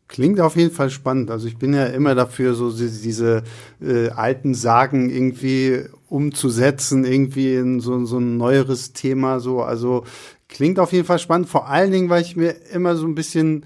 Klingt 0.07 0.39
auf 0.39 0.55
jeden 0.55 0.73
Fall 0.73 0.91
spannend. 0.91 1.31
Also 1.31 1.47
ich 1.47 1.57
bin 1.57 1.73
ja 1.73 1.85
immer 1.85 2.13
dafür, 2.13 2.53
so 2.53 2.69
diese 2.71 3.43
äh, 3.81 4.09
alten 4.09 4.53
Sagen 4.53 5.09
irgendwie 5.09 5.85
umzusetzen, 6.09 7.05
irgendwie 7.05 7.55
in 7.55 7.79
so, 7.79 8.05
so 8.05 8.19
ein 8.19 8.37
neueres 8.37 8.93
Thema. 8.93 9.39
So, 9.39 9.63
also 9.63 10.03
klingt 10.47 10.77
auf 10.77 10.91
jeden 10.91 11.05
Fall 11.05 11.17
spannend. 11.17 11.49
Vor 11.49 11.69
allen 11.69 11.91
Dingen, 11.91 12.09
weil 12.09 12.21
ich 12.21 12.35
mir 12.35 12.55
immer 12.71 12.95
so 12.95 13.07
ein 13.07 13.15
bisschen 13.15 13.65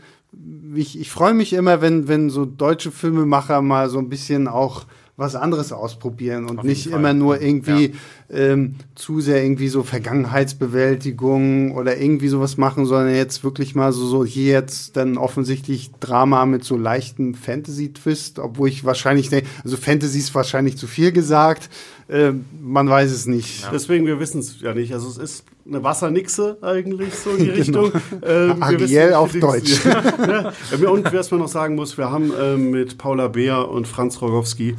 ich, 0.76 1.00
ich 1.00 1.10
freue 1.10 1.34
mich 1.34 1.54
immer, 1.54 1.82
wenn, 1.82 2.08
wenn 2.08 2.30
so 2.30 2.46
deutsche 2.46 2.92
Filmemacher 2.92 3.62
mal 3.62 3.90
so 3.90 4.00
ein 4.00 4.10
bisschen 4.10 4.48
auch 4.48 4.86
was 5.18 5.36
anderes 5.36 5.72
ausprobieren 5.72 6.50
und 6.50 6.66
nicht 6.66 6.88
immer 6.88 7.14
nur 7.14 7.42
irgendwie 7.42 7.94
ja. 8.30 8.38
ähm, 8.38 8.76
zu 8.96 9.22
sehr 9.22 9.42
irgendwie 9.42 9.70
so 9.70 9.84
Vergangenheitsbewältigung 9.84 11.74
oder 11.74 11.98
irgendwie 11.98 12.28
sowas 12.28 12.58
machen, 12.58 12.86
sondern 12.86 13.16
jetzt 13.16 13.46
wirklich 13.46 13.76
mal 13.76 13.94
so, 13.94 14.06
so 14.06 14.26
hier 14.26 14.52
jetzt 14.52 14.98
dann 14.98 15.18
offensichtlich 15.18 15.92
Drama 16.02 16.46
mit 16.46 16.66
so 16.66 16.76
leichtem 16.76 17.34
Fantasy-Twist, 17.34 18.40
obwohl 18.40 18.68
ich 18.68 18.84
wahrscheinlich 18.84 19.30
denke, 19.30 19.48
also 19.64 19.78
Fantasy 19.78 20.20
ist 20.20 20.36
wahrscheinlich 20.36 20.78
zu 20.78 20.86
viel 20.86 21.14
gesagt, 21.14 21.70
äh, 22.08 22.32
man 22.62 22.88
weiß 22.88 23.12
es 23.12 23.26
nicht. 23.26 23.64
Ja. 23.64 23.70
Deswegen, 23.72 24.06
wir 24.06 24.20
wissen 24.20 24.40
es 24.40 24.62
ja 24.62 24.74
nicht. 24.74 24.94
Also 24.94 25.08
es 25.08 25.18
ist 25.18 25.46
eine 25.68 25.84
Wassernixe 25.84 26.58
eigentlich 26.62 27.14
so 27.16 27.32
in 27.32 27.38
die 27.38 27.46
genau. 27.64 27.86
Richtung. 27.86 28.02
Ähm, 28.24 28.62
Ariel 28.62 29.14
auf 29.14 29.32
Deutsch. 29.34 29.84
ja, 29.86 30.90
und 30.90 31.12
was 31.12 31.32
man 31.32 31.40
noch 31.40 31.48
sagen 31.48 31.76
muss, 31.76 31.98
wir 31.98 32.12
haben 32.12 32.32
ähm, 32.40 32.72
mit 32.72 32.98
Paula 32.98 33.28
Beer 33.28 33.70
und 33.70 33.88
Franz 33.88 34.22
Rogowski 34.22 34.76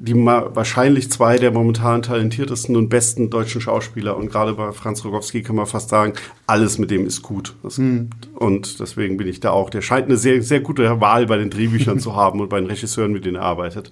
die 0.00 0.14
wahrscheinlich 0.14 1.10
zwei 1.10 1.38
der 1.38 1.50
momentan 1.50 2.02
talentiertesten 2.02 2.76
und 2.76 2.88
besten 2.88 3.30
deutschen 3.30 3.60
Schauspieler. 3.60 4.16
Und 4.16 4.30
gerade 4.30 4.54
bei 4.54 4.70
Franz 4.70 5.04
Rogowski 5.04 5.42
kann 5.42 5.56
man 5.56 5.66
fast 5.66 5.88
sagen, 5.88 6.12
alles 6.46 6.78
mit 6.78 6.92
dem 6.92 7.04
ist 7.04 7.22
gut. 7.22 7.54
Mhm. 7.76 8.10
Und 8.34 8.78
deswegen 8.78 9.16
bin 9.16 9.26
ich 9.26 9.40
da 9.40 9.50
auch. 9.50 9.70
Der 9.70 9.82
scheint 9.82 10.06
eine 10.06 10.16
sehr, 10.16 10.40
sehr 10.42 10.60
gute 10.60 11.00
Wahl 11.00 11.26
bei 11.26 11.36
den 11.36 11.50
Drehbüchern 11.50 11.98
zu 11.98 12.14
haben 12.14 12.40
und 12.40 12.48
bei 12.48 12.60
den 12.60 12.68
Regisseuren, 12.68 13.12
mit 13.12 13.24
denen 13.24 13.36
er 13.36 13.42
arbeitet. 13.42 13.90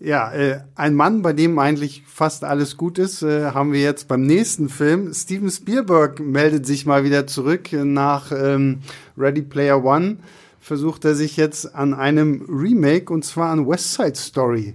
Ja, 0.00 0.32
äh, 0.32 0.60
ein 0.74 0.94
Mann, 0.94 1.22
bei 1.22 1.32
dem 1.32 1.58
eigentlich 1.58 2.02
fast 2.06 2.44
alles 2.44 2.76
gut 2.76 2.98
ist, 2.98 3.22
äh, 3.22 3.52
haben 3.52 3.72
wir 3.72 3.80
jetzt 3.80 4.08
beim 4.08 4.22
nächsten 4.22 4.68
Film. 4.68 5.14
Steven 5.14 5.50
Spielberg 5.50 6.20
meldet 6.20 6.66
sich 6.66 6.84
mal 6.84 7.04
wieder 7.04 7.26
zurück 7.26 7.72
nach 7.72 8.32
ähm, 8.32 8.80
Ready 9.16 9.42
Player 9.42 9.82
One 9.84 10.18
versucht 10.64 11.04
er 11.04 11.14
sich 11.14 11.36
jetzt 11.36 11.74
an 11.74 11.92
einem 11.92 12.46
Remake 12.48 13.12
und 13.12 13.22
zwar 13.22 13.50
an 13.50 13.68
West 13.68 13.92
Side 13.92 14.16
Story. 14.16 14.72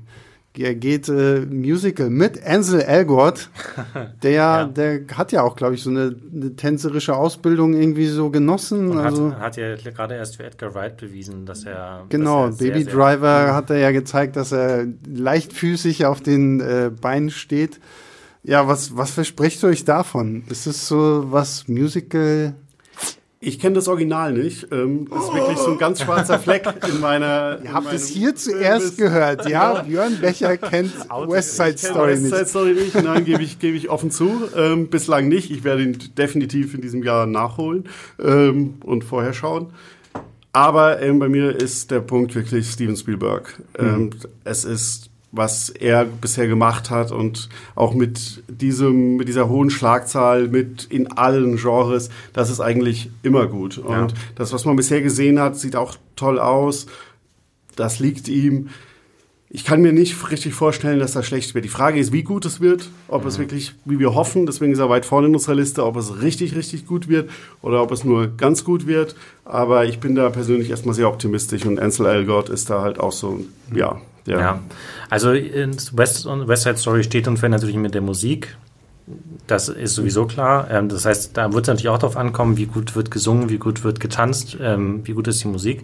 Er 0.57 0.75
geht 0.75 1.07
äh, 1.07 1.41
Musical 1.41 2.09
mit 2.09 2.45
Ansel 2.45 2.81
Elgort, 2.81 3.49
der 4.23 4.31
ja. 4.31 4.65
der 4.65 5.01
hat 5.13 5.31
ja 5.31 5.43
auch, 5.43 5.55
glaube 5.55 5.75
ich, 5.75 5.83
so 5.83 5.89
eine, 5.89 6.15
eine, 6.33 6.55
tänzerische 6.55 7.15
Ausbildung 7.15 7.73
irgendwie 7.73 8.07
so 8.07 8.29
genossen. 8.29 8.89
Und 8.89 8.97
also 8.97 9.31
hat, 9.31 9.39
hat 9.39 9.57
ja 9.57 9.75
gerade 9.75 10.15
erst 10.15 10.37
für 10.37 10.43
Edgar 10.43 10.73
Wright 10.73 10.97
bewiesen, 10.97 11.45
dass 11.45 11.65
er 11.65 12.05
genau 12.09 12.47
dass 12.47 12.59
er 12.59 12.67
Baby 12.67 12.83
sehr, 12.83 12.93
Driver 12.93 13.43
sehr, 13.43 13.55
hat 13.55 13.69
er 13.69 13.77
ja 13.77 13.91
gezeigt, 13.91 14.35
dass 14.35 14.51
er 14.51 14.87
leichtfüßig 15.07 16.05
auf 16.05 16.19
den 16.19 16.59
äh, 16.59 16.91
Beinen 16.99 17.29
steht. 17.29 17.79
Ja, 18.43 18.67
was 18.67 18.97
was 18.97 19.11
verspricht 19.11 19.63
ihr 19.63 19.69
euch 19.69 19.85
davon? 19.85 20.43
Ist 20.49 20.65
es 20.65 20.87
so 20.87 21.25
was 21.31 21.67
Musical? 21.67 22.55
Ich 23.41 23.57
kenne 23.57 23.75
das 23.75 23.87
Original 23.87 24.33
nicht. 24.33 24.67
Ähm, 24.69 25.07
das 25.09 25.23
ist 25.23 25.33
wirklich 25.33 25.57
so 25.57 25.71
ein 25.71 25.77
ganz 25.77 26.01
schwarzer 26.01 26.39
Fleck 26.39 26.67
in 26.91 26.99
meiner. 26.99 27.59
Ihr 27.63 27.71
habt 27.71 27.93
es 27.93 28.07
hier 28.09 28.35
zuerst 28.35 28.97
gehört, 28.97 29.47
ja? 29.47 29.81
Björn 29.83 30.19
Becher 30.19 30.57
kennt 30.57 30.93
West 31.27 31.55
Side 31.55 31.77
Story 31.77 32.17
nicht. 32.17 32.31
West 32.31 32.35
Side 32.35 32.47
Story 32.47 32.73
nicht, 32.73 33.01
nein, 33.01 33.23
gebe 33.23 33.41
ich, 33.41 33.59
gebe 33.59 33.77
ich 33.77 33.89
offen 33.89 34.11
zu. 34.11 34.49
Ähm, 34.57 34.89
bislang 34.89 35.29
nicht. 35.29 35.51
Ich 35.51 35.63
werde 35.63 35.83
ihn 35.83 35.97
definitiv 36.17 36.73
in 36.73 36.81
diesem 36.81 37.01
Jahr 37.01 37.25
nachholen 37.25 37.87
ähm, 38.21 38.73
und 38.83 39.05
vorher 39.05 39.31
schauen. 39.31 39.67
Aber 40.51 41.01
ähm, 41.01 41.19
bei 41.19 41.29
mir 41.29 41.55
ist 41.55 41.91
der 41.91 42.01
Punkt 42.01 42.35
wirklich 42.35 42.69
Steven 42.69 42.97
Spielberg. 42.97 43.61
Ähm, 43.77 44.01
mhm. 44.01 44.09
Es 44.43 44.65
ist 44.65 45.08
was 45.31 45.69
er 45.69 46.05
bisher 46.05 46.47
gemacht 46.47 46.89
hat 46.89 47.11
und 47.11 47.49
auch 47.75 47.93
mit 47.93 48.43
diesem, 48.47 49.17
mit 49.17 49.27
dieser 49.27 49.47
hohen 49.47 49.69
Schlagzahl, 49.69 50.47
mit 50.47 50.85
in 50.85 51.11
allen 51.11 51.57
Genres, 51.57 52.09
das 52.33 52.49
ist 52.49 52.59
eigentlich 52.59 53.11
immer 53.21 53.45
gut. 53.47 53.77
Und 53.77 54.11
ja. 54.11 54.17
das, 54.35 54.53
was 54.53 54.65
man 54.65 54.75
bisher 54.75 55.01
gesehen 55.01 55.39
hat, 55.39 55.55
sieht 55.55 55.75
auch 55.75 55.95
toll 56.15 56.39
aus. 56.39 56.87
Das 57.75 57.99
liegt 57.99 58.27
ihm. 58.27 58.69
Ich 59.51 59.65
kann 59.65 59.81
mir 59.81 59.93
nicht 59.93 60.29
richtig 60.29 60.53
vorstellen, 60.53 60.99
dass 60.99 61.13
das 61.13 61.25
schlecht 61.25 61.55
wird. 61.55 61.65
Die 61.65 61.69
Frage 61.69 61.99
ist, 61.99 62.11
wie 62.11 62.21
gut 62.21 62.45
es 62.45 62.61
wird, 62.61 62.89
ob 63.07 63.23
mhm. 63.23 63.27
es 63.29 63.39
wirklich, 63.39 63.73
wie 63.85 63.97
wir 63.97 64.13
hoffen, 64.13 64.45
deswegen 64.45 64.73
ist 64.73 64.79
er 64.79 64.89
weit 64.89 65.05
vorne 65.05 65.27
in 65.27 65.33
unserer 65.33 65.55
Liste, 65.55 65.85
ob 65.85 65.95
es 65.95 66.21
richtig, 66.21 66.55
richtig 66.55 66.85
gut 66.85 67.07
wird 67.07 67.31
oder 67.63 67.81
ob 67.81 67.91
es 67.91 68.03
nur 68.03 68.27
ganz 68.27 68.63
gut 68.63 68.85
wird. 68.85 69.15
Aber 69.45 69.85
ich 69.85 69.99
bin 69.99 70.13
da 70.13 70.29
persönlich 70.29 70.69
erstmal 70.69 70.93
sehr 70.93 71.07
optimistisch 71.07 71.65
und 71.65 71.79
Ansel 71.79 72.05
Elgort 72.05 72.49
ist 72.49 72.69
da 72.69 72.81
halt 72.81 72.99
auch 72.99 73.11
so, 73.11 73.43
ja, 73.73 73.99
ja. 74.29 74.39
ja. 74.39 74.59
Also 75.09 75.33
West, 75.33 76.25
West 76.25 76.63
Side 76.63 76.77
Story 76.77 77.03
steht 77.03 77.27
und 77.27 77.37
fällt 77.37 77.51
natürlich 77.51 77.75
mit 77.75 77.93
der 77.93 78.01
Musik. 78.01 78.57
Das 79.47 79.69
ist 79.69 79.95
sowieso 79.95 80.25
klar. 80.25 80.69
Ähm, 80.69 80.89
das 80.89 81.05
heißt, 81.05 81.35
da 81.35 81.51
wird 81.51 81.63
es 81.63 81.67
natürlich 81.67 81.89
auch 81.89 81.97
darauf 81.97 82.17
ankommen, 82.17 82.57
wie 82.57 82.67
gut 82.67 82.95
wird 82.95 83.09
gesungen, 83.09 83.49
wie 83.49 83.57
gut 83.57 83.83
wird 83.83 83.99
getanzt, 83.99 84.57
ähm, 84.61 85.01
wie 85.05 85.13
gut 85.13 85.27
ist 85.27 85.43
die 85.43 85.47
Musik. 85.47 85.83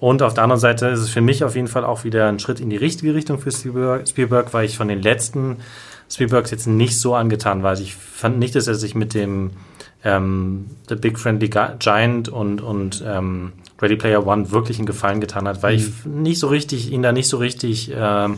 Und 0.00 0.22
auf 0.22 0.34
der 0.34 0.44
anderen 0.44 0.60
Seite 0.60 0.86
ist 0.88 1.00
es 1.00 1.10
für 1.10 1.20
mich 1.20 1.42
auf 1.42 1.56
jeden 1.56 1.66
Fall 1.66 1.84
auch 1.84 2.04
wieder 2.04 2.28
ein 2.28 2.38
Schritt 2.38 2.60
in 2.60 2.70
die 2.70 2.76
richtige 2.76 3.14
Richtung 3.14 3.38
für 3.40 3.50
Spielberg, 3.50 4.54
weil 4.54 4.64
ich 4.64 4.76
von 4.76 4.88
den 4.88 5.02
letzten 5.02 5.56
Spielbergs 6.10 6.50
jetzt 6.50 6.66
nicht 6.66 6.98
so 6.98 7.14
angetan 7.14 7.62
war. 7.62 7.70
Also 7.70 7.82
ich 7.82 7.94
fand 7.94 8.38
nicht, 8.38 8.54
dass 8.54 8.68
er 8.68 8.74
sich 8.74 8.94
mit 8.94 9.14
dem 9.14 9.50
ähm, 10.04 10.66
The 10.88 10.94
Big 10.94 11.18
Friendly 11.18 11.50
Giant 11.78 12.28
und, 12.28 12.60
und 12.60 13.02
ähm, 13.06 13.52
Ready 13.80 13.96
Player 13.96 14.26
One 14.26 14.50
wirklich 14.50 14.78
einen 14.78 14.86
Gefallen 14.86 15.20
getan 15.20 15.46
hat, 15.46 15.62
weil 15.62 15.76
mhm. 15.76 15.78
ich 15.78 16.06
nicht 16.06 16.38
so 16.38 16.48
richtig, 16.48 16.90
ihn 16.90 17.02
da 17.02 17.12
nicht 17.12 17.28
so 17.28 17.36
richtig, 17.36 17.92
äh, 17.92 18.28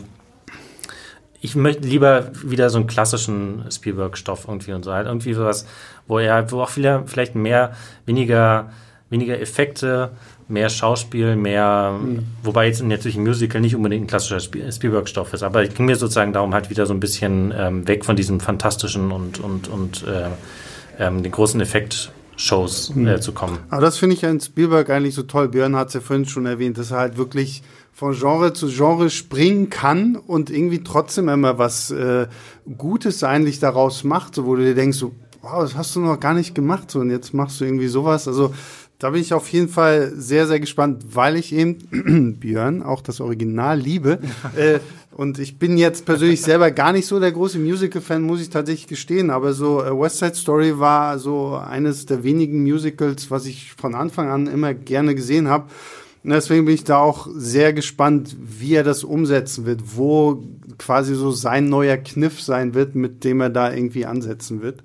ich 1.39 1.55
möchte 1.55 1.87
lieber 1.87 2.31
wieder 2.43 2.69
so 2.69 2.77
einen 2.77 2.87
klassischen 2.87 3.65
Spielberg-Stoff 3.71 4.45
irgendwie 4.47 4.73
und 4.73 4.83
so 4.83 4.93
halt 4.93 5.07
irgendwie 5.07 5.33
sowas, 5.33 5.65
wo 6.07 6.19
er, 6.19 6.51
wo 6.51 6.61
auch 6.61 6.69
viele, 6.69 7.03
vielleicht 7.07 7.33
mehr, 7.33 7.73
weniger, 8.05 8.71
weniger 9.09 9.39
Effekte, 9.39 10.11
mehr 10.47 10.69
Schauspiel, 10.69 11.35
mehr, 11.35 11.97
mhm. 11.99 12.25
wobei 12.43 12.67
jetzt 12.67 12.83
natürlich 12.83 13.17
ein 13.17 13.23
Musical 13.23 13.61
nicht 13.61 13.75
unbedingt 13.75 14.03
ein 14.03 14.07
klassischer 14.07 14.39
Spielberg-Stoff 14.39 15.33
ist, 15.33 15.41
aber 15.41 15.63
es 15.63 15.73
ging 15.73 15.85
mir 15.85 15.95
sozusagen 15.95 16.33
darum, 16.33 16.53
halt 16.53 16.69
wieder 16.69 16.85
so 16.85 16.93
ein 16.93 16.99
bisschen 16.99 17.53
ähm, 17.57 17.87
weg 17.87 18.05
von 18.05 18.15
diesem 18.15 18.39
fantastischen 18.39 19.11
und, 19.11 19.39
und, 19.39 19.67
und 19.67 20.05
äh, 20.05 20.29
ähm, 21.01 21.23
den 21.23 21.31
großen 21.31 21.59
Effekt 21.59 22.11
Shows 22.37 22.95
äh, 22.95 23.19
zu 23.19 23.33
kommen. 23.33 23.59
Aber 23.69 23.81
das 23.81 23.97
finde 23.97 24.15
ich 24.15 24.25
an 24.25 24.39
Spielberg 24.39 24.89
eigentlich 24.89 25.15
so 25.15 25.23
toll. 25.23 25.49
Björn 25.49 25.75
hat 25.75 25.89
es 25.89 25.95
ja 25.95 25.99
vorhin 25.99 26.25
schon 26.25 26.45
erwähnt, 26.45 26.77
dass 26.77 26.91
er 26.91 26.97
halt 26.97 27.17
wirklich 27.17 27.61
von 27.91 28.13
Genre 28.13 28.53
zu 28.53 28.67
Genre 28.67 29.09
springen 29.09 29.69
kann 29.69 30.15
und 30.15 30.49
irgendwie 30.49 30.83
trotzdem 30.83 31.29
immer 31.29 31.57
was 31.57 31.91
äh, 31.91 32.27
Gutes 32.77 33.23
eigentlich 33.23 33.59
daraus 33.59 34.03
macht, 34.03 34.35
so 34.35 34.45
wo 34.45 34.55
du 34.55 34.63
dir 34.63 34.75
denkst, 34.75 34.97
so, 34.97 35.13
wow, 35.41 35.61
das 35.61 35.75
hast 35.75 35.95
du 35.95 35.99
noch 35.99 36.19
gar 36.19 36.33
nicht 36.33 36.55
gemacht, 36.55 36.89
so 36.89 36.99
und 36.99 37.11
jetzt 37.11 37.33
machst 37.33 37.59
du 37.59 37.65
irgendwie 37.65 37.87
sowas. 37.87 38.27
Also 38.27 38.53
da 38.97 39.09
bin 39.09 39.21
ich 39.21 39.33
auf 39.33 39.49
jeden 39.49 39.67
Fall 39.67 40.11
sehr, 40.15 40.47
sehr 40.47 40.59
gespannt, 40.59 41.03
weil 41.15 41.35
ich 41.35 41.53
eben 41.53 42.37
Björn 42.39 42.81
auch 42.81 43.01
das 43.01 43.19
Original 43.19 43.79
liebe. 43.79 44.19
äh, 44.55 44.79
und 45.21 45.37
ich 45.37 45.59
bin 45.59 45.77
jetzt 45.77 46.07
persönlich 46.07 46.41
selber 46.41 46.71
gar 46.71 46.91
nicht 46.91 47.05
so 47.05 47.19
der 47.19 47.31
große 47.31 47.59
Musical-Fan, 47.59 48.23
muss 48.23 48.41
ich 48.41 48.49
tatsächlich 48.49 48.87
gestehen. 48.87 49.29
Aber 49.29 49.53
so 49.53 49.79
äh, 49.83 49.91
West 49.91 50.17
Side 50.17 50.33
Story 50.33 50.79
war 50.79 51.19
so 51.19 51.53
eines 51.57 52.07
der 52.07 52.23
wenigen 52.23 52.63
Musicals, 52.63 53.29
was 53.29 53.45
ich 53.45 53.73
von 53.73 53.93
Anfang 53.93 54.31
an 54.31 54.47
immer 54.47 54.73
gerne 54.73 55.13
gesehen 55.13 55.47
habe. 55.47 55.69
Und 56.23 56.31
deswegen 56.31 56.65
bin 56.65 56.73
ich 56.73 56.85
da 56.85 56.97
auch 56.97 57.27
sehr 57.35 57.71
gespannt, 57.71 58.35
wie 58.41 58.73
er 58.73 58.83
das 58.83 59.03
umsetzen 59.03 59.67
wird, 59.67 59.95
wo 59.95 60.43
quasi 60.79 61.13
so 61.13 61.29
sein 61.29 61.69
neuer 61.69 61.97
Kniff 61.97 62.41
sein 62.41 62.73
wird, 62.73 62.95
mit 62.95 63.23
dem 63.23 63.41
er 63.41 63.51
da 63.51 63.71
irgendwie 63.71 64.07
ansetzen 64.07 64.63
wird. 64.63 64.81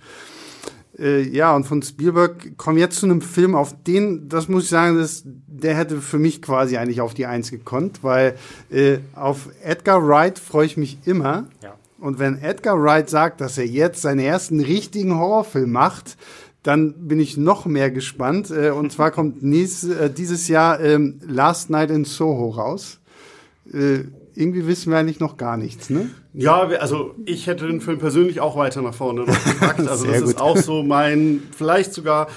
Äh, 0.98 1.22
ja, 1.22 1.54
und 1.54 1.64
von 1.64 1.82
Spielberg 1.82 2.56
kommen 2.56 2.78
jetzt 2.78 2.98
zu 3.00 3.06
einem 3.06 3.20
Film, 3.20 3.54
auf 3.54 3.74
den, 3.82 4.28
das 4.28 4.48
muss 4.48 4.64
ich 4.64 4.70
sagen, 4.70 4.96
das, 4.96 5.22
der 5.24 5.76
hätte 5.76 6.00
für 6.00 6.18
mich 6.18 6.40
quasi 6.40 6.76
eigentlich 6.76 7.00
auf 7.00 7.14
die 7.14 7.26
Eins 7.26 7.50
gekonnt, 7.50 8.02
weil 8.02 8.36
äh, 8.70 8.98
auf 9.14 9.48
Edgar 9.62 10.06
Wright 10.06 10.38
freue 10.38 10.66
ich 10.66 10.76
mich 10.76 10.98
immer. 11.04 11.48
Ja. 11.62 11.74
Und 11.98 12.18
wenn 12.18 12.38
Edgar 12.38 12.82
Wright 12.82 13.08
sagt, 13.08 13.40
dass 13.40 13.58
er 13.58 13.66
jetzt 13.66 14.02
seinen 14.02 14.20
ersten 14.20 14.60
richtigen 14.60 15.16
Horrorfilm 15.16 15.70
macht, 15.70 16.16
dann 16.62 17.06
bin 17.06 17.20
ich 17.20 17.36
noch 17.36 17.64
mehr 17.66 17.90
gespannt. 17.90 18.50
Äh, 18.50 18.70
und 18.70 18.92
zwar 18.92 19.10
kommt 19.10 19.42
nächstes, 19.42 19.90
äh, 19.90 20.10
dieses 20.10 20.48
Jahr 20.48 20.80
ähm, 20.80 21.20
Last 21.26 21.70
Night 21.70 21.90
in 21.90 22.04
Soho 22.04 22.50
raus. 22.50 23.00
Äh, 23.72 24.04
irgendwie 24.36 24.66
wissen 24.66 24.90
wir 24.90 24.98
eigentlich 24.98 25.20
noch 25.20 25.36
gar 25.36 25.56
nichts, 25.56 25.90
ne? 25.90 26.10
Ja, 26.34 26.60
also 26.60 27.14
ich 27.24 27.46
hätte 27.46 27.66
den 27.66 27.80
Film 27.80 27.98
persönlich 27.98 28.40
auch 28.40 28.56
weiter 28.56 28.82
nach 28.82 28.94
vorne 28.94 29.24
noch 29.24 29.44
gepackt. 29.44 29.80
Also 29.88 30.06
das 30.06 30.20
gut. 30.20 30.30
ist 30.30 30.40
auch 30.40 30.56
so 30.56 30.82
mein, 30.82 31.42
vielleicht 31.56 31.94
sogar 31.94 32.28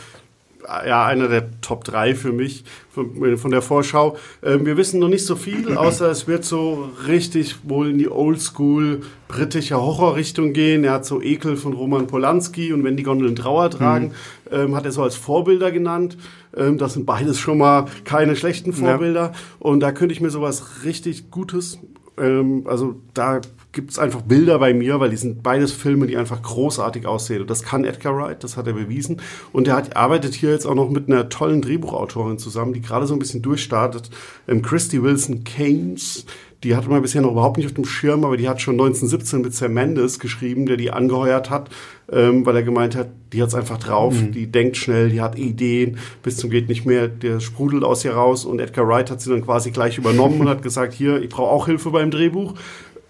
ja, 0.63 1.05
einer 1.05 1.27
der 1.27 1.61
Top 1.61 1.83
3 1.83 2.15
für 2.15 2.31
mich 2.31 2.63
von, 2.89 3.37
von 3.37 3.51
der 3.51 3.61
Vorschau. 3.61 4.17
Ähm, 4.43 4.65
wir 4.65 4.77
wissen 4.77 4.99
noch 4.99 5.07
nicht 5.07 5.25
so 5.25 5.35
viel, 5.35 5.77
außer 5.77 6.09
es 6.09 6.27
wird 6.27 6.43
so 6.43 6.89
richtig 7.07 7.57
wohl 7.63 7.89
in 7.89 7.97
die 7.97 8.09
Oldschool 8.09 9.01
britische 9.27 9.79
Horrorrichtung 9.79 10.53
gehen. 10.53 10.83
Er 10.83 10.93
hat 10.93 11.05
so 11.05 11.21
Ekel 11.21 11.55
von 11.55 11.73
Roman 11.73 12.07
Polanski 12.07 12.73
und 12.73 12.83
wenn 12.83 12.97
die 12.97 13.03
Gondeln 13.03 13.35
Trauer 13.35 13.69
tragen, 13.69 14.07
mhm. 14.51 14.57
ähm, 14.57 14.75
hat 14.75 14.85
er 14.85 14.91
so 14.91 15.03
als 15.03 15.15
Vorbilder 15.15 15.71
genannt. 15.71 16.17
Ähm, 16.55 16.77
das 16.77 16.93
sind 16.93 17.05
beides 17.05 17.39
schon 17.39 17.57
mal 17.57 17.85
keine 18.03 18.35
schlechten 18.35 18.73
Vorbilder. 18.73 19.21
Ja. 19.21 19.31
Und 19.59 19.79
da 19.79 19.91
könnte 19.91 20.13
ich 20.13 20.21
mir 20.21 20.29
sowas 20.29 20.83
richtig 20.83 21.31
Gutes 21.31 21.79
ähm, 22.19 22.63
also 22.65 22.95
da 23.13 23.41
gibt 23.71 23.91
es 23.91 23.99
einfach 23.99 24.21
Bilder 24.21 24.57
bei 24.57 24.73
mir, 24.73 24.99
weil 24.99 25.11
die 25.11 25.17
sind 25.17 25.43
beides 25.43 25.71
Filme, 25.71 26.07
die 26.07 26.17
einfach 26.17 26.41
großartig 26.41 27.05
aussehen. 27.05 27.41
Und 27.41 27.49
das 27.49 27.63
kann 27.63 27.85
Edgar 27.85 28.17
Wright, 28.17 28.43
das 28.43 28.57
hat 28.57 28.65
er 28.67 28.73
bewiesen. 28.73 29.21
Und 29.51 29.67
er 29.67 29.75
hat, 29.75 29.95
arbeitet 29.95 30.33
hier 30.33 30.51
jetzt 30.51 30.65
auch 30.65 30.73
noch 30.73 30.89
mit 30.89 31.07
einer 31.07 31.29
tollen 31.29 31.61
Drehbuchautorin 31.61 32.39
zusammen, 32.39 32.73
die 32.73 32.81
gerade 32.81 33.05
so 33.05 33.13
ein 33.13 33.19
bisschen 33.19 33.41
durchstartet. 33.41 34.09
Ähm, 34.47 34.63
Christy 34.63 35.03
Wilson 35.03 35.43
Keynes, 35.43 36.25
Die 36.63 36.75
hatte 36.75 36.89
man 36.89 37.01
bisher 37.01 37.21
noch 37.21 37.31
überhaupt 37.31 37.57
nicht 37.57 37.67
auf 37.67 37.73
dem 37.73 37.85
Schirm, 37.85 38.25
aber 38.25 38.35
die 38.35 38.49
hat 38.49 38.61
schon 38.61 38.73
1917 38.73 39.41
mit 39.41 39.53
Sam 39.53 39.73
Mendes 39.73 40.19
geschrieben, 40.19 40.65
der 40.65 40.75
die 40.75 40.91
angeheuert 40.91 41.49
hat, 41.49 41.69
ähm, 42.11 42.45
weil 42.45 42.57
er 42.57 42.63
gemeint 42.63 42.95
hat, 42.95 43.07
die 43.31 43.41
hat's 43.41 43.55
einfach 43.55 43.77
drauf, 43.77 44.13
mhm. 44.13 44.33
die 44.33 44.47
denkt 44.47 44.75
schnell, 44.75 45.09
die 45.09 45.21
hat 45.21 45.37
Ideen, 45.37 45.97
bis 46.21 46.35
zum 46.35 46.49
geht 46.49 46.67
nicht 46.67 46.85
mehr, 46.85 47.07
der 47.07 47.39
sprudelt 47.39 47.85
aus 47.85 48.03
ihr 48.03 48.13
raus 48.13 48.43
und 48.43 48.59
Edgar 48.59 48.87
Wright 48.87 49.09
hat 49.09 49.21
sie 49.21 49.29
dann 49.29 49.45
quasi 49.45 49.71
gleich 49.71 49.97
übernommen 49.97 50.41
und 50.41 50.49
hat 50.49 50.61
gesagt, 50.61 50.93
hier, 50.93 51.21
ich 51.21 51.29
brauche 51.29 51.49
auch 51.49 51.65
Hilfe 51.67 51.91
beim 51.91 52.11
Drehbuch. 52.11 52.55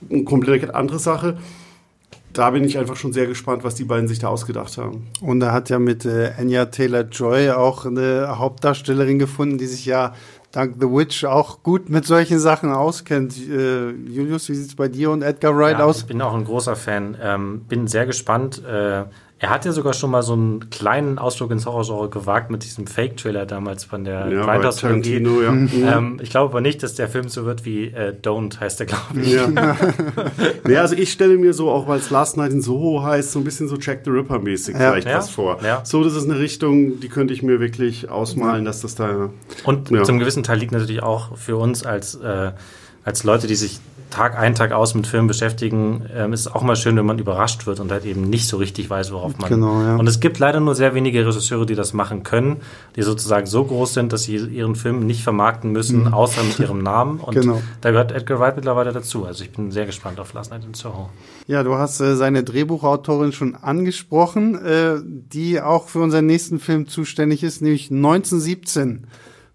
Eine 0.10 0.24
komplett 0.24 0.74
andere 0.76 1.00
Sache 1.00 1.38
da 2.34 2.52
bin 2.52 2.64
ich 2.64 2.78
einfach 2.78 2.96
schon 2.96 3.14
sehr 3.14 3.28
gespannt, 3.28 3.64
was 3.64 3.76
die 3.76 3.84
beiden 3.84 4.08
sich 4.08 4.20
da 4.20 4.28
ausgedacht 4.28 4.78
haben. 4.78 5.08
Und 5.22 5.42
er 5.42 5.52
hat 5.52 5.70
ja 5.70 5.80
mit 5.80 6.06
äh, 6.06 6.32
Anya 6.38 6.66
Taylor-Joy 6.66 7.52
auch 7.52 7.86
eine 7.86 8.38
Hauptdarstellerin 8.38 9.20
gefunden, 9.20 9.58
die 9.58 9.66
sich 9.66 9.86
ja 9.86 10.14
dank 10.52 10.76
The 10.80 10.88
Witch 10.88 11.26
auch 11.26 11.64
gut 11.64 11.90
mit 11.90 12.06
solchen 12.06 12.40
Sachen 12.40 12.72
auskennt. 12.72 13.38
Äh, 13.38 13.92
Julius, 13.92 14.50
wie 14.50 14.56
sieht 14.56 14.68
es 14.68 14.76
bei 14.76 14.88
dir 14.88 15.12
und 15.12 15.22
Edgar 15.22 15.56
Wright 15.58 15.80
ja, 15.80 15.86
aus? 15.86 16.00
Ich 16.00 16.06
bin 16.06 16.22
auch 16.22 16.34
ein 16.34 16.46
großer 16.46 16.76
Fan. 16.76 17.18
Ähm, 17.22 17.62
bin 17.68 17.88
sehr 17.88 18.06
gespannt. 18.06 18.64
Äh, 18.66 19.06
er 19.42 19.50
hat 19.50 19.64
ja 19.64 19.72
sogar 19.72 19.94
schon 19.94 20.12
mal 20.12 20.22
so 20.22 20.34
einen 20.34 20.70
kleinen 20.70 21.18
Ausflug 21.18 21.52
ins 21.52 21.66
Horrorgenre 21.66 22.10
gewagt 22.10 22.52
mit 22.52 22.66
diesem 22.66 22.88
Fake-Trailer 22.88 23.46
damals 23.46 23.86
von 23.86 24.04
der 24.04 24.28
ja, 24.28 24.44
Grindhouse-Trilogie. 24.44 25.24
Ja. 25.24 25.52
Mhm. 25.52 25.70
Ähm, 25.74 26.20
ich 26.22 26.30
glaube 26.30 26.52
aber 26.52 26.60
nicht, 26.60 26.84
dass 26.84 26.96
der 26.96 27.08
Film 27.08 27.30
so 27.30 27.46
wird 27.46 27.64
wie 27.64 27.86
äh, 27.86 28.14
Don't 28.22 28.60
heißt 28.60 28.82
der, 28.82 28.88
glaube 28.88 29.22
ich. 29.22 29.32
Ja. 29.32 29.48
nee, 30.68 30.76
also 30.76 30.94
ich 30.94 31.14
stelle 31.14 31.38
mir 31.38 31.54
so, 31.54 31.72
auch 31.72 31.88
weil 31.88 32.00
es 32.00 32.10
Last 32.10 32.36
Night 32.36 32.52
in 32.52 32.62
Soho 32.62 33.02
heißt, 33.02 33.32
so 33.32 33.40
ein 33.40 33.46
bisschen 33.46 33.70
so 33.70 33.78
Jack 33.78 34.02
the 34.04 34.12
Ripper-mäßig 34.12 34.78
ja. 34.78 34.92
vielleicht 34.92 35.08
was 35.08 35.30
vor. 35.30 35.58
So, 35.84 36.04
das 36.04 36.16
ist 36.16 36.30
eine 36.30 36.38
Richtung, 36.38 37.00
die 37.00 37.08
könnte 37.08 37.34
ich 37.34 37.42
mir 37.42 37.62
wirklich 37.62 38.10
ausmalen, 38.10 38.66
dass 38.66 38.82
das 38.82 38.96
da... 38.96 39.30
Und 39.64 39.88
zum 40.06 40.20
gewissen 40.20 40.44
Teil 40.44 40.58
liegt 40.58 40.74
natürlich 40.74 41.02
auch 41.02 41.38
für 41.38 41.56
uns 41.56 41.86
als, 41.86 42.16
äh, 42.16 42.52
als 43.06 43.24
Leute, 43.24 43.48
die 43.48 43.56
sich 43.56 43.80
Tag 44.10 44.38
ein, 44.38 44.56
Tag 44.56 44.72
aus 44.72 44.96
mit 44.96 45.08
Filmen 45.08 45.28
beschäftigen, 45.28 46.06
ähm, 46.16 46.34
ist 46.34 46.48
auch 46.48 46.64
mal 46.64 46.76
schön, 46.76 46.96
wenn 46.98 47.06
man 47.06 47.20
überrascht 47.20 47.68
wird 47.68 47.80
und 47.80 47.92
halt 47.92 48.06
eben 48.06 48.22
nicht 48.30 48.48
so 48.48 48.58
richtig 48.58 48.90
weiß, 48.90 49.12
worauf 49.12 49.38
man. 49.38 49.50
Genau, 49.50 49.82
ja. 49.82 49.96
Und 49.98 50.08
es 50.08 50.20
gibt 50.20 50.40
leider 50.40 50.60
nur 50.60 50.76
sehr 50.76 50.96
wenige 50.96 51.26
Regisseure, 51.26 51.66
die 51.66 51.76
das 51.76 51.94
machen 51.94 52.24
können, 52.24 52.58
die 52.96 53.04
sozusagen 53.04 53.46
so 53.46 53.64
groß 53.64 53.94
sind, 53.94 54.12
dass 54.12 54.24
sie 54.24 54.38
ihren 54.38 54.76
Film 54.76 55.06
nicht 55.06 55.24
vermarkten 55.24 55.72
müssen, 55.72 56.06
mhm. 56.06 56.14
außer 56.14 56.44
mit 56.44 56.60
ihrem 56.60 56.82
Namen. 56.82 57.20
Und 57.20 57.36
genau. 57.36 57.62
da 57.82 57.92
gehört 57.92 58.12
Edgar 58.12 58.40
Wright 58.40 58.56
mittlerweile 58.56 58.92
dazu. 58.92 59.26
Also 59.26 59.44
ich 59.44 59.52
bin 59.52 59.72
sehr 59.72 59.86
gespannt 59.86 60.20
auf 60.20 60.34
Last 60.34 60.52
Night 60.52 60.66
in 60.66 60.74
Soho. 60.74 61.10
Ja, 61.48 61.64
du 61.64 61.76
hast 61.76 62.00
äh, 62.00 62.16
seine 62.16 62.44
Drehbuchautorin 62.44 63.32
schon 63.32 63.56
angesprochen, 63.56 64.56
äh, 64.64 64.96
die 65.04 65.62
auch 65.62 65.88
für 65.88 66.00
unseren 66.00 66.26
nächsten 66.26 66.60
Film 66.60 66.88
zuständig 66.88 67.44
ist, 67.44 67.62
nämlich 67.62 67.92
1917. 67.92 69.08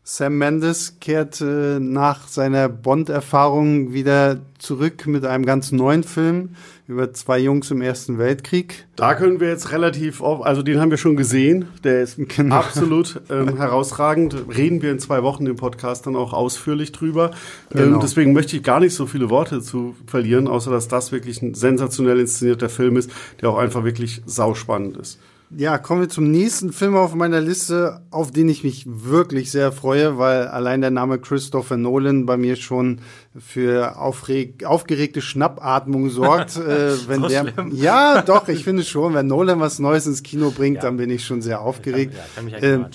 Sam 0.07 0.37
Mendes 0.37 0.99
kehrt 1.01 1.41
äh, 1.41 1.81
nach 1.81 2.29
seiner 2.29 2.69
Bond-Erfahrung 2.69 3.95
wieder 3.95 4.37
zurück 4.59 5.07
mit 5.07 5.25
einem 5.25 5.47
ganz 5.47 5.73
neuen 5.73 6.03
Film 6.03 6.51
über 6.87 7.15
zwei 7.15 7.39
Jungs 7.39 7.71
im 7.71 7.81
Ersten 7.81 8.19
Weltkrieg. 8.19 8.87
Da 8.97 9.15
können 9.15 9.41
wir 9.41 9.49
jetzt 9.49 9.73
relativ, 9.73 10.21
auf, 10.21 10.45
also 10.45 10.63
den 10.63 10.79
haben 10.79 10.91
wir 10.91 10.99
schon 10.99 11.17
gesehen, 11.17 11.69
der 11.85 12.03
ist 12.03 12.19
genau. 12.37 12.57
absolut 12.57 13.23
ähm, 13.31 13.57
herausragend. 13.57 14.37
Reden 14.55 14.83
wir 14.83 14.93
in 14.93 14.99
zwei 14.99 15.23
Wochen 15.23 15.47
im 15.47 15.57
Podcast 15.57 16.07
dann 16.07 16.17
auch 16.17 16.35
ausführlich 16.35 16.93
drüber. 16.93 17.31
Ähm, 17.73 17.85
genau. 17.85 17.95
Ähm, 17.95 18.01
deswegen 18.03 18.35
möchte 18.35 18.57
ich 18.57 18.63
gar 18.63 18.81
nicht 18.81 18.95
so 18.95 19.07
viele 19.07 19.31
Worte 19.31 19.63
zu 19.63 19.97
verlieren, 20.07 20.49
außer 20.49 20.71
dass 20.71 20.87
das 20.87 21.13
wirklich 21.13 21.41
ein 21.41 21.55
sensationell 21.55 22.21
inszenierter 22.21 22.69
Film 22.69 22.99
ist, 22.99 23.11
der 23.41 23.49
auch 23.49 23.57
einfach 23.57 23.85
wirklich 23.85 24.21
sauspannend 24.27 24.99
ist. 24.99 25.19
Ja, 25.51 25.79
kommen 25.79 26.01
wir 26.01 26.09
zum 26.09 26.31
nächsten 26.31 26.73
Film 26.73 26.97
auf 26.97 27.15
meiner 27.15 27.41
Liste, 27.41 28.01
auf 28.11 28.33
den 28.33 28.49
ich 28.49 28.65
mich 28.65 28.85
wirklich 28.87 29.51
sehr 29.51 29.71
freue, 29.73 30.19
weil 30.19 30.49
allein 30.49 30.81
der 30.81 30.91
Name 30.91 31.19
Christopher 31.19 31.77
Nolan 31.77 32.27
bei 32.27 32.37
mir 32.37 32.57
schon 32.57 33.01
für 33.39 33.97
aufreg 33.99 34.65
aufgeregte 34.65 35.21
Schnappatmung 35.21 36.11
sorgt. 36.11 36.57
äh, 36.57 36.97
wenn 37.09 37.21
so 37.21 37.29
der, 37.29 37.49
schlimm. 37.49 37.71
ja, 37.75 38.23
doch, 38.23 38.49
ich 38.49 38.65
finde 38.65 38.83
schon, 38.83 39.15
wenn 39.15 39.27
Nolan 39.27 39.61
was 39.61 39.79
Neues 39.79 40.07
ins 40.07 40.23
Kino 40.23 40.51
bringt, 40.51 40.77
ja. 40.77 40.83
dann 40.83 40.97
bin 40.97 41.11
ich 41.11 41.25
schon 41.25 41.41
sehr 41.41 41.61
aufgeregt. 41.61 42.15
Kann, 42.35 42.49
ja, 42.49 42.59
kann 42.59 42.83
äh, 42.83 42.89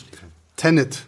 Tenet, 0.58 1.06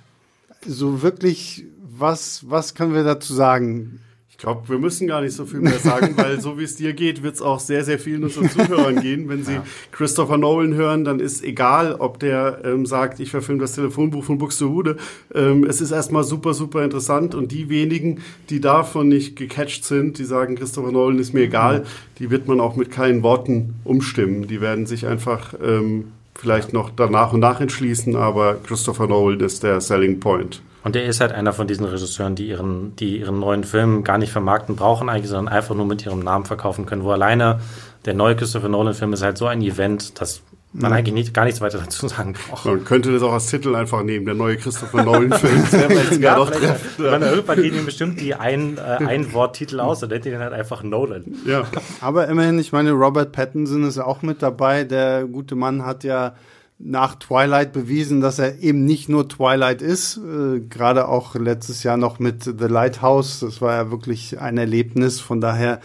so 0.66 1.02
wirklich, 1.02 1.66
was, 1.82 2.50
was 2.50 2.76
können 2.76 2.94
wir 2.94 3.04
dazu 3.04 3.34
sagen? 3.34 4.00
Ich 4.42 4.44
glaube, 4.44 4.68
wir 4.70 4.80
müssen 4.80 5.08
gar 5.08 5.22
nicht 5.22 5.36
so 5.36 5.46
viel 5.46 5.60
mehr 5.60 5.78
sagen, 5.78 6.18
weil 6.18 6.42
so 6.42 6.58
wie 6.58 6.64
es 6.64 6.76
dir 6.76 6.94
geht, 6.94 7.22
wird 7.22 7.36
es 7.36 7.44
auch 7.44 7.60
sehr, 7.60 7.84
sehr 7.84 8.00
vielen 8.00 8.24
unserer 8.24 8.50
Zuhörern 8.50 9.00
gehen. 9.00 9.30
Wenn 9.30 9.44
sie 9.44 9.54
ja. 9.54 9.64
Christopher 9.92 10.40
Nolan 10.40 10.74
hören, 10.74 11.04
dann 11.04 11.20
ist 11.20 11.44
egal, 11.44 11.94
ob 11.94 12.18
der 12.18 12.62
ähm, 12.66 12.88
sagt, 12.88 13.20
ich 13.20 13.30
verfilme 13.30 13.62
das 13.62 13.74
Telefonbuch 13.74 14.24
von 14.24 14.40
Buxtehude. 14.40 14.98
Ähm, 15.36 15.64
es 15.64 15.80
ist 15.80 15.92
erstmal 15.92 16.24
super, 16.24 16.56
super 16.56 16.84
interessant 16.84 17.36
und 17.36 17.52
die 17.52 17.70
wenigen, 17.70 18.22
die 18.50 18.60
davon 18.60 19.10
nicht 19.10 19.36
gecatcht 19.36 19.86
sind, 19.86 20.18
die 20.18 20.26
sagen, 20.26 20.56
Christopher 20.56 20.92
Nolan 20.92 21.20
ist 21.20 21.36
mir 21.36 21.42
egal, 21.42 21.86
die 22.18 22.32
wird 22.32 22.48
man 22.48 22.60
auch 22.60 22.76
mit 22.76 22.90
keinen 22.90 23.22
Worten 23.22 23.76
umstimmen. 23.84 24.48
Die 24.48 24.60
werden 24.60 24.88
sich 24.88 25.06
einfach 25.06 25.54
ähm, 25.64 26.14
vielleicht 26.34 26.74
noch 26.74 26.90
danach 26.90 27.32
und 27.34 27.42
nach 27.42 27.62
entschließen, 27.62 28.16
aber 28.16 28.56
Christopher 28.56 29.06
Nolan 29.06 29.42
ist 29.42 29.62
der 29.62 29.82
Selling 29.82 30.20
Point. 30.20 30.64
Und 30.84 30.96
er 30.96 31.06
ist 31.06 31.22
halt 31.22 31.32
einer 31.32 31.54
von 31.54 31.68
diesen 31.68 31.86
Regisseuren, 31.86 32.36
die 32.36 32.48
ihren, 32.48 32.96
die 32.96 33.20
ihren 33.20 33.40
neuen 33.40 33.64
Film 33.64 34.04
gar 34.04 34.18
nicht 34.18 34.32
vermarkten 34.32 34.76
brauchen 34.76 35.10
eigentlich, 35.10 35.30
sondern 35.30 35.54
einfach 35.54 35.76
nur 35.76 35.86
mit 35.86 36.06
ihrem 36.06 36.20
Namen 36.20 36.46
verkaufen 36.46 36.86
können. 36.86 37.04
Wo 37.04 37.12
alleine 37.12 37.60
der 38.06 38.16
neue 38.16 38.36
Christopher 38.36 38.70
Nolan-Film 38.70 39.14
ist 39.14 39.22
halt 39.22 39.38
so 39.38 39.46
ein 39.46 39.62
Event, 39.62 40.20
dass 40.20 40.42
man 40.74 40.92
mhm. 40.92 40.98
eigentlich 40.98 41.14
nicht, 41.14 41.34
gar 41.34 41.46
nichts 41.46 41.62
weiter 41.62 41.80
dazu 41.80 42.08
sagen 42.08 42.34
braucht. 42.34 42.66
Man 42.66 42.84
könnte 42.86 43.12
das 43.12 43.22
auch 43.22 43.34
als 43.34 43.48
Titel 43.48 43.76
einfach 43.76 44.04
nehmen, 44.04 44.26
der 44.26 44.36
neue 44.36 44.58
Christopher 44.58 45.04
Nolan-Film. 45.04 45.66
ja, 46.22 46.36
doch 46.36 46.52
man, 46.98 47.22
irgendwann 47.22 47.62
gehen 47.62 47.76
ihm 47.76 47.86
bestimmt 47.86 48.20
die 48.20 48.34
ein, 48.34 48.78
äh, 48.78 49.06
ein 49.06 49.34
Wort-Titel 49.34 49.80
aus 49.82 50.02
und 50.02 50.10
nennt 50.10 50.26
ihn 50.26 50.40
halt 50.40 50.54
einfach 50.54 50.82
Nolan. 50.82 51.26
Ja. 51.46 51.66
Aber 52.00 52.28
immerhin, 52.28 52.58
ich 52.58 52.72
meine, 52.72 52.92
Robert 52.92 53.34
Pattinson 53.34 53.84
ist 53.84 54.00
auch 54.00 54.22
mit 54.22 54.42
dabei. 54.42 54.84
Der 54.86 55.26
gute 55.26 55.56
Mann 55.56 55.86
hat 55.86 56.04
ja 56.04 56.36
nach 56.84 57.16
Twilight 57.16 57.74
bewiesen, 57.74 58.22
dass 58.22 58.40
er 58.40 58.60
eben 58.60 58.86
nicht 58.86 59.10
nur 59.10 59.28
Twilight 59.28 59.82
ist. 59.82 60.18
Äh, 60.18 60.62
Gerade 60.62 61.08
auch 61.08 61.36
letztes 61.36 61.84
Jahr 61.84 61.98
noch 61.98 62.20
mit 62.20 62.44
The 62.44 62.68
Lighthouse. 62.68 63.40
Das 63.42 63.62
war 63.62 63.74
ja 63.74 63.92
wirklich 63.92 64.40
ein 64.40 64.58
Erlebnis. 64.58 65.20
Von 65.20 65.42
daher 65.42 65.80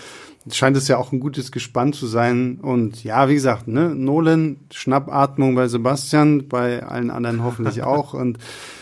scheint 0.51 0.77
es 0.77 0.89
ja 0.89 0.97
auch 0.97 1.13
ein 1.13 1.21
gutes 1.21 1.53
Gespann 1.53 1.93
zu 1.93 2.07
sein. 2.07 2.59
Und 2.61 3.05
ja, 3.05 3.29
wie 3.29 3.35
gesagt, 3.35 3.69
ne, 3.69 3.95
Nolan, 3.95 4.57
Schnappatmung 4.71 5.55
bei 5.55 5.69
Sebastian, 5.69 6.49
bei 6.49 6.83
allen 6.83 7.11
anderen 7.11 7.45
hoffentlich 7.45 7.83
auch. 7.85 8.15
Und 8.15 8.39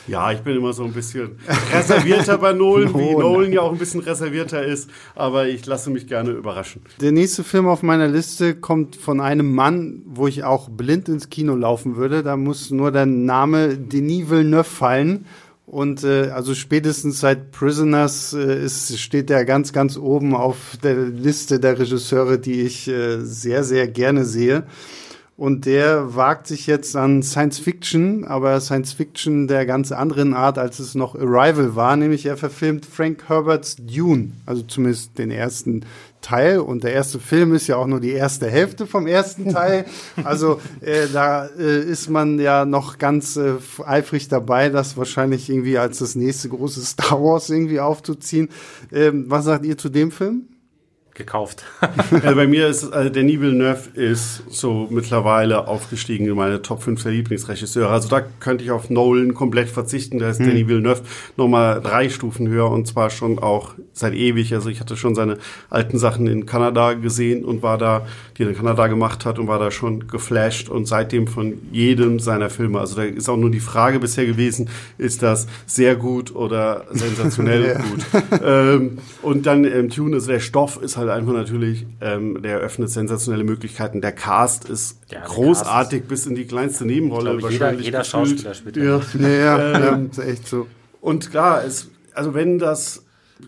ja, 0.07 0.32
ich 0.32 0.40
bin 0.40 0.57
immer 0.57 0.72
so 0.72 0.84
ein 0.84 0.92
bisschen 0.92 1.38
reservierter 1.72 2.38
bei 2.38 2.52
Nolan, 2.52 2.94
wie 2.94 3.14
Nolan 3.14 3.52
ja 3.52 3.62
auch 3.62 3.72
ein 3.72 3.78
bisschen 3.78 4.00
reservierter 4.00 4.64
ist, 4.64 4.90
aber 5.14 5.48
ich 5.48 5.64
lasse 5.66 5.90
mich 5.90 6.07
gerne 6.07 6.30
überraschen. 6.30 6.82
Der 7.00 7.12
nächste 7.12 7.44
Film 7.44 7.66
auf 7.66 7.82
meiner 7.82 8.09
Liste 8.09 8.55
kommt 8.55 8.96
von 8.96 9.20
einem 9.20 9.55
Mann, 9.55 10.02
wo 10.07 10.26
ich 10.26 10.44
auch 10.44 10.68
blind 10.68 11.09
ins 11.09 11.30
Kino 11.30 11.55
laufen 11.55 11.96
würde. 11.96 12.22
Da 12.22 12.36
muss 12.36 12.70
nur 12.70 12.92
der 12.92 13.07
Name 13.07 13.76
Denis 13.76 14.30
Villeneuve 14.30 14.64
fallen. 14.64 15.26
Und 15.66 16.05
äh, 16.05 16.28
also 16.28 16.55
spätestens 16.55 17.20
seit 17.20 17.50
Prisoners 17.50 18.34
äh, 18.34 18.64
ist, 18.64 18.98
steht 18.98 19.30
er 19.30 19.44
ganz, 19.44 19.72
ganz 19.72 19.96
oben 19.96 20.34
auf 20.36 20.76
der 20.82 20.94
Liste 20.94 21.59
der 21.59 21.78
Regisseure, 21.78 22.38
die 22.38 22.61
ich 22.61 22.86
äh, 22.86 23.20
sehr, 23.20 23.64
sehr 23.64 23.88
gerne 23.88 24.26
sehe. 24.26 24.64
Und 25.37 25.66
der 25.66 26.14
wagt 26.14 26.47
sich 26.47 26.68
jetzt 26.68 26.95
an 26.95 27.24
Science 27.24 27.59
Fiction, 27.59 28.24
aber 28.24 28.61
Science 28.61 28.93
Fiction 28.93 29.49
der 29.49 29.66
ganz 29.66 29.91
anderen 29.91 30.32
Art, 30.32 30.59
als 30.59 30.78
es 30.78 30.95
noch 30.95 31.16
Arrival 31.16 31.74
war, 31.74 31.97
nämlich 31.97 32.26
er 32.26 32.37
verfilmt 32.37 32.87
Frank 32.87 33.28
Herberts 33.28 33.76
Dune, 33.80 34.30
also 34.47 34.62
zumindest 34.62 35.18
den 35.18 35.32
ersten 35.32 35.85
Teil. 36.20 36.61
Und 36.61 36.85
der 36.85 36.93
erste 36.93 37.18
Film 37.18 37.53
ist 37.53 37.66
ja 37.66 37.76
auch 37.76 37.89
nur 37.89 37.99
die 37.99 38.12
erste 38.12 38.49
Hälfte 38.49 38.87
vom 38.87 39.09
ersten 39.09 39.53
Teil. 39.53 39.87
Also 40.22 40.61
äh, 40.80 41.09
da 41.12 41.47
äh, 41.47 41.80
ist 41.80 42.09
man 42.09 42.39
ja 42.39 42.64
noch 42.64 42.99
ganz 42.99 43.37
äh, 43.37 43.55
eifrig 43.85 44.28
dabei, 44.28 44.68
das 44.68 44.97
wahrscheinlich 44.97 45.51
irgendwie 45.51 45.78
als 45.78 45.99
das 45.99 46.14
nächste 46.14 46.49
große 46.49 46.80
Star 46.82 47.22
Wars 47.22 47.51
irgendwie 47.51 47.80
aufzuziehen. 47.80 48.49
Ähm, 48.93 49.24
was 49.28 49.45
sagt 49.47 49.66
ihr 49.66 49.76
zu 49.76 49.89
dem 49.89 50.12
Film? 50.12 50.49
Gekauft. 51.14 51.64
also 51.80 52.20
bei 52.34 52.46
mir 52.46 52.66
ist 52.68 52.92
also 52.92 53.08
Denis 53.08 53.40
Villeneuve 53.40 53.90
ist 53.94 54.42
so 54.50 54.88
mittlerweile 54.90 55.68
aufgestiegen 55.68 56.26
in 56.26 56.34
meine 56.34 56.60
Top 56.60 56.82
5 56.82 57.02
der 57.02 57.12
Lieblingsregisseure. 57.12 57.88
Also 57.88 58.08
da 58.08 58.22
könnte 58.40 58.64
ich 58.64 58.70
auf 58.70 58.90
Nolan 58.90 59.34
komplett 59.34 59.68
verzichten. 59.68 60.18
Da 60.18 60.30
ist 60.30 60.40
hm. 60.40 60.46
Denis 60.46 60.68
Villeneuve 60.68 61.02
nochmal 61.36 61.80
drei 61.80 62.08
Stufen 62.08 62.48
höher 62.48 62.70
und 62.70 62.86
zwar 62.86 63.10
schon 63.10 63.38
auch 63.38 63.74
seit 63.92 64.14
ewig. 64.14 64.52
Also 64.54 64.68
ich 64.68 64.80
hatte 64.80 64.96
schon 64.96 65.14
seine 65.14 65.38
alten 65.70 65.98
Sachen 65.98 66.26
in 66.26 66.46
Kanada 66.46 66.94
gesehen 66.94 67.44
und 67.44 67.62
war 67.62 67.78
da, 67.78 68.06
die 68.36 68.42
er 68.42 68.48
in 68.48 68.56
Kanada 68.56 68.88
gemacht 68.88 69.24
hat 69.24 69.38
und 69.38 69.46
war 69.46 69.58
da 69.58 69.70
schon 69.70 70.08
geflasht 70.08 70.68
und 70.68 70.86
seitdem 70.86 71.28
von 71.28 71.54
jedem 71.70 72.18
seiner 72.18 72.50
Filme. 72.50 72.80
Also 72.80 72.96
da 72.96 73.02
ist 73.04 73.28
auch 73.28 73.36
nur 73.36 73.50
die 73.50 73.60
Frage 73.60 74.00
bisher 74.00 74.26
gewesen, 74.26 74.68
ist 74.98 75.22
das 75.22 75.46
sehr 75.66 75.94
gut 75.94 76.34
oder 76.34 76.86
sensationell 76.90 77.78
gut. 77.90 78.40
Ähm, 78.44 78.98
und 79.22 79.46
dann 79.46 79.64
ähm, 79.64 79.90
Tune, 79.90 80.16
also 80.16 80.28
der 80.28 80.40
Stoff 80.40 80.82
ist 80.82 80.96
halt 80.96 81.03
halt 81.09 81.18
einfach 81.18 81.32
natürlich, 81.32 81.86
ähm, 82.00 82.42
der 82.42 82.52
eröffnet 82.55 82.90
sensationelle 82.90 83.44
Möglichkeiten. 83.44 84.00
Der 84.00 84.12
Cast 84.12 84.68
ist 84.68 85.00
ja, 85.11 85.24
großartig 85.24 86.00
Cast 86.00 86.02
ist, 86.02 86.09
bis 86.09 86.26
in 86.26 86.34
die 86.34 86.46
kleinste 86.46 86.84
Nebenrolle 86.84 87.36
ich, 87.36 87.42
wahrscheinlich. 87.42 87.86
Jeder, 87.86 87.98
jeder 87.98 88.05
Schauspieler 88.05 88.55
spielt 88.55 88.76
ja. 88.76 89.00
Ja, 89.18 89.28
ja, 89.28 89.74
ähm, 89.74 89.82
ja, 89.82 89.96
ist 90.11 90.18
echt 90.18 90.48
so. 90.48 90.66
Und 91.00 91.30
klar, 91.30 91.64
es, 91.64 91.90
also 92.14 92.34
wenn 92.34 92.59
das 92.59 93.03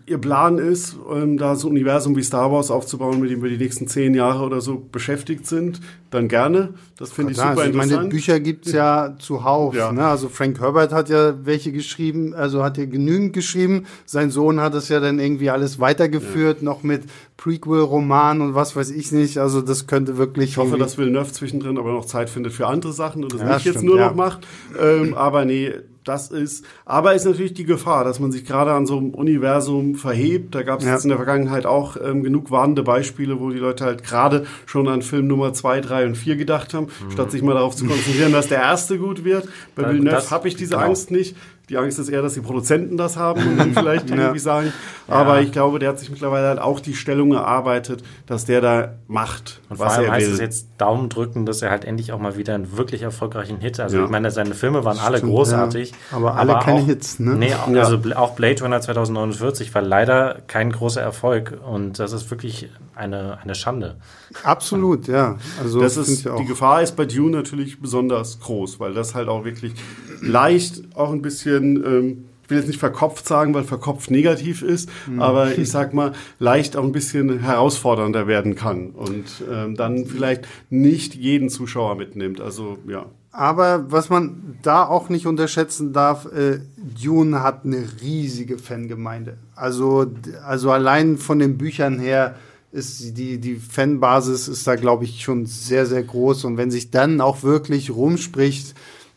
ihr 0.06 0.18
Plan 0.18 0.58
ist, 0.58 0.96
ähm, 1.12 1.38
da 1.38 1.54
so 1.54 1.68
ein 1.68 1.72
Universum 1.72 2.16
wie 2.16 2.22
Star 2.22 2.50
Wars 2.50 2.70
aufzubauen, 2.70 3.20
mit 3.20 3.30
dem 3.30 3.42
wir 3.42 3.50
die 3.50 3.56
nächsten 3.56 3.86
zehn 3.86 4.14
Jahre 4.14 4.44
oder 4.44 4.60
so 4.60 4.82
beschäftigt 4.90 5.46
sind, 5.46 5.80
dann 6.10 6.28
gerne. 6.28 6.74
Das 6.98 7.12
finde 7.12 7.32
ich 7.32 7.38
super 7.38 7.50
also 7.50 7.62
ich 7.62 7.68
interessant. 7.68 7.96
meine, 7.96 8.08
Bücher 8.08 8.40
gibt's 8.40 8.72
ja 8.72 9.14
zuhauf. 9.18 9.74
Ja. 9.74 9.92
Ne? 9.92 10.04
Also 10.04 10.28
Frank 10.28 10.60
Herbert 10.60 10.92
hat 10.92 11.08
ja 11.08 11.34
welche 11.44 11.72
geschrieben, 11.72 12.34
also 12.34 12.64
hat 12.64 12.78
ja 12.78 12.84
genügend 12.84 13.32
geschrieben. 13.32 13.86
Sein 14.06 14.30
Sohn 14.30 14.60
hat 14.60 14.74
es 14.74 14.88
ja 14.88 14.98
dann 14.98 15.18
irgendwie 15.18 15.50
alles 15.50 15.78
weitergeführt, 15.78 16.62
noch 16.62 16.82
mit 16.82 17.04
Prequel-Roman 17.36 18.40
und 18.40 18.54
was 18.54 18.74
weiß 18.74 18.90
ich 18.90 19.12
nicht. 19.12 19.38
Also 19.38 19.60
das 19.60 19.86
könnte 19.86 20.16
wirklich. 20.16 20.50
Ich 20.50 20.56
hoffe, 20.56 20.78
dass 20.78 20.98
Villeneuve 20.98 21.32
zwischendrin 21.32 21.78
aber 21.78 21.92
noch 21.92 22.06
Zeit 22.06 22.28
findet 22.30 22.52
für 22.52 22.66
andere 22.66 22.92
Sachen 22.92 23.22
und 23.22 23.32
das 23.32 23.40
Ja, 23.40 23.54
nicht 23.54 23.66
jetzt 23.66 23.74
stimmt, 23.76 23.86
nur 23.86 23.98
ja. 23.98 24.08
noch 24.08 24.16
macht. 24.16 24.46
Ähm, 24.80 25.14
aber 25.14 25.44
nee, 25.44 25.72
das 26.06 26.30
ist, 26.30 26.64
aber 26.84 27.14
ist 27.14 27.24
natürlich 27.24 27.52
die 27.54 27.64
Gefahr, 27.64 28.04
dass 28.04 28.20
man 28.20 28.30
sich 28.32 28.44
gerade 28.44 28.72
an 28.72 28.86
so 28.86 28.96
einem 28.98 29.10
Universum 29.10 29.96
verhebt. 29.96 30.54
Da 30.54 30.62
gab 30.62 30.78
es 30.80 30.86
Ja. 30.86 30.92
jetzt 30.92 31.02
in 31.04 31.08
der 31.08 31.18
Vergangenheit 31.18 31.66
auch 31.66 31.96
ähm, 32.02 32.22
genug 32.22 32.50
warnende 32.50 32.82
Beispiele, 32.82 33.40
wo 33.40 33.50
die 33.50 33.58
Leute 33.58 33.84
halt 33.84 34.04
gerade 34.04 34.46
schon 34.66 34.86
an 34.88 35.02
Film 35.02 35.26
Nummer 35.26 35.52
zwei, 35.52 35.80
drei 35.80 36.06
und 36.06 36.16
vier 36.16 36.36
gedacht 36.36 36.74
haben, 36.74 36.88
statt 37.12 37.30
sich 37.32 37.42
mal 37.42 37.54
darauf 37.54 37.74
zu 37.74 37.86
konzentrieren, 37.86 38.32
dass 38.32 38.48
der 38.48 38.58
erste 38.60 38.98
gut 38.98 39.24
wird. 39.24 39.48
Bei 39.74 39.88
Villeneuve 39.88 40.30
habe 40.30 40.48
ich 40.48 40.54
diese 40.54 40.74
genau. 40.74 40.86
Angst 40.86 41.10
nicht. 41.10 41.36
Die 41.68 41.76
Angst 41.78 41.98
ist 41.98 42.08
eher, 42.08 42.22
dass 42.22 42.34
die 42.34 42.40
Produzenten 42.42 42.96
das 42.96 43.16
haben 43.16 43.44
und 43.44 43.56
dann 43.58 43.72
vielleicht 43.74 44.08
irgendwie 44.10 44.38
sagen. 44.38 44.72
Aber 45.08 45.40
ich 45.40 45.50
glaube, 45.50 45.80
der 45.80 45.88
hat 45.88 45.98
sich 45.98 46.10
mittlerweile 46.10 46.46
halt 46.46 46.58
auch 46.60 46.78
die 46.78 46.94
Stellung 46.94 47.32
erarbeitet, 47.32 48.04
dass 48.26 48.44
der 48.44 48.60
da 48.60 48.94
macht, 49.08 49.60
Und 49.68 49.78
vor 49.78 49.86
was 49.86 49.94
allem 49.96 50.06
er 50.06 50.12
heißt 50.12 50.26
will. 50.28 50.34
es 50.34 50.40
jetzt 50.40 50.68
Daumen 50.78 51.08
drücken, 51.08 51.44
dass 51.44 51.62
er 51.62 51.70
halt 51.70 51.84
endlich 51.84 52.12
auch 52.12 52.20
mal 52.20 52.36
wieder 52.36 52.54
einen 52.54 52.76
wirklich 52.76 53.02
erfolgreichen 53.02 53.58
Hit. 53.58 53.80
Also 53.80 53.98
Ja. 53.98 54.04
ich 54.04 54.10
meine, 54.10 54.30
seine 54.30 54.54
Filme 54.54 54.84
waren 54.84 54.98
alle 55.00 55.18
Stimmt, 55.18 55.32
großartig. 55.32 55.90
ja. 55.90 56.16
Aber 56.16 56.36
alle 56.36 56.56
keine 56.60 56.82
auch, 56.82 56.86
Hits, 56.86 57.18
ne? 57.18 57.34
Nee, 57.34 57.52
auch, 57.54 57.68
Ja. 57.68 57.82
also 57.82 57.98
auch 58.14 58.34
Blade 58.36 58.62
Runner 58.62 58.80
2049 58.80 59.74
war 59.74 59.82
leider 59.82 60.36
kein 60.46 60.70
großer 60.70 61.00
Erfolg. 61.02 61.58
Und 61.68 61.98
das 61.98 62.12
ist 62.12 62.30
wirklich 62.30 62.70
eine, 62.96 63.38
eine 63.42 63.54
Schande. 63.54 63.96
Absolut, 64.42 65.06
ja. 65.06 65.36
Also 65.62 65.80
Das 65.80 65.96
ist, 65.96 66.24
die 66.38 66.44
Gefahr 66.44 66.82
ist 66.82 66.96
bei 66.96 67.04
Dune 67.04 67.36
natürlich 67.36 67.80
besonders 67.80 68.40
groß, 68.40 68.80
weil 68.80 68.94
das 68.94 69.14
halt 69.14 69.28
auch 69.28 69.44
wirklich 69.44 69.74
leicht 70.20 70.82
auch 70.94 71.12
ein 71.12 71.22
bisschen, 71.22 71.84
ähm, 71.84 72.24
ich 72.44 72.50
will 72.50 72.58
jetzt 72.58 72.68
nicht 72.68 72.78
verkopft 72.78 73.26
sagen, 73.26 73.54
weil 73.54 73.64
verkopft 73.64 74.10
negativ 74.10 74.62
ist, 74.62 74.88
Mhm. 75.08 75.20
aber 75.20 75.56
ich 75.58 75.70
sag 75.70 75.94
mal, 75.94 76.12
leicht 76.38 76.76
auch 76.76 76.84
ein 76.84 76.92
bisschen 76.92 77.40
herausfordernder 77.40 78.26
werden 78.26 78.54
kann 78.54 78.90
und 78.90 79.24
ähm, 79.52 79.74
dann 79.76 80.06
vielleicht 80.06 80.46
nicht 80.70 81.14
jeden 81.14 81.48
Zuschauer 81.50 81.96
mitnimmt. 81.96 82.40
Also 82.40 82.78
ja. 82.88 83.06
Aber 83.32 83.90
was 83.92 84.08
man 84.08 84.56
da 84.62 84.86
auch 84.86 85.10
nicht 85.10 85.26
unterschätzen 85.26 85.92
darf, 85.92 86.24
äh, 86.32 86.60
Dune 87.02 87.42
hat 87.42 87.66
eine 87.66 87.84
riesige 88.00 88.56
Fangemeinde. 88.56 89.36
Also, 89.54 90.06
also 90.46 90.70
allein 90.70 91.18
von 91.18 91.38
den 91.38 91.58
Büchern 91.58 91.98
her 91.98 92.36
ist 92.76 93.16
die, 93.16 93.38
die 93.38 93.56
Fanbasis 93.56 94.48
ist 94.48 94.66
da, 94.66 94.76
glaube 94.76 95.04
ich, 95.04 95.22
schon 95.22 95.46
sehr, 95.46 95.86
sehr 95.86 96.02
groß. 96.02 96.44
Und 96.44 96.58
wenn 96.58 96.70
sich 96.70 96.90
dann 96.90 97.20
auch 97.20 97.42
wirklich 97.42 97.90
rumspricht, 97.90 98.74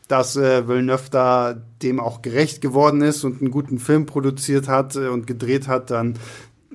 dass 0.08 0.36
äh, 0.36 0.68
Villeneuve 0.68 1.10
da 1.12 1.56
dem 1.84 2.00
auch 2.00 2.22
gerecht 2.22 2.62
geworden 2.62 3.02
ist 3.02 3.24
und 3.24 3.42
einen 3.42 3.52
guten 3.52 3.78
Film 3.78 4.06
produziert 4.06 4.68
hat 4.68 4.96
äh, 4.96 5.10
und 5.10 5.28
gedreht 5.28 5.68
hat, 5.68 5.92
dann 5.92 6.16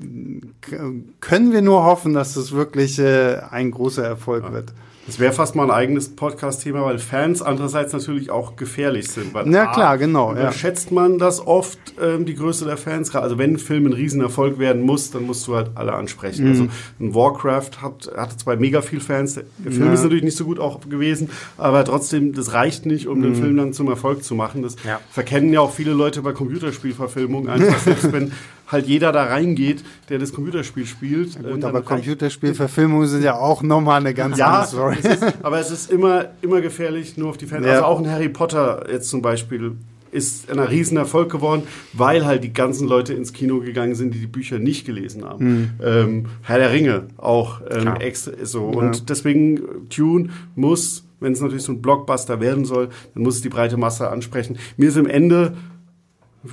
äh, 0.00 0.76
können 1.20 1.52
wir 1.52 1.62
nur 1.62 1.84
hoffen, 1.84 2.14
dass 2.14 2.34
das 2.34 2.52
wirklich 2.52 2.98
äh, 2.98 3.38
ein 3.50 3.70
großer 3.72 4.04
Erfolg 4.04 4.52
wird. 4.52 4.72
Das 5.06 5.18
wäre 5.18 5.32
fast 5.34 5.54
mal 5.54 5.64
ein 5.64 5.70
eigenes 5.70 6.16
Podcast-Thema, 6.16 6.82
weil 6.86 6.98
Fans 6.98 7.42
andererseits 7.42 7.92
natürlich 7.92 8.30
auch 8.30 8.56
gefährlich 8.56 9.08
sind. 9.10 9.34
Weil 9.34 9.44
Na 9.46 9.64
A, 9.64 9.72
klar, 9.74 9.98
genau, 9.98 10.32
ja. 10.34 10.40
Überschätzt 10.42 10.92
man 10.92 11.18
das 11.18 11.46
oft, 11.46 11.78
ähm, 12.00 12.24
die 12.24 12.34
Größe 12.34 12.64
der 12.64 12.78
Fans. 12.78 13.14
Also 13.14 13.36
wenn 13.36 13.52
ein 13.54 13.58
Film 13.58 13.84
ein 13.86 13.92
Riesenerfolg 13.92 14.58
werden 14.58 14.80
muss, 14.82 15.10
dann 15.10 15.24
musst 15.24 15.46
du 15.46 15.56
halt 15.56 15.72
alle 15.74 15.92
Mhm. 15.92 15.98
ansprechen. 15.98 16.48
Also 16.48 16.68
ein 17.00 17.14
Warcraft 17.14 17.82
hat, 17.82 18.10
hatte 18.16 18.36
zwar 18.38 18.56
mega 18.56 18.80
viel 18.80 19.00
Fans, 19.00 19.34
der 19.34 19.44
der 19.58 19.72
Film 19.72 19.86
Ja. 19.88 19.92
ist 19.92 20.02
natürlich 20.04 20.24
nicht 20.24 20.38
so 20.38 20.46
gut 20.46 20.58
auch 20.58 20.80
gewesen, 20.88 21.28
aber 21.58 21.84
trotzdem, 21.84 22.32
das 22.32 22.54
reicht 22.54 22.86
nicht, 22.86 23.06
um 23.06 23.18
Mhm. 23.18 23.22
den 23.22 23.34
Film 23.34 23.56
dann 23.58 23.72
zum 23.74 23.88
Erfolg 23.88 24.24
zu 24.24 24.34
machen. 24.34 24.62
Das 24.62 24.76
Ja. 24.86 25.00
verkennen 25.10 25.52
ja 25.52 25.60
auch 25.60 25.72
viele 25.72 25.92
Leute 25.92 26.22
bei 26.22 26.32
Computerspielverfilmungen 26.32 27.50
einfach, 27.50 27.78
selbst 27.78 28.10
wenn 28.12 28.32
halt 28.74 28.86
jeder 28.86 29.12
da 29.12 29.24
reingeht, 29.24 29.82
der 30.10 30.18
das 30.18 30.32
Computerspiel 30.32 30.84
spielt. 30.84 31.36
Gut, 31.36 31.46
ähm, 31.46 31.60
dann 31.60 31.70
aber 31.70 31.82
Computerspielverfilmungen 31.82 33.08
sind 33.08 33.22
ja 33.22 33.38
auch 33.38 33.62
nochmal 33.62 34.00
eine 34.00 34.12
ganz 34.12 34.36
ja, 34.36 34.46
andere 34.46 34.66
Story. 34.66 34.96
es 35.02 35.22
ist, 35.22 35.34
aber 35.42 35.60
es 35.60 35.70
ist 35.70 35.90
immer, 35.90 36.26
immer 36.42 36.60
gefährlich, 36.60 37.16
nur 37.16 37.30
auf 37.30 37.38
die 37.38 37.46
Fans. 37.46 37.64
Ja. 37.64 37.72
Also 37.72 37.84
auch 37.84 37.98
ein 37.98 38.10
Harry 38.10 38.28
Potter 38.28 38.84
jetzt 38.90 39.08
zum 39.08 39.22
Beispiel 39.22 39.76
ist 40.14 40.48
ein 40.48 40.60
Riesenerfolg 40.60 41.30
geworden, 41.30 41.64
weil 41.92 42.24
halt 42.24 42.44
die 42.44 42.52
ganzen 42.52 42.86
Leute 42.86 43.12
ins 43.14 43.32
Kino 43.32 43.58
gegangen 43.58 43.96
sind, 43.96 44.14
die 44.14 44.20
die 44.20 44.28
Bücher 44.28 44.60
nicht 44.60 44.86
gelesen 44.86 45.24
haben. 45.24 45.74
Ähm, 45.82 46.26
Herr 46.42 46.58
der 46.58 46.72
Ringe 46.72 47.08
auch 47.16 47.60
ähm, 47.68 47.96
extra 47.96 48.32
so. 48.44 48.66
Und 48.66 49.10
deswegen, 49.10 49.56
äh, 49.56 49.60
Tune 49.90 50.28
muss, 50.54 51.04
wenn 51.18 51.32
es 51.32 51.40
natürlich 51.40 51.64
so 51.64 51.72
ein 51.72 51.82
Blockbuster 51.82 52.40
werden 52.40 52.64
soll, 52.64 52.90
dann 53.14 53.24
muss 53.24 53.36
es 53.36 53.42
die 53.42 53.48
breite 53.48 53.76
Masse 53.76 54.08
ansprechen. 54.08 54.56
Mir 54.76 54.88
ist 54.88 54.96
im 54.96 55.08
Ende 55.08 55.56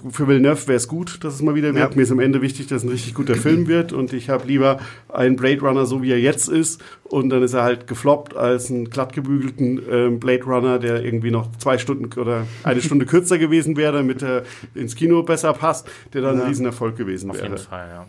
für 0.09 0.27
Villeneuve 0.27 0.67
wäre 0.67 0.77
es 0.77 0.87
gut, 0.87 1.23
dass 1.23 1.33
es 1.33 1.41
mal 1.41 1.55
wieder 1.55 1.73
wird. 1.75 1.91
Ja. 1.91 1.95
Mir 1.95 2.03
ist 2.03 2.11
am 2.11 2.19
Ende 2.19 2.41
wichtig, 2.41 2.67
dass 2.67 2.79
es 2.79 2.83
ein 2.83 2.91
richtig 2.91 3.13
guter 3.13 3.35
Film 3.35 3.67
wird 3.67 3.91
und 3.91 4.13
ich 4.13 4.29
habe 4.29 4.47
lieber 4.47 4.79
einen 5.09 5.35
Blade 5.35 5.59
Runner, 5.61 5.85
so 5.85 6.01
wie 6.01 6.11
er 6.11 6.19
jetzt 6.19 6.47
ist 6.47 6.81
und 7.03 7.29
dann 7.29 7.43
ist 7.43 7.53
er 7.53 7.63
halt 7.63 7.87
gefloppt 7.87 8.35
als 8.35 8.69
einen 8.69 8.89
glattgebügelten 8.89 9.81
ähm, 9.89 10.19
Blade 10.19 10.43
Runner, 10.43 10.79
der 10.79 11.03
irgendwie 11.03 11.31
noch 11.31 11.51
zwei 11.57 11.77
Stunden 11.77 12.05
oder 12.19 12.47
eine 12.63 12.81
Stunde 12.81 13.05
kürzer 13.07 13.37
gewesen 13.37 13.75
wäre, 13.75 13.93
damit 13.93 14.21
er 14.21 14.43
ins 14.75 14.95
Kino 14.95 15.23
besser 15.23 15.53
passt, 15.53 15.87
der 16.13 16.21
dann 16.21 16.39
ein 16.39 16.47
Riesenerfolg 16.47 16.95
gewesen 16.95 17.29
Auf 17.29 17.37
wäre. 17.37 17.47
jeden 17.47 17.57
Fall, 17.57 17.87
ja. 17.89 18.05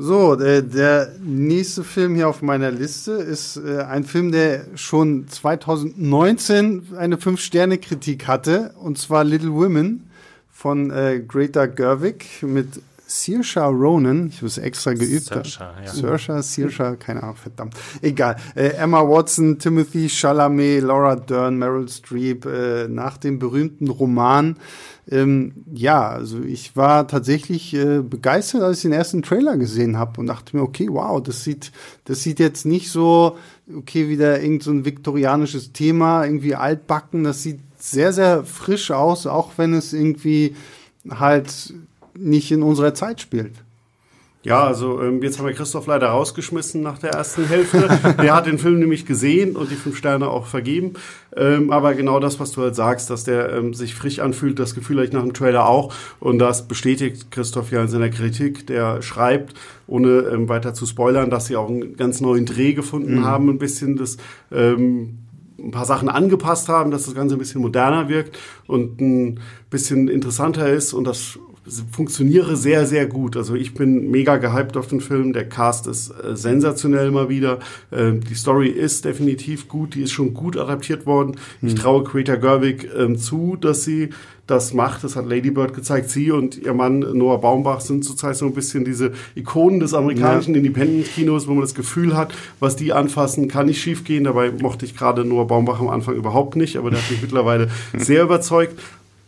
So, 0.00 0.36
der, 0.36 0.62
der 0.62 1.12
nächste 1.20 1.82
Film 1.82 2.14
hier 2.14 2.28
auf 2.28 2.40
meiner 2.40 2.70
Liste 2.70 3.12
ist 3.14 3.56
äh, 3.56 3.80
ein 3.80 4.04
Film, 4.04 4.30
der 4.30 4.66
schon 4.76 5.26
2019 5.26 6.94
eine 6.96 7.16
5-Sterne-Kritik 7.16 8.28
hatte, 8.28 8.74
und 8.80 8.96
zwar 8.96 9.24
Little 9.24 9.52
Women 9.52 10.07
von 10.58 10.90
äh, 10.90 11.20
Greta 11.20 11.66
Gerwig 11.66 12.42
mit 12.42 12.82
Saoirse 13.06 13.60
Ronan. 13.60 14.26
Ich 14.26 14.42
habe 14.42 14.66
extra 14.66 14.92
geübt. 14.92 15.26
Saoirse, 15.26 15.60
ja. 15.60 15.92
Saoirse, 15.92 16.42
Saoirse, 16.42 16.96
keine 16.98 17.22
Ahnung, 17.22 17.36
verdammt. 17.36 17.74
Egal. 18.02 18.34
Äh, 18.56 18.70
Emma 18.70 19.00
Watson, 19.08 19.60
Timothy 19.60 20.08
Chalamet, 20.08 20.82
Laura 20.82 21.14
Dern, 21.14 21.58
Meryl 21.58 21.88
Streep 21.88 22.44
äh, 22.44 22.88
nach 22.88 23.18
dem 23.18 23.38
berühmten 23.38 23.88
Roman. 23.88 24.56
Ähm, 25.08 25.52
ja, 25.72 26.08
also 26.08 26.42
ich 26.42 26.74
war 26.74 27.06
tatsächlich 27.06 27.72
äh, 27.74 28.00
begeistert, 28.00 28.62
als 28.62 28.78
ich 28.78 28.82
den 28.82 28.92
ersten 28.92 29.22
Trailer 29.22 29.56
gesehen 29.58 29.96
habe 29.96 30.20
und 30.20 30.26
dachte 30.26 30.56
mir, 30.56 30.62
okay, 30.64 30.88
wow, 30.90 31.22
das 31.22 31.44
sieht, 31.44 31.70
das 32.06 32.24
sieht 32.24 32.40
jetzt 32.40 32.66
nicht 32.66 32.90
so, 32.90 33.38
okay, 33.72 34.08
wieder 34.08 34.42
irgend 34.42 34.64
so 34.64 34.72
ein 34.72 34.84
viktorianisches 34.84 35.72
Thema, 35.72 36.24
irgendwie 36.24 36.56
altbacken. 36.56 37.22
Das 37.22 37.44
sieht 37.44 37.60
sehr, 37.90 38.12
sehr 38.12 38.44
frisch 38.44 38.90
aus, 38.90 39.26
auch 39.26 39.52
wenn 39.56 39.74
es 39.74 39.92
irgendwie 39.92 40.54
halt 41.10 41.74
nicht 42.14 42.50
in 42.50 42.62
unserer 42.62 42.94
Zeit 42.94 43.20
spielt. 43.20 43.52
Ja, 44.44 44.64
also 44.64 45.02
ähm, 45.02 45.20
jetzt 45.22 45.38
haben 45.38 45.46
wir 45.46 45.52
Christoph 45.52 45.88
leider 45.88 46.08
rausgeschmissen 46.08 46.80
nach 46.80 46.98
der 46.98 47.10
ersten 47.10 47.44
Hälfte. 47.44 47.88
der 48.22 48.34
hat 48.34 48.46
den 48.46 48.58
Film 48.58 48.78
nämlich 48.78 49.04
gesehen 49.04 49.56
und 49.56 49.70
die 49.70 49.74
fünf 49.74 49.96
Sterne 49.96 50.28
auch 50.28 50.46
vergeben. 50.46 50.94
Ähm, 51.36 51.72
aber 51.72 51.94
genau 51.94 52.20
das, 52.20 52.38
was 52.38 52.52
du 52.52 52.62
halt 52.62 52.76
sagst, 52.76 53.10
dass 53.10 53.24
der 53.24 53.52
ähm, 53.52 53.74
sich 53.74 53.96
frisch 53.96 54.20
anfühlt, 54.20 54.58
das 54.60 54.76
Gefühl 54.76 54.96
habe 54.98 55.06
ich 55.06 55.12
nach 55.12 55.22
dem 55.22 55.34
Trailer 55.34 55.68
auch. 55.68 55.92
Und 56.20 56.38
das 56.38 56.68
bestätigt 56.68 57.32
Christoph 57.32 57.72
ja 57.72 57.82
in 57.82 57.88
seiner 57.88 58.10
Kritik. 58.10 58.66
Der 58.68 59.02
schreibt, 59.02 59.54
ohne 59.88 60.20
ähm, 60.32 60.48
weiter 60.48 60.72
zu 60.72 60.86
spoilern, 60.86 61.30
dass 61.30 61.46
sie 61.46 61.56
auch 61.56 61.68
einen 61.68 61.96
ganz 61.96 62.20
neuen 62.20 62.46
Dreh 62.46 62.74
gefunden 62.74 63.24
haben, 63.24 63.50
ein 63.50 63.58
bisschen 63.58 63.96
das 63.96 64.18
ähm, 64.52 65.18
ein 65.58 65.70
paar 65.70 65.84
Sachen 65.84 66.08
angepasst 66.08 66.68
haben, 66.68 66.90
dass 66.90 67.04
das 67.04 67.14
Ganze 67.14 67.34
ein 67.34 67.38
bisschen 67.38 67.60
moderner 67.60 68.08
wirkt 68.08 68.38
und 68.66 69.00
ein 69.00 69.40
bisschen 69.70 70.08
interessanter 70.08 70.68
ist 70.68 70.92
und 70.92 71.04
das 71.04 71.38
funktioniere 71.90 72.56
sehr, 72.56 72.86
sehr 72.86 73.06
gut. 73.06 73.36
Also 73.36 73.54
ich 73.54 73.74
bin 73.74 74.10
mega 74.10 74.36
gehypt 74.36 74.76
auf 74.76 74.86
den 74.86 75.00
Film. 75.00 75.32
Der 75.32 75.48
Cast 75.48 75.86
ist 75.86 76.10
äh, 76.10 76.36
sensationell 76.36 77.10
mal 77.10 77.28
wieder. 77.28 77.58
Ähm, 77.92 78.20
die 78.22 78.34
Story 78.34 78.68
ist 78.68 79.04
definitiv 79.04 79.68
gut. 79.68 79.94
Die 79.94 80.02
ist 80.02 80.12
schon 80.12 80.34
gut 80.34 80.56
adaptiert 80.56 81.06
worden. 81.06 81.36
Ich 81.62 81.74
traue 81.74 82.04
Greta 82.04 82.36
Gerwig 82.36 82.88
ähm, 82.96 83.18
zu, 83.18 83.56
dass 83.56 83.84
sie 83.84 84.10
das 84.48 84.72
macht. 84.72 85.04
Das 85.04 85.14
hat 85.14 85.26
Lady 85.26 85.50
Bird 85.50 85.74
gezeigt. 85.74 86.10
Sie 86.10 86.30
und 86.30 86.56
ihr 86.56 86.74
Mann 86.74 87.00
Noah 87.00 87.40
Baumbach 87.40 87.80
sind 87.80 88.04
zurzeit 88.04 88.36
so 88.36 88.46
ein 88.46 88.54
bisschen 88.54 88.84
diese 88.84 89.12
Ikonen 89.34 89.78
des 89.78 89.94
amerikanischen 89.94 90.54
Independent-Kinos, 90.54 91.46
wo 91.46 91.52
man 91.52 91.60
das 91.60 91.74
Gefühl 91.74 92.16
hat, 92.16 92.32
was 92.58 92.74
die 92.74 92.92
anfassen, 92.92 93.48
kann 93.48 93.66
nicht 93.66 93.80
schiefgehen. 93.80 94.24
Dabei 94.24 94.50
mochte 94.50 94.86
ich 94.86 94.96
gerade 94.96 95.24
Noah 95.24 95.46
Baumbach 95.46 95.80
am 95.80 95.88
Anfang 95.88 96.14
überhaupt 96.14 96.56
nicht, 96.56 96.76
aber 96.76 96.90
der 96.90 97.00
hat 97.00 97.10
mich 97.10 97.22
mittlerweile 97.22 97.68
sehr 97.96 98.22
überzeugt. 98.22 98.78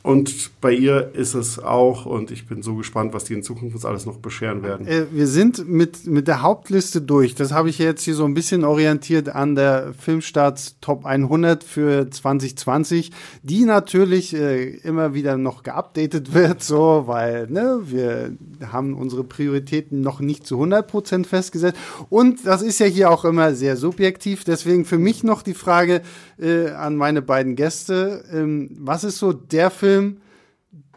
Und 0.03 0.51
bei 0.63 0.73
ihr 0.73 1.11
ist 1.13 1.35
es 1.35 1.59
auch, 1.59 2.07
und 2.07 2.31
ich 2.31 2.47
bin 2.47 2.63
so 2.63 2.75
gespannt, 2.75 3.13
was 3.13 3.25
die 3.25 3.35
in 3.35 3.43
Zukunft 3.43 3.75
uns 3.75 3.85
alles 3.85 4.07
noch 4.07 4.17
bescheren 4.17 4.63
werden. 4.63 4.87
Äh, 4.87 5.05
wir 5.13 5.27
sind 5.27 5.69
mit, 5.69 6.07
mit 6.07 6.27
der 6.27 6.41
Hauptliste 6.41 7.03
durch. 7.03 7.35
Das 7.35 7.53
habe 7.53 7.69
ich 7.69 7.79
jetzt 7.79 8.03
hier 8.03 8.15
so 8.15 8.25
ein 8.25 8.33
bisschen 8.33 8.65
orientiert 8.65 9.29
an 9.29 9.57
der 9.57 9.93
Filmstarts 9.93 10.77
Top 10.81 11.05
100 11.05 11.63
für 11.63 12.11
2020, 12.11 13.11
die 13.43 13.67
natürlich 13.67 14.35
äh, 14.35 14.71
immer 14.79 15.13
wieder 15.13 15.37
noch 15.37 15.63
geupdatet 15.63 16.33
wird, 16.33 16.63
so, 16.63 17.05
weil 17.07 17.49
ne, 17.49 17.81
wir 17.85 18.33
haben 18.73 18.95
unsere 18.95 19.23
Prioritäten 19.23 20.01
noch 20.01 20.21
nicht 20.21 20.47
zu 20.47 20.55
100 20.55 20.87
Prozent 20.87 21.27
festgesetzt. 21.27 21.77
Und 22.09 22.47
das 22.47 22.63
ist 22.63 22.81
ja 22.81 22.87
hier 22.87 23.11
auch 23.11 23.27
immer 23.27 23.55
sehr 23.55 23.77
subjektiv. 23.77 24.45
Deswegen 24.45 24.87
für 24.87 24.99
mich 24.99 25.25
noch 25.25 25.43
die 25.43 25.53
Frage 25.53 26.01
äh, 26.41 26.71
an 26.71 26.97
meine 26.97 27.21
beiden 27.21 27.55
Gäste. 27.55 28.25
Ähm, 28.33 28.71
was 28.79 29.05
ist 29.05 29.19
so 29.19 29.35
der 29.35 29.71
Film, 29.71 29.90
Film, 29.91 30.21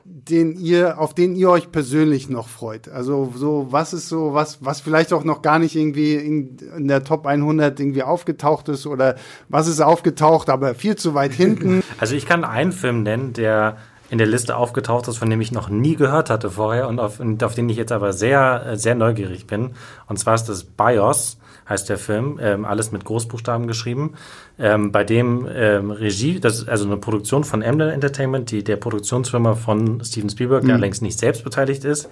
den 0.06 0.56
ihr, 0.58 1.00
auf 1.00 1.14
den 1.14 1.36
ihr 1.36 1.50
euch 1.50 1.72
persönlich 1.72 2.30
noch 2.30 2.48
freut? 2.48 2.90
Also 2.90 3.34
so, 3.36 3.68
was 3.72 3.94
ist 3.94 4.10
so, 4.10 4.34
was, 4.34 4.64
was 4.64 4.82
vielleicht 4.82 5.14
auch 5.14 5.24
noch 5.24 5.42
gar 5.42 5.60
nicht 5.60 5.76
irgendwie 5.76 6.16
in, 6.16 6.58
in, 6.78 6.88
der 6.88 7.04
Top 7.04 7.26
100 7.26 7.80
irgendwie 7.80 8.04
aufgetaucht 8.04 8.70
ist 8.70 8.86
oder 8.86 9.16
was 9.50 9.68
ist 9.68 9.82
aufgetaucht, 9.82 10.50
aber 10.50 10.76
viel 10.76 10.96
zu 10.96 11.14
weit 11.14 11.34
hinten? 11.34 11.82
Also 12.00 12.16
ich 12.16 12.26
kann 12.26 12.44
einen 12.44 12.72
Film 12.72 13.04
nennen, 13.04 13.34
der 13.34 13.78
in 14.10 14.18
der 14.18 14.28
Liste 14.28 14.58
aufgetaucht 14.58 15.08
ist, 15.08 15.18
von 15.18 15.30
dem 15.30 15.42
ich 15.42 15.52
noch 15.52 15.70
nie 15.70 15.96
gehört 15.96 16.30
hatte 16.30 16.52
vorher 16.52 16.88
und 16.88 17.00
auf, 17.00 17.20
und 17.20 17.44
auf 17.44 17.56
den 17.56 17.70
ich 17.70 17.78
jetzt 17.78 17.92
aber 17.92 18.14
sehr, 18.14 18.74
sehr 18.76 18.96
neugierig 18.96 19.48
bin. 19.48 19.72
Und 20.08 20.20
zwar 20.20 20.36
ist 20.36 20.46
das 20.46 20.64
BIOS 20.64 21.38
heißt 21.68 21.90
der 21.90 21.98
Film, 21.98 22.40
ähm, 22.42 22.66
alles 22.66 22.92
mit 22.92 23.06
Großbuchstaben 23.06 23.68
geschrieben, 23.68 24.14
ähm, 24.60 24.92
bei 24.92 25.04
dem 25.04 25.48
ähm, 25.54 25.92
Regie, 25.92 26.40
das 26.40 26.60
ist 26.60 26.70
also 26.70 26.86
eine 26.86 26.98
Produktion 26.98 27.44
von 27.44 27.62
Emblem 27.62 27.90
Entertainment, 27.90 28.52
die 28.52 28.64
der 28.64 28.78
Produktionsfirma 28.78 29.56
von 29.56 30.04
Steven 30.04 30.30
Spielberg, 30.30 30.64
mhm. 30.64 30.68
der 30.68 30.78
längst 30.78 31.02
nicht 31.02 31.20
selbst 31.20 31.44
beteiligt 31.44 31.86
ist. 31.86 32.10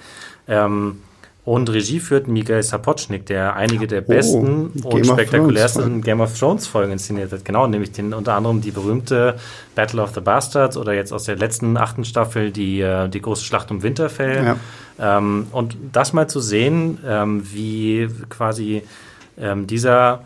Ähm, 0.48 0.98
und 1.44 1.72
Regie 1.72 2.00
führt 2.00 2.28
Miguel 2.28 2.62
Sapochnik, 2.62 3.26
der 3.26 3.56
einige 3.56 3.88
der 3.88 4.04
oh, 4.04 4.08
besten 4.08 4.72
oh, 4.84 4.90
und 4.90 5.08
spektakulärsten 5.08 6.04
Game 6.04 6.22
of 6.22 6.38
Thrones 6.38 6.68
Folgen 6.68 6.92
inszeniert 6.92 7.32
hat. 7.32 7.44
Genau, 7.44 7.66
nämlich 7.66 7.92
den, 7.92 8.14
unter 8.14 8.36
anderem 8.36 8.62
die 8.62 8.70
berühmte 8.70 9.38
Battle 9.74 10.04
of 10.04 10.14
the 10.14 10.22
Bastards 10.22 10.78
oder 10.78 10.94
jetzt 10.94 11.12
aus 11.12 11.24
der 11.24 11.38
letzten 11.38 11.78
achten 11.78 12.06
Staffel 12.06 12.52
die, 12.52 12.82
äh, 12.82 13.10
die 13.10 13.22
große 13.22 13.44
Schlacht 13.44 13.72
um 13.72 13.82
Winterfell. 13.82 14.56
Ja. 15.00 15.18
Ähm, 15.18 15.48
und 15.52 15.78
das 15.92 16.14
mal 16.14 16.28
zu 16.28 16.40
sehen, 16.40 17.00
ähm, 17.08 17.42
wie 17.52 18.08
quasi 18.30 18.84
ähm, 19.42 19.68
dieser, 19.68 20.24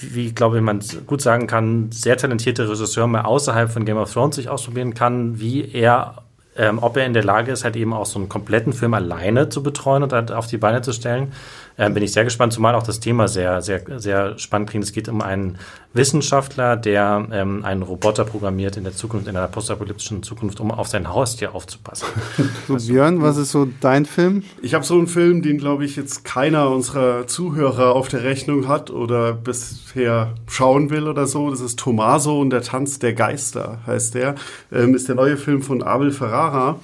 wie 0.00 0.32
glaube 0.32 0.58
ich 0.58 0.62
man 0.62 0.80
gut 1.06 1.22
sagen 1.22 1.46
kann, 1.46 1.90
sehr 1.90 2.16
talentierte 2.16 2.68
Regisseur 2.68 3.06
mal 3.06 3.22
außerhalb 3.22 3.70
von 3.70 3.84
Game 3.84 3.96
of 3.96 4.12
Thrones 4.12 4.36
sich 4.36 4.48
ausprobieren 4.48 4.94
kann, 4.94 5.40
wie 5.40 5.72
er 5.72 6.22
ähm, 6.56 6.80
ob 6.82 6.96
er 6.96 7.06
in 7.06 7.14
der 7.14 7.24
Lage 7.24 7.50
ist, 7.52 7.64
halt 7.64 7.76
eben 7.76 7.92
auch 7.92 8.06
so 8.06 8.18
einen 8.18 8.28
kompletten 8.28 8.72
Film 8.72 8.94
alleine 8.94 9.48
zu 9.48 9.62
betreuen 9.62 10.02
und 10.02 10.12
halt 10.12 10.32
auf 10.32 10.46
die 10.46 10.58
Beine 10.58 10.82
zu 10.82 10.92
stellen. 10.92 11.32
Ähm, 11.78 11.94
bin 11.94 12.02
ich 12.02 12.12
sehr 12.12 12.24
gespannt, 12.24 12.52
zumal 12.52 12.74
auch 12.74 12.82
das 12.82 13.00
Thema 13.00 13.28
sehr, 13.28 13.62
sehr, 13.62 13.82
sehr 13.98 14.38
spannend 14.38 14.70
klingt. 14.70 14.84
Es 14.84 14.92
geht 14.92 15.08
um 15.08 15.20
einen 15.20 15.58
Wissenschaftler, 15.94 16.76
der 16.76 17.26
ähm, 17.32 17.64
einen 17.64 17.82
Roboter 17.82 18.24
programmiert 18.24 18.76
in 18.76 18.84
der 18.84 18.94
Zukunft, 18.94 19.28
in 19.28 19.36
einer 19.36 19.48
postapokalyptischen 19.48 20.22
Zukunft, 20.22 20.60
um 20.60 20.70
auf 20.70 20.88
sein 20.88 21.08
Haustier 21.08 21.54
aufzupassen. 21.54 22.06
so, 22.68 22.76
Björn, 22.76 23.20
was 23.20 23.36
ist 23.36 23.50
so 23.50 23.68
dein 23.80 24.06
Film? 24.06 24.42
Ich 24.62 24.74
habe 24.74 24.84
so 24.84 24.94
einen 24.94 25.06
Film, 25.06 25.42
den, 25.42 25.58
glaube 25.58 25.84
ich, 25.84 25.96
jetzt 25.96 26.24
keiner 26.24 26.70
unserer 26.70 27.26
Zuhörer 27.26 27.94
auf 27.94 28.08
der 28.08 28.24
Rechnung 28.24 28.68
hat 28.68 28.90
oder 28.90 29.34
bisher 29.34 30.34
schauen 30.46 30.90
will 30.90 31.08
oder 31.08 31.26
so. 31.26 31.50
Das 31.50 31.60
ist 31.60 31.78
Tommaso 31.78 32.40
und 32.40 32.50
der 32.50 32.62
Tanz 32.62 32.98
der 32.98 33.12
Geister, 33.12 33.80
heißt 33.86 34.14
der. 34.14 34.34
Ähm, 34.72 34.94
ist 34.94 35.08
der 35.08 35.14
neue 35.14 35.36
Film 35.36 35.62
von 35.62 35.82
Abel 35.82 36.10
Ferrara, 36.10 36.78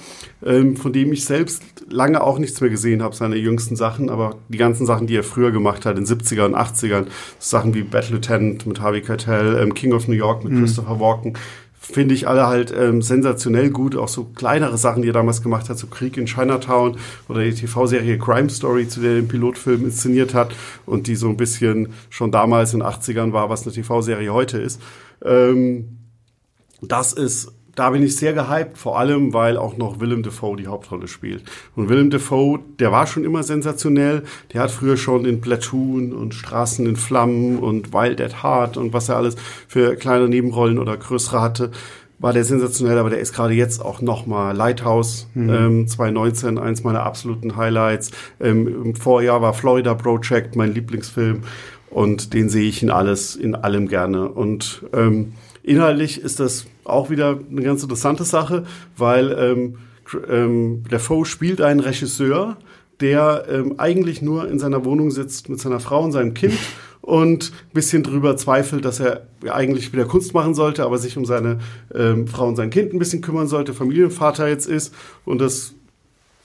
ähm, 0.45 0.76
von 0.76 0.93
dem 0.93 1.12
ich 1.12 1.24
selbst 1.24 1.62
lange 1.89 2.22
auch 2.22 2.39
nichts 2.39 2.61
mehr 2.61 2.70
gesehen 2.70 3.03
habe, 3.03 3.14
seine 3.14 3.36
jüngsten 3.36 3.76
Sachen, 3.76 4.11
aber 4.11 4.36
die 4.49 4.59
ganzen 4.59 4.86
Sachen, 4.86 5.07
die 5.07 5.16
er 5.16 5.24
früher 5.24 5.51
gemacht 5.51 5.86
hat, 5.86 5.99
in 5.99 6.05
70er 6.05 6.45
und 6.45 6.55
80ern, 6.55 7.07
Sachen 7.39 7.74
wie 7.74 7.82
Battle 7.82 8.16
Lieutenant 8.16 8.66
mit 8.66 8.80
Harvey 8.80 9.01
Keitel, 9.01 9.59
ähm, 9.61 9.74
King 9.74 9.93
of 9.93 10.09
New 10.09 10.14
York 10.14 10.45
mit 10.45 10.53
mhm. 10.53 10.61
Christopher 10.61 11.01
Walken, 11.01 11.34
finde 11.80 12.14
ich 12.14 12.28
alle 12.28 12.47
halt 12.47 12.72
ähm, 12.76 13.01
sensationell 13.03 13.70
gut. 13.70 13.97
Auch 13.97 14.09
so 14.09 14.24
kleinere 14.24 14.76
Sachen, 14.76 15.03
die 15.03 15.09
er 15.09 15.14
damals 15.14 15.43
gemacht 15.43 15.70
hat, 15.70 15.78
so 15.78 15.86
Krieg 15.86 16.16
in 16.16 16.26
Chinatown 16.26 16.97
oder 17.28 17.43
die 17.43 17.55
TV-Serie 17.55 18.18
Crime 18.18 18.51
Story, 18.51 18.89
zu 18.89 19.01
der 19.01 19.12
er 19.12 19.16
den 19.16 19.28
Pilotfilm 19.28 19.84
inszeniert 19.84 20.34
hat 20.34 20.55
und 20.86 21.07
die 21.07 21.16
so 21.16 21.28
ein 21.28 21.36
bisschen 21.36 21.89
schon 22.11 22.30
damals 22.30 22.74
in 22.74 22.80
den 22.80 22.89
80ern 22.89 23.32
war, 23.32 23.49
was 23.49 23.62
eine 23.62 23.72
TV-Serie 23.72 24.32
heute 24.32 24.59
ist. 24.59 24.80
Ähm, 25.24 25.99
das 26.82 27.12
ist 27.12 27.53
da 27.79 27.91
bin 27.91 28.03
ich 28.03 28.16
sehr 28.16 28.33
gehypt, 28.33 28.76
vor 28.76 28.99
allem, 28.99 29.33
weil 29.33 29.57
auch 29.57 29.76
noch 29.76 30.01
Willem 30.01 30.22
Dafoe 30.22 30.57
die 30.57 30.66
Hauptrolle 30.66 31.07
spielt. 31.07 31.45
Und 31.76 31.89
Willem 31.89 32.11
Dafoe, 32.11 32.59
der 32.79 32.91
war 32.91 33.07
schon 33.07 33.24
immer 33.24 33.43
sensationell. 33.43 34.24
Der 34.53 34.62
hat 34.62 34.70
früher 34.70 34.97
schon 34.97 35.24
in 35.24 35.41
Platoon 35.41 36.12
und 36.12 36.35
Straßen 36.35 36.87
in 36.87 36.97
Flammen 36.97 37.59
und 37.59 37.93
Wild 37.93 38.20
at 38.20 38.43
Heart 38.43 38.76
und 38.76 38.93
was 38.93 39.09
er 39.09 39.16
alles 39.16 39.37
für 39.68 39.95
kleine 39.97 40.29
Nebenrollen 40.29 40.79
oder 40.79 40.97
größere 40.97 41.41
hatte, 41.41 41.70
war 42.18 42.33
der 42.33 42.45
sensationell, 42.45 42.99
aber 42.99 43.11
der 43.11 43.20
ist 43.20 43.33
gerade 43.33 43.55
jetzt 43.55 43.81
auch 43.81 44.01
nochmal 44.01 44.57
Lighthouse 44.57 45.29
mhm. 45.35 45.51
ähm, 45.51 45.87
2019, 45.89 46.59
eins 46.59 46.83
meiner 46.83 47.05
absoluten 47.05 47.57
Highlights. 47.57 48.11
Ähm, 48.41 48.66
Im 48.66 48.95
Vorjahr 48.97 49.41
war 49.41 49.55
Florida 49.55 49.95
Project 49.95 50.57
mein 50.57 50.74
Lieblingsfilm 50.74 51.43
und 51.91 52.35
den 52.35 52.49
sehe 52.49 52.68
ich 52.68 52.83
in 52.83 52.91
alles, 52.91 53.37
in 53.37 53.55
allem 53.55 53.87
gerne. 53.87 54.29
Und 54.29 54.85
ähm, 54.93 55.35
inhaltlich 55.62 56.20
ist 56.20 56.41
das 56.41 56.66
auch 56.89 57.11
wieder 57.11 57.39
eine 57.51 57.62
ganz 57.62 57.82
interessante 57.82 58.24
Sache, 58.24 58.64
weil 58.97 59.32
ähm, 59.32 59.78
ähm, 60.28 60.84
der 60.91 61.01
Foe 61.01 61.24
spielt 61.24 61.61
einen 61.61 61.80
Regisseur, 61.80 62.57
der 63.01 63.47
ähm, 63.49 63.74
eigentlich 63.78 64.22
nur 64.22 64.49
in 64.49 64.59
seiner 64.59 64.84
Wohnung 64.84 65.11
sitzt 65.11 65.49
mit 65.49 65.61
seiner 65.61 65.80
Frau 65.80 66.03
und 66.03 66.12
seinem 66.12 66.34
Kind 66.34 66.59
und 67.01 67.53
ein 67.53 67.74
bisschen 67.74 68.03
drüber 68.03 68.36
zweifelt, 68.36 68.84
dass 68.84 69.01
er 69.01 69.28
eigentlich 69.49 69.93
wieder 69.93 70.05
Kunst 70.05 70.34
machen 70.34 70.55
sollte, 70.55 70.84
aber 70.84 70.99
sich 70.99 71.16
um 71.16 71.24
seine 71.24 71.59
ähm, 71.95 72.26
Frau 72.26 72.49
und 72.49 72.57
sein 72.57 72.70
Kind 72.70 72.93
ein 72.93 72.99
bisschen 72.99 73.22
kümmern 73.22 73.47
sollte, 73.47 73.72
Familienvater 73.74 74.49
jetzt 74.49 74.66
ist 74.66 74.95
und 75.24 75.41
das 75.41 75.74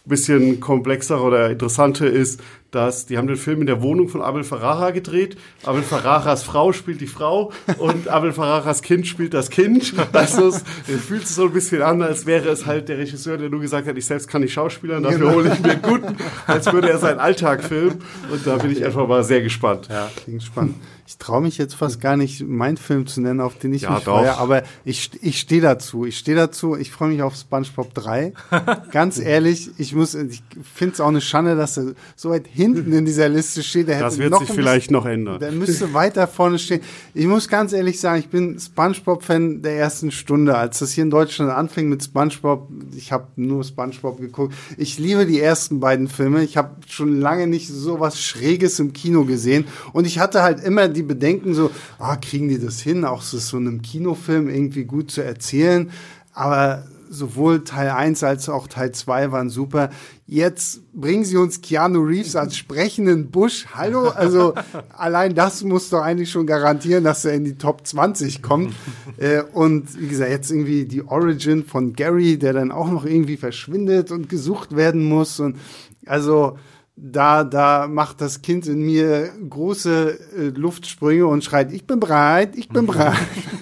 bisschen 0.06 0.60
komplexer 0.60 1.24
oder 1.24 1.50
interessanter 1.50 2.08
ist, 2.08 2.42
dass 2.72 3.06
die 3.06 3.18
haben 3.18 3.28
den 3.28 3.38
Film 3.38 3.62
in 3.62 3.68
der 3.68 3.82
Wohnung 3.82 4.10
von 4.10 4.22
Abel 4.22 4.44
Ferrara 4.44 4.92
gedreht. 4.92 5.38
Abel 5.64 5.82
Ferraras 5.82 6.44
Frau 6.44 6.74
spielt 6.74 7.00
die 7.00 7.08
Frau 7.08 7.52
und 7.78 8.10
Abel 8.10 8.34
Ferraras 8.34 8.82
Kind 8.82 9.08
spielt 9.08 9.34
das 9.34 9.50
Kind. 9.50 9.94
Also 10.12 10.48
es, 10.48 10.64
es 10.88 11.02
fühlt 11.06 11.26
sich 11.26 11.36
so 11.36 11.46
ein 11.46 11.54
bisschen 11.54 11.82
an, 11.82 12.02
als 12.02 12.26
wäre 12.26 12.50
es 12.50 12.66
halt 12.66 12.90
der 12.90 12.98
Regisseur, 12.98 13.38
der 13.38 13.50
nur 13.50 13.62
gesagt 13.62 13.88
hat, 13.88 13.98
ich 13.98 14.06
selbst 14.06 14.28
kann 14.28 14.42
nicht 14.42 14.54
schauspielern, 14.54 15.04
dafür 15.04 15.20
genau. 15.20 15.34
hole 15.34 15.54
ich 15.54 15.60
mir 15.60 15.72
einen 15.72 15.82
guten, 15.82 16.18
als 16.48 16.72
würde 16.72 16.90
er 16.90 16.98
seinen 16.98 17.20
Alltag 17.20 17.64
filmen. 17.64 18.04
Und 18.32 18.46
da 18.46 18.58
bin 18.58 18.72
ich 18.72 18.84
einfach 18.84 19.08
mal 19.08 19.24
sehr 19.24 19.42
gespannt. 19.42 19.88
Ja, 19.90 20.10
klingt 20.16 20.44
spannend. 20.44 20.76
Ich 21.14 21.20
traue 21.20 21.42
mich 21.42 21.60
jetzt 21.60 21.76
fast 21.76 22.02
gar 22.02 22.18
nicht, 22.18 22.42
meinen 22.42 22.76
Film 22.76 23.06
zu 23.06 23.22
nennen, 23.22 23.40
auf 23.40 23.60
den 23.60 23.72
ich 23.72 23.84
ja, 23.84 23.92
mich 23.92 24.04
freue, 24.04 24.36
aber 24.36 24.64
ich, 24.84 25.12
ich 25.22 25.40
stehe 25.40 25.62
dazu. 25.62 26.06
Ich 26.06 26.18
stehe 26.18 26.36
dazu. 26.36 26.76
Ich 26.76 26.92
freue 26.92 27.10
mich 27.10 27.22
auf 27.22 27.36
SpongeBob 27.36 27.94
3. 27.94 28.34
Ganz 28.92 29.20
ehrlich, 29.20 29.70
ich 29.78 29.94
muss, 29.94 30.16
ich 30.16 30.42
finde 30.74 30.94
es 30.96 31.00
auch 31.00 31.10
eine 31.10 31.22
Schande, 31.22 31.56
dass 31.56 31.78
er 31.78 31.94
so 32.16 32.32
weit 32.32 32.48
hinten 32.48 32.92
in 32.94 33.06
dieser 33.06 33.30
Liste 33.30 33.62
steht. 33.62 33.90
Der 33.90 34.00
das 34.00 34.18
wird 34.18 34.36
sich 34.40 34.50
vielleicht 34.50 34.88
bisschen, 34.88 34.94
noch 34.94 35.06
ändern. 35.06 35.40
Der 35.40 35.52
müsste 35.52 35.94
weiter 35.94 36.28
vorne 36.28 36.58
stehen. 36.58 36.82
Ich 37.14 37.28
muss 37.28 37.48
ganz 37.48 37.74
ehrlich 37.74 38.00
sagen, 38.00 38.20
ich 38.20 38.30
bin 38.30 38.60
SpongeBob-Fan 38.60 39.62
der 39.62 39.78
ersten 39.78 40.10
Stunde. 40.10 40.58
Als 40.58 40.80
das 40.80 40.94
hier 40.94 41.04
in 41.04 41.12
Deutschland 41.12 41.52
anfing 41.52 41.90
mit 41.90 42.04
SpongeBob, 42.04 42.70
ich 42.98 43.12
habe 43.12 43.28
nur 43.36 43.64
SpongeBob 43.64 44.20
geguckt. 44.20 44.56
Ich 44.78 44.98
liebe 44.98 45.28
die 45.28 45.40
ersten 45.40 45.80
beiden 45.80 46.08
Filme. 46.08 46.44
Ich 46.44 46.58
habe 46.58 46.72
schon 46.88 47.22
lange 47.22 47.46
nicht 47.46 47.70
so 47.70 48.00
was 48.00 48.20
Schräges 48.20 48.80
im 48.80 48.94
Kino 48.94 49.26
gesehen. 49.26 49.66
Und 49.92 50.06
ich 50.06 50.18
hatte 50.18 50.42
halt 50.42 50.64
immer 50.64 50.88
die 50.88 51.03
Bedenken 51.04 51.54
so, 51.54 51.72
ah, 52.00 52.16
kriegen 52.16 52.50
die 52.50 52.60
das 52.60 52.80
hin, 52.80 53.06
auch 53.06 53.22
so, 53.22 53.38
so 53.38 53.58
einem 53.58 53.82
Kinofilm 53.82 54.50
irgendwie 54.50 54.86
gut 54.86 55.12
zu 55.12 55.22
erzählen. 55.24 55.92
Aber 56.34 56.86
sowohl 57.14 57.64
Teil 57.64 57.92
1 57.92 58.24
als 58.24 58.50
auch 58.50 58.68
Teil 58.68 58.92
2 58.92 59.32
waren 59.32 59.50
super. 59.50 59.90
Jetzt 60.26 60.82
bringen 60.94 61.24
sie 61.24 61.38
uns 61.38 61.62
Keanu 61.62 62.02
Reeves 62.02 62.36
als 62.36 62.58
sprechenden 62.58 63.30
Busch. 63.30 63.68
Hallo, 63.74 64.10
also 64.10 64.54
allein 64.98 65.36
das 65.36 65.64
muss 65.64 65.90
doch 65.90 66.02
eigentlich 66.02 66.32
schon 66.32 66.48
garantieren, 66.48 67.04
dass 67.04 67.24
er 67.24 67.34
in 67.34 67.46
die 67.46 67.58
Top 67.58 67.86
20 67.86 68.42
kommt. 68.42 68.74
äh, 69.18 69.42
und 69.42 70.00
wie 70.00 70.08
gesagt, 70.08 70.32
jetzt 70.32 70.52
irgendwie 70.52 70.86
die 70.86 71.04
Origin 71.04 71.64
von 71.64 71.94
Gary, 71.94 72.38
der 72.38 72.54
dann 72.54 72.72
auch 72.72 72.90
noch 72.90 73.06
irgendwie 73.06 73.38
verschwindet 73.38 74.12
und 74.12 74.28
gesucht 74.28 74.76
werden 74.76 75.04
muss. 75.04 75.40
Und 75.40 75.58
also 76.06 76.58
da, 76.96 77.44
da 77.44 77.88
macht 77.88 78.22
das 78.22 78.42
Kind 78.42 78.68
in 78.68 78.82
mir 78.82 79.32
große 79.50 80.20
äh, 80.38 80.42
Luftsprünge 80.50 81.26
und 81.28 81.44
schreit, 81.44 81.72
ich 81.74 81.86
bin 81.86 82.00
bereit, 82.00 82.56
ich 82.56 82.70
bin 82.70 82.86
bereit. 82.86 83.18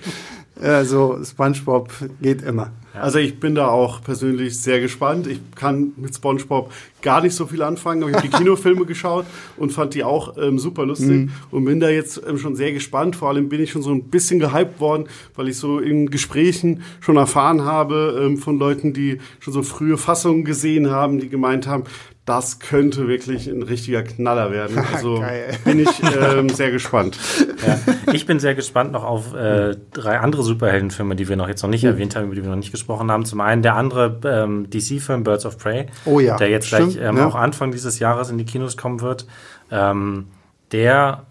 also 0.61 1.19
SpongeBob 1.23 1.89
geht 2.21 2.41
immer. 2.41 2.71
Also 2.93 3.19
ich 3.19 3.39
bin 3.39 3.55
da 3.55 3.69
auch 3.69 4.03
persönlich 4.03 4.59
sehr 4.59 4.81
gespannt. 4.81 5.25
Ich 5.25 5.39
kann 5.55 5.93
mit 5.95 6.13
SpongeBob 6.13 6.73
gar 7.01 7.21
nicht 7.21 7.33
so 7.33 7.47
viel 7.47 7.61
anfangen, 7.61 8.03
aber 8.03 8.11
ich 8.11 8.17
habe 8.17 8.27
die 8.27 8.37
Kinofilme 8.37 8.85
geschaut 8.85 9.25
und 9.55 9.71
fand 9.71 9.93
die 9.93 10.03
auch 10.03 10.37
ähm, 10.37 10.59
super 10.59 10.85
lustig 10.85 11.09
mhm. 11.09 11.31
und 11.51 11.65
bin 11.65 11.79
da 11.79 11.89
jetzt 11.89 12.21
ähm, 12.27 12.37
schon 12.37 12.55
sehr 12.55 12.73
gespannt. 12.73 13.15
Vor 13.15 13.29
allem 13.29 13.47
bin 13.47 13.61
ich 13.61 13.71
schon 13.71 13.81
so 13.81 13.91
ein 13.91 14.03
bisschen 14.03 14.39
gehypt 14.39 14.81
worden, 14.81 15.05
weil 15.35 15.47
ich 15.47 15.57
so 15.57 15.79
in 15.79 16.09
Gesprächen 16.09 16.83
schon 16.99 17.15
erfahren 17.15 17.63
habe 17.63 18.21
ähm, 18.21 18.37
von 18.37 18.59
Leuten, 18.59 18.91
die 18.91 19.19
schon 19.39 19.53
so 19.53 19.63
frühe 19.63 19.97
Fassungen 19.97 20.43
gesehen 20.43 20.89
haben, 20.89 21.19
die 21.19 21.29
gemeint 21.29 21.67
haben, 21.67 21.85
das 22.25 22.59
könnte 22.59 23.07
wirklich 23.07 23.47
ein 23.47 23.63
richtiger 23.63 24.03
Knaller 24.03 24.51
werden. 24.51 24.85
Also 24.93 25.23
bin 25.63 25.79
ich 25.79 25.89
ähm, 26.21 26.49
sehr 26.49 26.69
gespannt. 26.71 27.17
Ja, 27.65 27.79
ich 28.13 28.25
bin 28.25 28.39
sehr 28.39 28.55
gespannt 28.55 28.91
noch 28.91 29.03
auf 29.03 29.33
äh, 29.33 29.75
drei 29.91 30.19
andere 30.19 30.43
Superheldenfilme, 30.43 31.15
die 31.15 31.27
wir 31.29 31.35
noch 31.35 31.47
jetzt 31.47 31.63
noch 31.63 31.69
nicht 31.69 31.83
mhm. 31.83 31.89
erwähnt 31.89 32.15
haben, 32.15 32.25
über 32.25 32.35
die 32.35 32.43
wir 32.43 32.49
noch 32.49 32.57
nicht 32.57 32.71
gesprochen 32.71 33.09
haben. 33.09 33.25
Zum 33.25 33.41
einen 33.41 33.61
der 33.61 33.75
andere 33.75 34.19
ähm, 34.23 34.69
DC-Film 34.69 35.23
Birds 35.23 35.45
of 35.45 35.57
Prey, 35.57 35.87
oh 36.05 36.19
ja, 36.19 36.37
der 36.37 36.49
jetzt 36.49 36.67
stimmt, 36.67 36.93
gleich 36.93 37.07
ähm, 37.07 37.17
ja. 37.17 37.27
auch 37.27 37.35
Anfang 37.35 37.71
dieses 37.71 37.99
Jahres 37.99 38.29
in 38.29 38.37
die 38.37 38.45
Kinos 38.45 38.77
kommen 38.77 39.01
wird. 39.01 39.25
Ähm, 39.71 40.27
der 40.71 41.25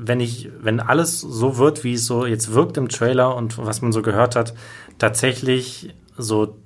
wenn 0.00 0.20
ich, 0.20 0.48
wenn 0.60 0.78
alles 0.78 1.20
so 1.20 1.58
wird, 1.58 1.82
wie 1.82 1.94
es 1.94 2.06
so 2.06 2.24
jetzt 2.24 2.54
wirkt 2.54 2.76
im 2.76 2.88
Trailer 2.88 3.34
und 3.34 3.58
was 3.58 3.82
man 3.82 3.90
so 3.90 4.00
gehört 4.00 4.36
hat, 4.36 4.54
tatsächlich 4.98 5.92
so 6.16 6.56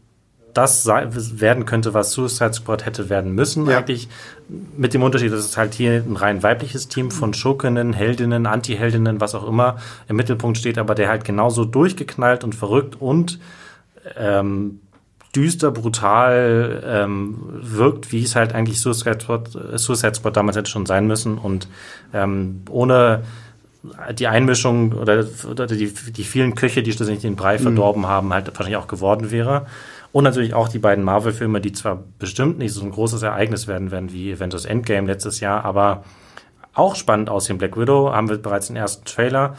das 0.55 0.87
werden 0.87 1.65
könnte, 1.65 1.95
was 1.95 2.13
Suicide 2.13 2.53
Squad 2.53 2.85
hätte 2.85 3.09
werden 3.09 3.33
müssen, 3.33 3.67
ja. 3.67 3.79
eigentlich 3.79 4.09
mit 4.77 4.93
dem 4.95 5.03
Unterschied, 5.03 5.33
dass 5.33 5.41
es 5.41 5.57
halt 5.57 5.75
hier 5.75 5.93
ein 5.93 6.17
rein 6.17 6.43
weibliches 6.43 6.89
Team 6.89 7.11
von 7.11 7.33
Schurkinnen, 7.33 7.93
Heldinnen, 7.93 8.47
Anti-Heldinnen, 8.47 9.21
was 9.21 9.35
auch 9.35 9.47
immer 9.47 9.79
im 10.09 10.17
Mittelpunkt 10.17 10.59
steht, 10.59 10.79
aber 10.79 10.95
der 10.95 11.09
halt 11.09 11.25
genauso 11.25 11.65
durchgeknallt 11.65 12.45
und 12.45 12.55
verrückt 12.55 13.01
und 13.01 13.39
ähm, 14.17 14.81
düster, 15.35 15.71
brutal 15.71 16.83
ähm, 16.85 17.39
wirkt, 17.55 18.13
wie 18.13 18.23
es 18.23 18.37
halt 18.37 18.55
eigentlich 18.55 18.81
Suicide 18.81 19.21
Squad, 19.21 19.55
äh, 19.55 19.79
Suicide 19.79 20.15
Squad 20.15 20.37
damals 20.37 20.57
hätte 20.57 20.71
schon 20.71 20.87
sein 20.87 21.07
müssen 21.07 21.39
und 21.39 21.69
ähm, 22.13 22.63
ohne 22.69 23.23
die 24.17 24.29
Einmischung 24.29 24.93
oder, 24.93 25.25
oder 25.51 25.67
die, 25.67 25.93
die 25.93 26.25
vielen 26.25 26.55
Köche, 26.55 26.83
die 26.83 26.93
schlussendlich 26.93 27.23
den 27.23 27.37
Brei 27.37 27.59
mhm. 27.59 27.63
verdorben 27.63 28.07
haben, 28.07 28.33
halt 28.33 28.47
wahrscheinlich 28.49 28.77
auch 28.77 28.87
geworden 28.87 29.31
wäre. 29.31 29.67
Und 30.13 30.25
natürlich 30.25 30.53
auch 30.53 30.69
die 30.69 30.79
beiden 30.79 31.05
Marvel-Filme, 31.05 31.61
die 31.61 31.73
zwar 31.73 32.03
bestimmt 32.19 32.59
nicht 32.59 32.75
so 32.75 32.83
ein 32.83 32.91
großes 32.91 33.23
Ereignis 33.23 33.67
werden 33.67 33.91
werden 33.91 34.13
wie 34.13 34.33
Avengers 34.33 34.67
Endgame 34.67 35.07
letztes 35.07 35.41
Jahr, 35.41 35.65
aber 35.65 36.05
auch 36.75 36.97
spannend 36.97 37.31
aussehen. 37.31 37.59
Black 37.59 37.79
Widow 37.79 38.13
haben 38.13 38.29
wir 38.29 38.37
bereits 38.37 38.67
den 38.67 38.77
ersten 38.77 39.05
Trailer. 39.05 39.57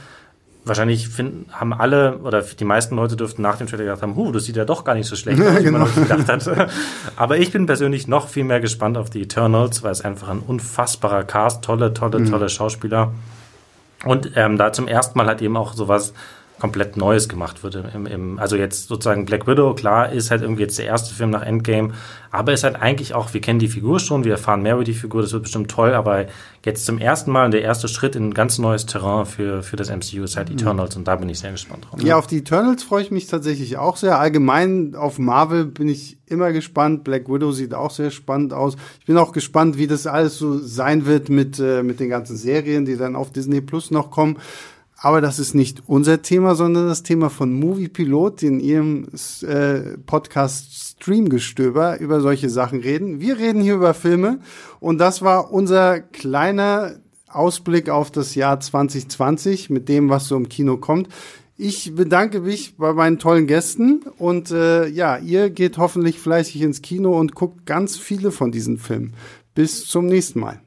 Wahrscheinlich 0.66 1.10
finden, 1.10 1.52
haben 1.52 1.74
alle 1.74 2.20
oder 2.20 2.42
die 2.42 2.64
meisten 2.64 2.96
Leute 2.96 3.18
dürften 3.18 3.42
nach 3.42 3.58
dem 3.58 3.68
Trailer 3.68 3.84
gedacht 3.84 4.02
haben, 4.02 4.16
huh, 4.16 4.32
das 4.32 4.46
sieht 4.46 4.56
ja 4.56 4.64
doch 4.64 4.86
gar 4.86 4.94
nicht 4.96 5.08
so 5.08 5.16
schlecht 5.16 5.42
aus, 5.42 5.56
wie 5.60 5.64
genau. 5.64 5.80
man 5.80 5.94
gedacht 5.94 6.30
hat. 6.30 6.70
Aber 7.18 7.38
ich 7.38 7.52
bin 7.52 7.66
persönlich 7.66 8.08
noch 8.08 8.30
viel 8.30 8.44
mehr 8.44 8.62
gespannt 8.62 8.98
auf 8.98 9.10
die 9.10 9.24
Eternals, 9.24 9.84
weil 9.84 9.92
es 9.92 10.02
einfach 10.02 10.30
ein 10.30 10.40
unfassbarer 10.40 11.24
Cast, 11.24 11.64
tolle, 11.64 11.94
tolle, 11.94 12.20
mhm. 12.20 12.30
tolle 12.30 12.48
Schauspieler. 12.48 13.12
Und 14.06 14.32
ähm, 14.36 14.58
da 14.58 14.72
zum 14.72 14.88
ersten 14.88 15.18
Mal 15.18 15.28
hat 15.28 15.42
eben 15.42 15.58
auch 15.58 15.74
sowas 15.74 16.14
komplett 16.60 16.98
Neues 16.98 17.28
gemacht 17.28 17.64
wird. 17.64 17.76
Im, 17.94 18.06
im, 18.06 18.40
also 18.40 18.56
jetzt 18.56 18.88
sozusagen 18.88 19.26
Black 19.26 19.48
Widow, 19.48 19.74
klar, 19.74 20.12
ist 20.12 20.32
halt 20.32 20.42
irgendwie 20.42 20.62
jetzt 20.62 20.78
der 20.78 20.86
erste 20.86 21.14
Film 21.14 21.30
nach 21.30 21.42
Endgame, 21.42 21.94
aber 22.32 22.54
ist 22.54 22.64
halt 22.64 22.76
eigentlich 22.76 23.14
auch, 23.14 23.34
wir 23.34 23.42
kennen 23.42 23.60
die 23.60 23.68
Figur 23.68 24.00
schon, 24.00 24.24
wir 24.24 24.32
erfahren 24.32 24.62
mehr 24.62 24.76
über 24.76 24.84
die 24.84 24.94
Figur, 24.94 25.22
das 25.22 25.34
wird 25.34 25.44
bestimmt 25.44 25.70
toll, 25.70 25.94
aber 25.94 26.26
jetzt 26.66 26.86
zum 26.86 27.00
ersten 27.00 27.32
Mal 27.32 27.50
der 27.50 27.62
erste 27.62 27.88
Schritt 27.88 28.16
in 28.16 28.30
ein 28.30 28.34
ganz 28.34 28.60
neues 28.60 28.86
Terrain 28.86 29.26
für, 29.26 29.62
für 29.62 29.76
das 29.76 29.90
MCU 29.90 30.24
ist 30.24 30.38
halt 30.38 30.50
mhm. 30.50 30.56
Eternals 30.56 30.96
und 30.96 31.08
da 31.08 31.16
bin 31.16 31.30
ich 31.30 31.40
sehr 31.40 31.52
gespannt 31.52 31.86
drauf. 31.90 32.02
Ja, 32.02 32.18
auf 32.18 32.28
die 32.28 32.38
Eternals 32.38 32.84
freue 32.84 33.04
ich 33.04 33.12
mich 33.12 33.28
tatsächlich 33.28 33.78
auch 33.78 33.98
sehr. 33.98 34.20
Allgemein 34.20 34.96
auf 34.96 35.20
Marvel 35.20 35.66
bin 35.66 35.90
ich 35.90 36.18
immer 36.28 36.52
gespannt. 36.52 37.04
Black 37.04 37.28
Widow 37.28 37.52
sieht 37.52 37.74
auch 37.74 37.92
sehr 37.92 38.12
spannend 38.12 38.54
aus. 38.54 38.76
Ich 39.00 39.06
bin 39.06 39.18
auch 39.18 39.32
gespannt, 39.32 39.78
wie 39.78 39.88
das 39.88 40.08
alles 40.08 40.38
so 40.38 40.58
sein 40.58 41.06
wird 41.06 41.30
mit, 41.30 41.60
äh, 41.60 41.84
mit 41.84 42.00
den 42.00 42.10
ganzen 42.10 42.38
Serien, 42.38 42.86
die 42.86 42.98
dann 42.98 43.16
auf 43.16 43.32
Disney 43.32 43.62
Plus 43.62 43.92
noch 43.92 44.12
kommen. 44.12 44.38
Aber 45.04 45.20
das 45.20 45.38
ist 45.38 45.54
nicht 45.54 45.84
unser 45.86 46.22
Thema, 46.22 46.56
sondern 46.56 46.88
das 46.88 47.04
Thema 47.04 47.30
von 47.30 47.52
Movie 47.52 47.90
Pilot, 47.90 48.40
die 48.40 48.48
in 48.48 48.60
ihrem 48.62 49.08
äh, 49.42 49.98
Podcast 50.06 50.94
Streamgestöber 50.94 52.00
über 52.00 52.22
solche 52.22 52.50
Sachen 52.50 52.80
reden. 52.80 53.20
Wir 53.20 53.38
reden 53.38 53.62
hier 53.62 53.76
über 53.76 53.94
Filme 53.94 54.40
und 54.80 55.00
das 55.00 55.22
war 55.22 55.52
unser 55.52 56.00
kleiner 56.00 56.94
Ausblick 57.28 57.90
auf 57.90 58.12
das 58.12 58.34
Jahr 58.34 58.62
2020 58.62 59.70
mit 59.70 59.90
dem, 59.90 60.10
was 60.10 60.30
so 60.30 60.38
im 60.38 60.48
Kino 60.48 60.78
kommt. 60.78 61.10
Ich 61.58 61.94
bedanke 61.96 62.40
mich 62.40 62.78
bei 62.78 62.94
meinen 62.94 63.20
tollen 63.20 63.46
Gästen 63.46 64.04
und 64.18 64.52
äh, 64.52 64.88
ja, 64.88 65.18
ihr 65.18 65.50
geht 65.50 65.78
hoffentlich 65.78 66.18
fleißig 66.18 66.62
ins 66.62 66.82
Kino 66.82 67.20
und 67.20 67.36
guckt 67.36 67.66
ganz 67.66 67.98
viele 67.98 68.32
von 68.32 68.54
diesen 68.54 68.78
Filmen. 68.78 69.16
Bis 69.54 69.86
zum 69.86 70.06
nächsten 70.06 70.40
Mal. 70.40 70.62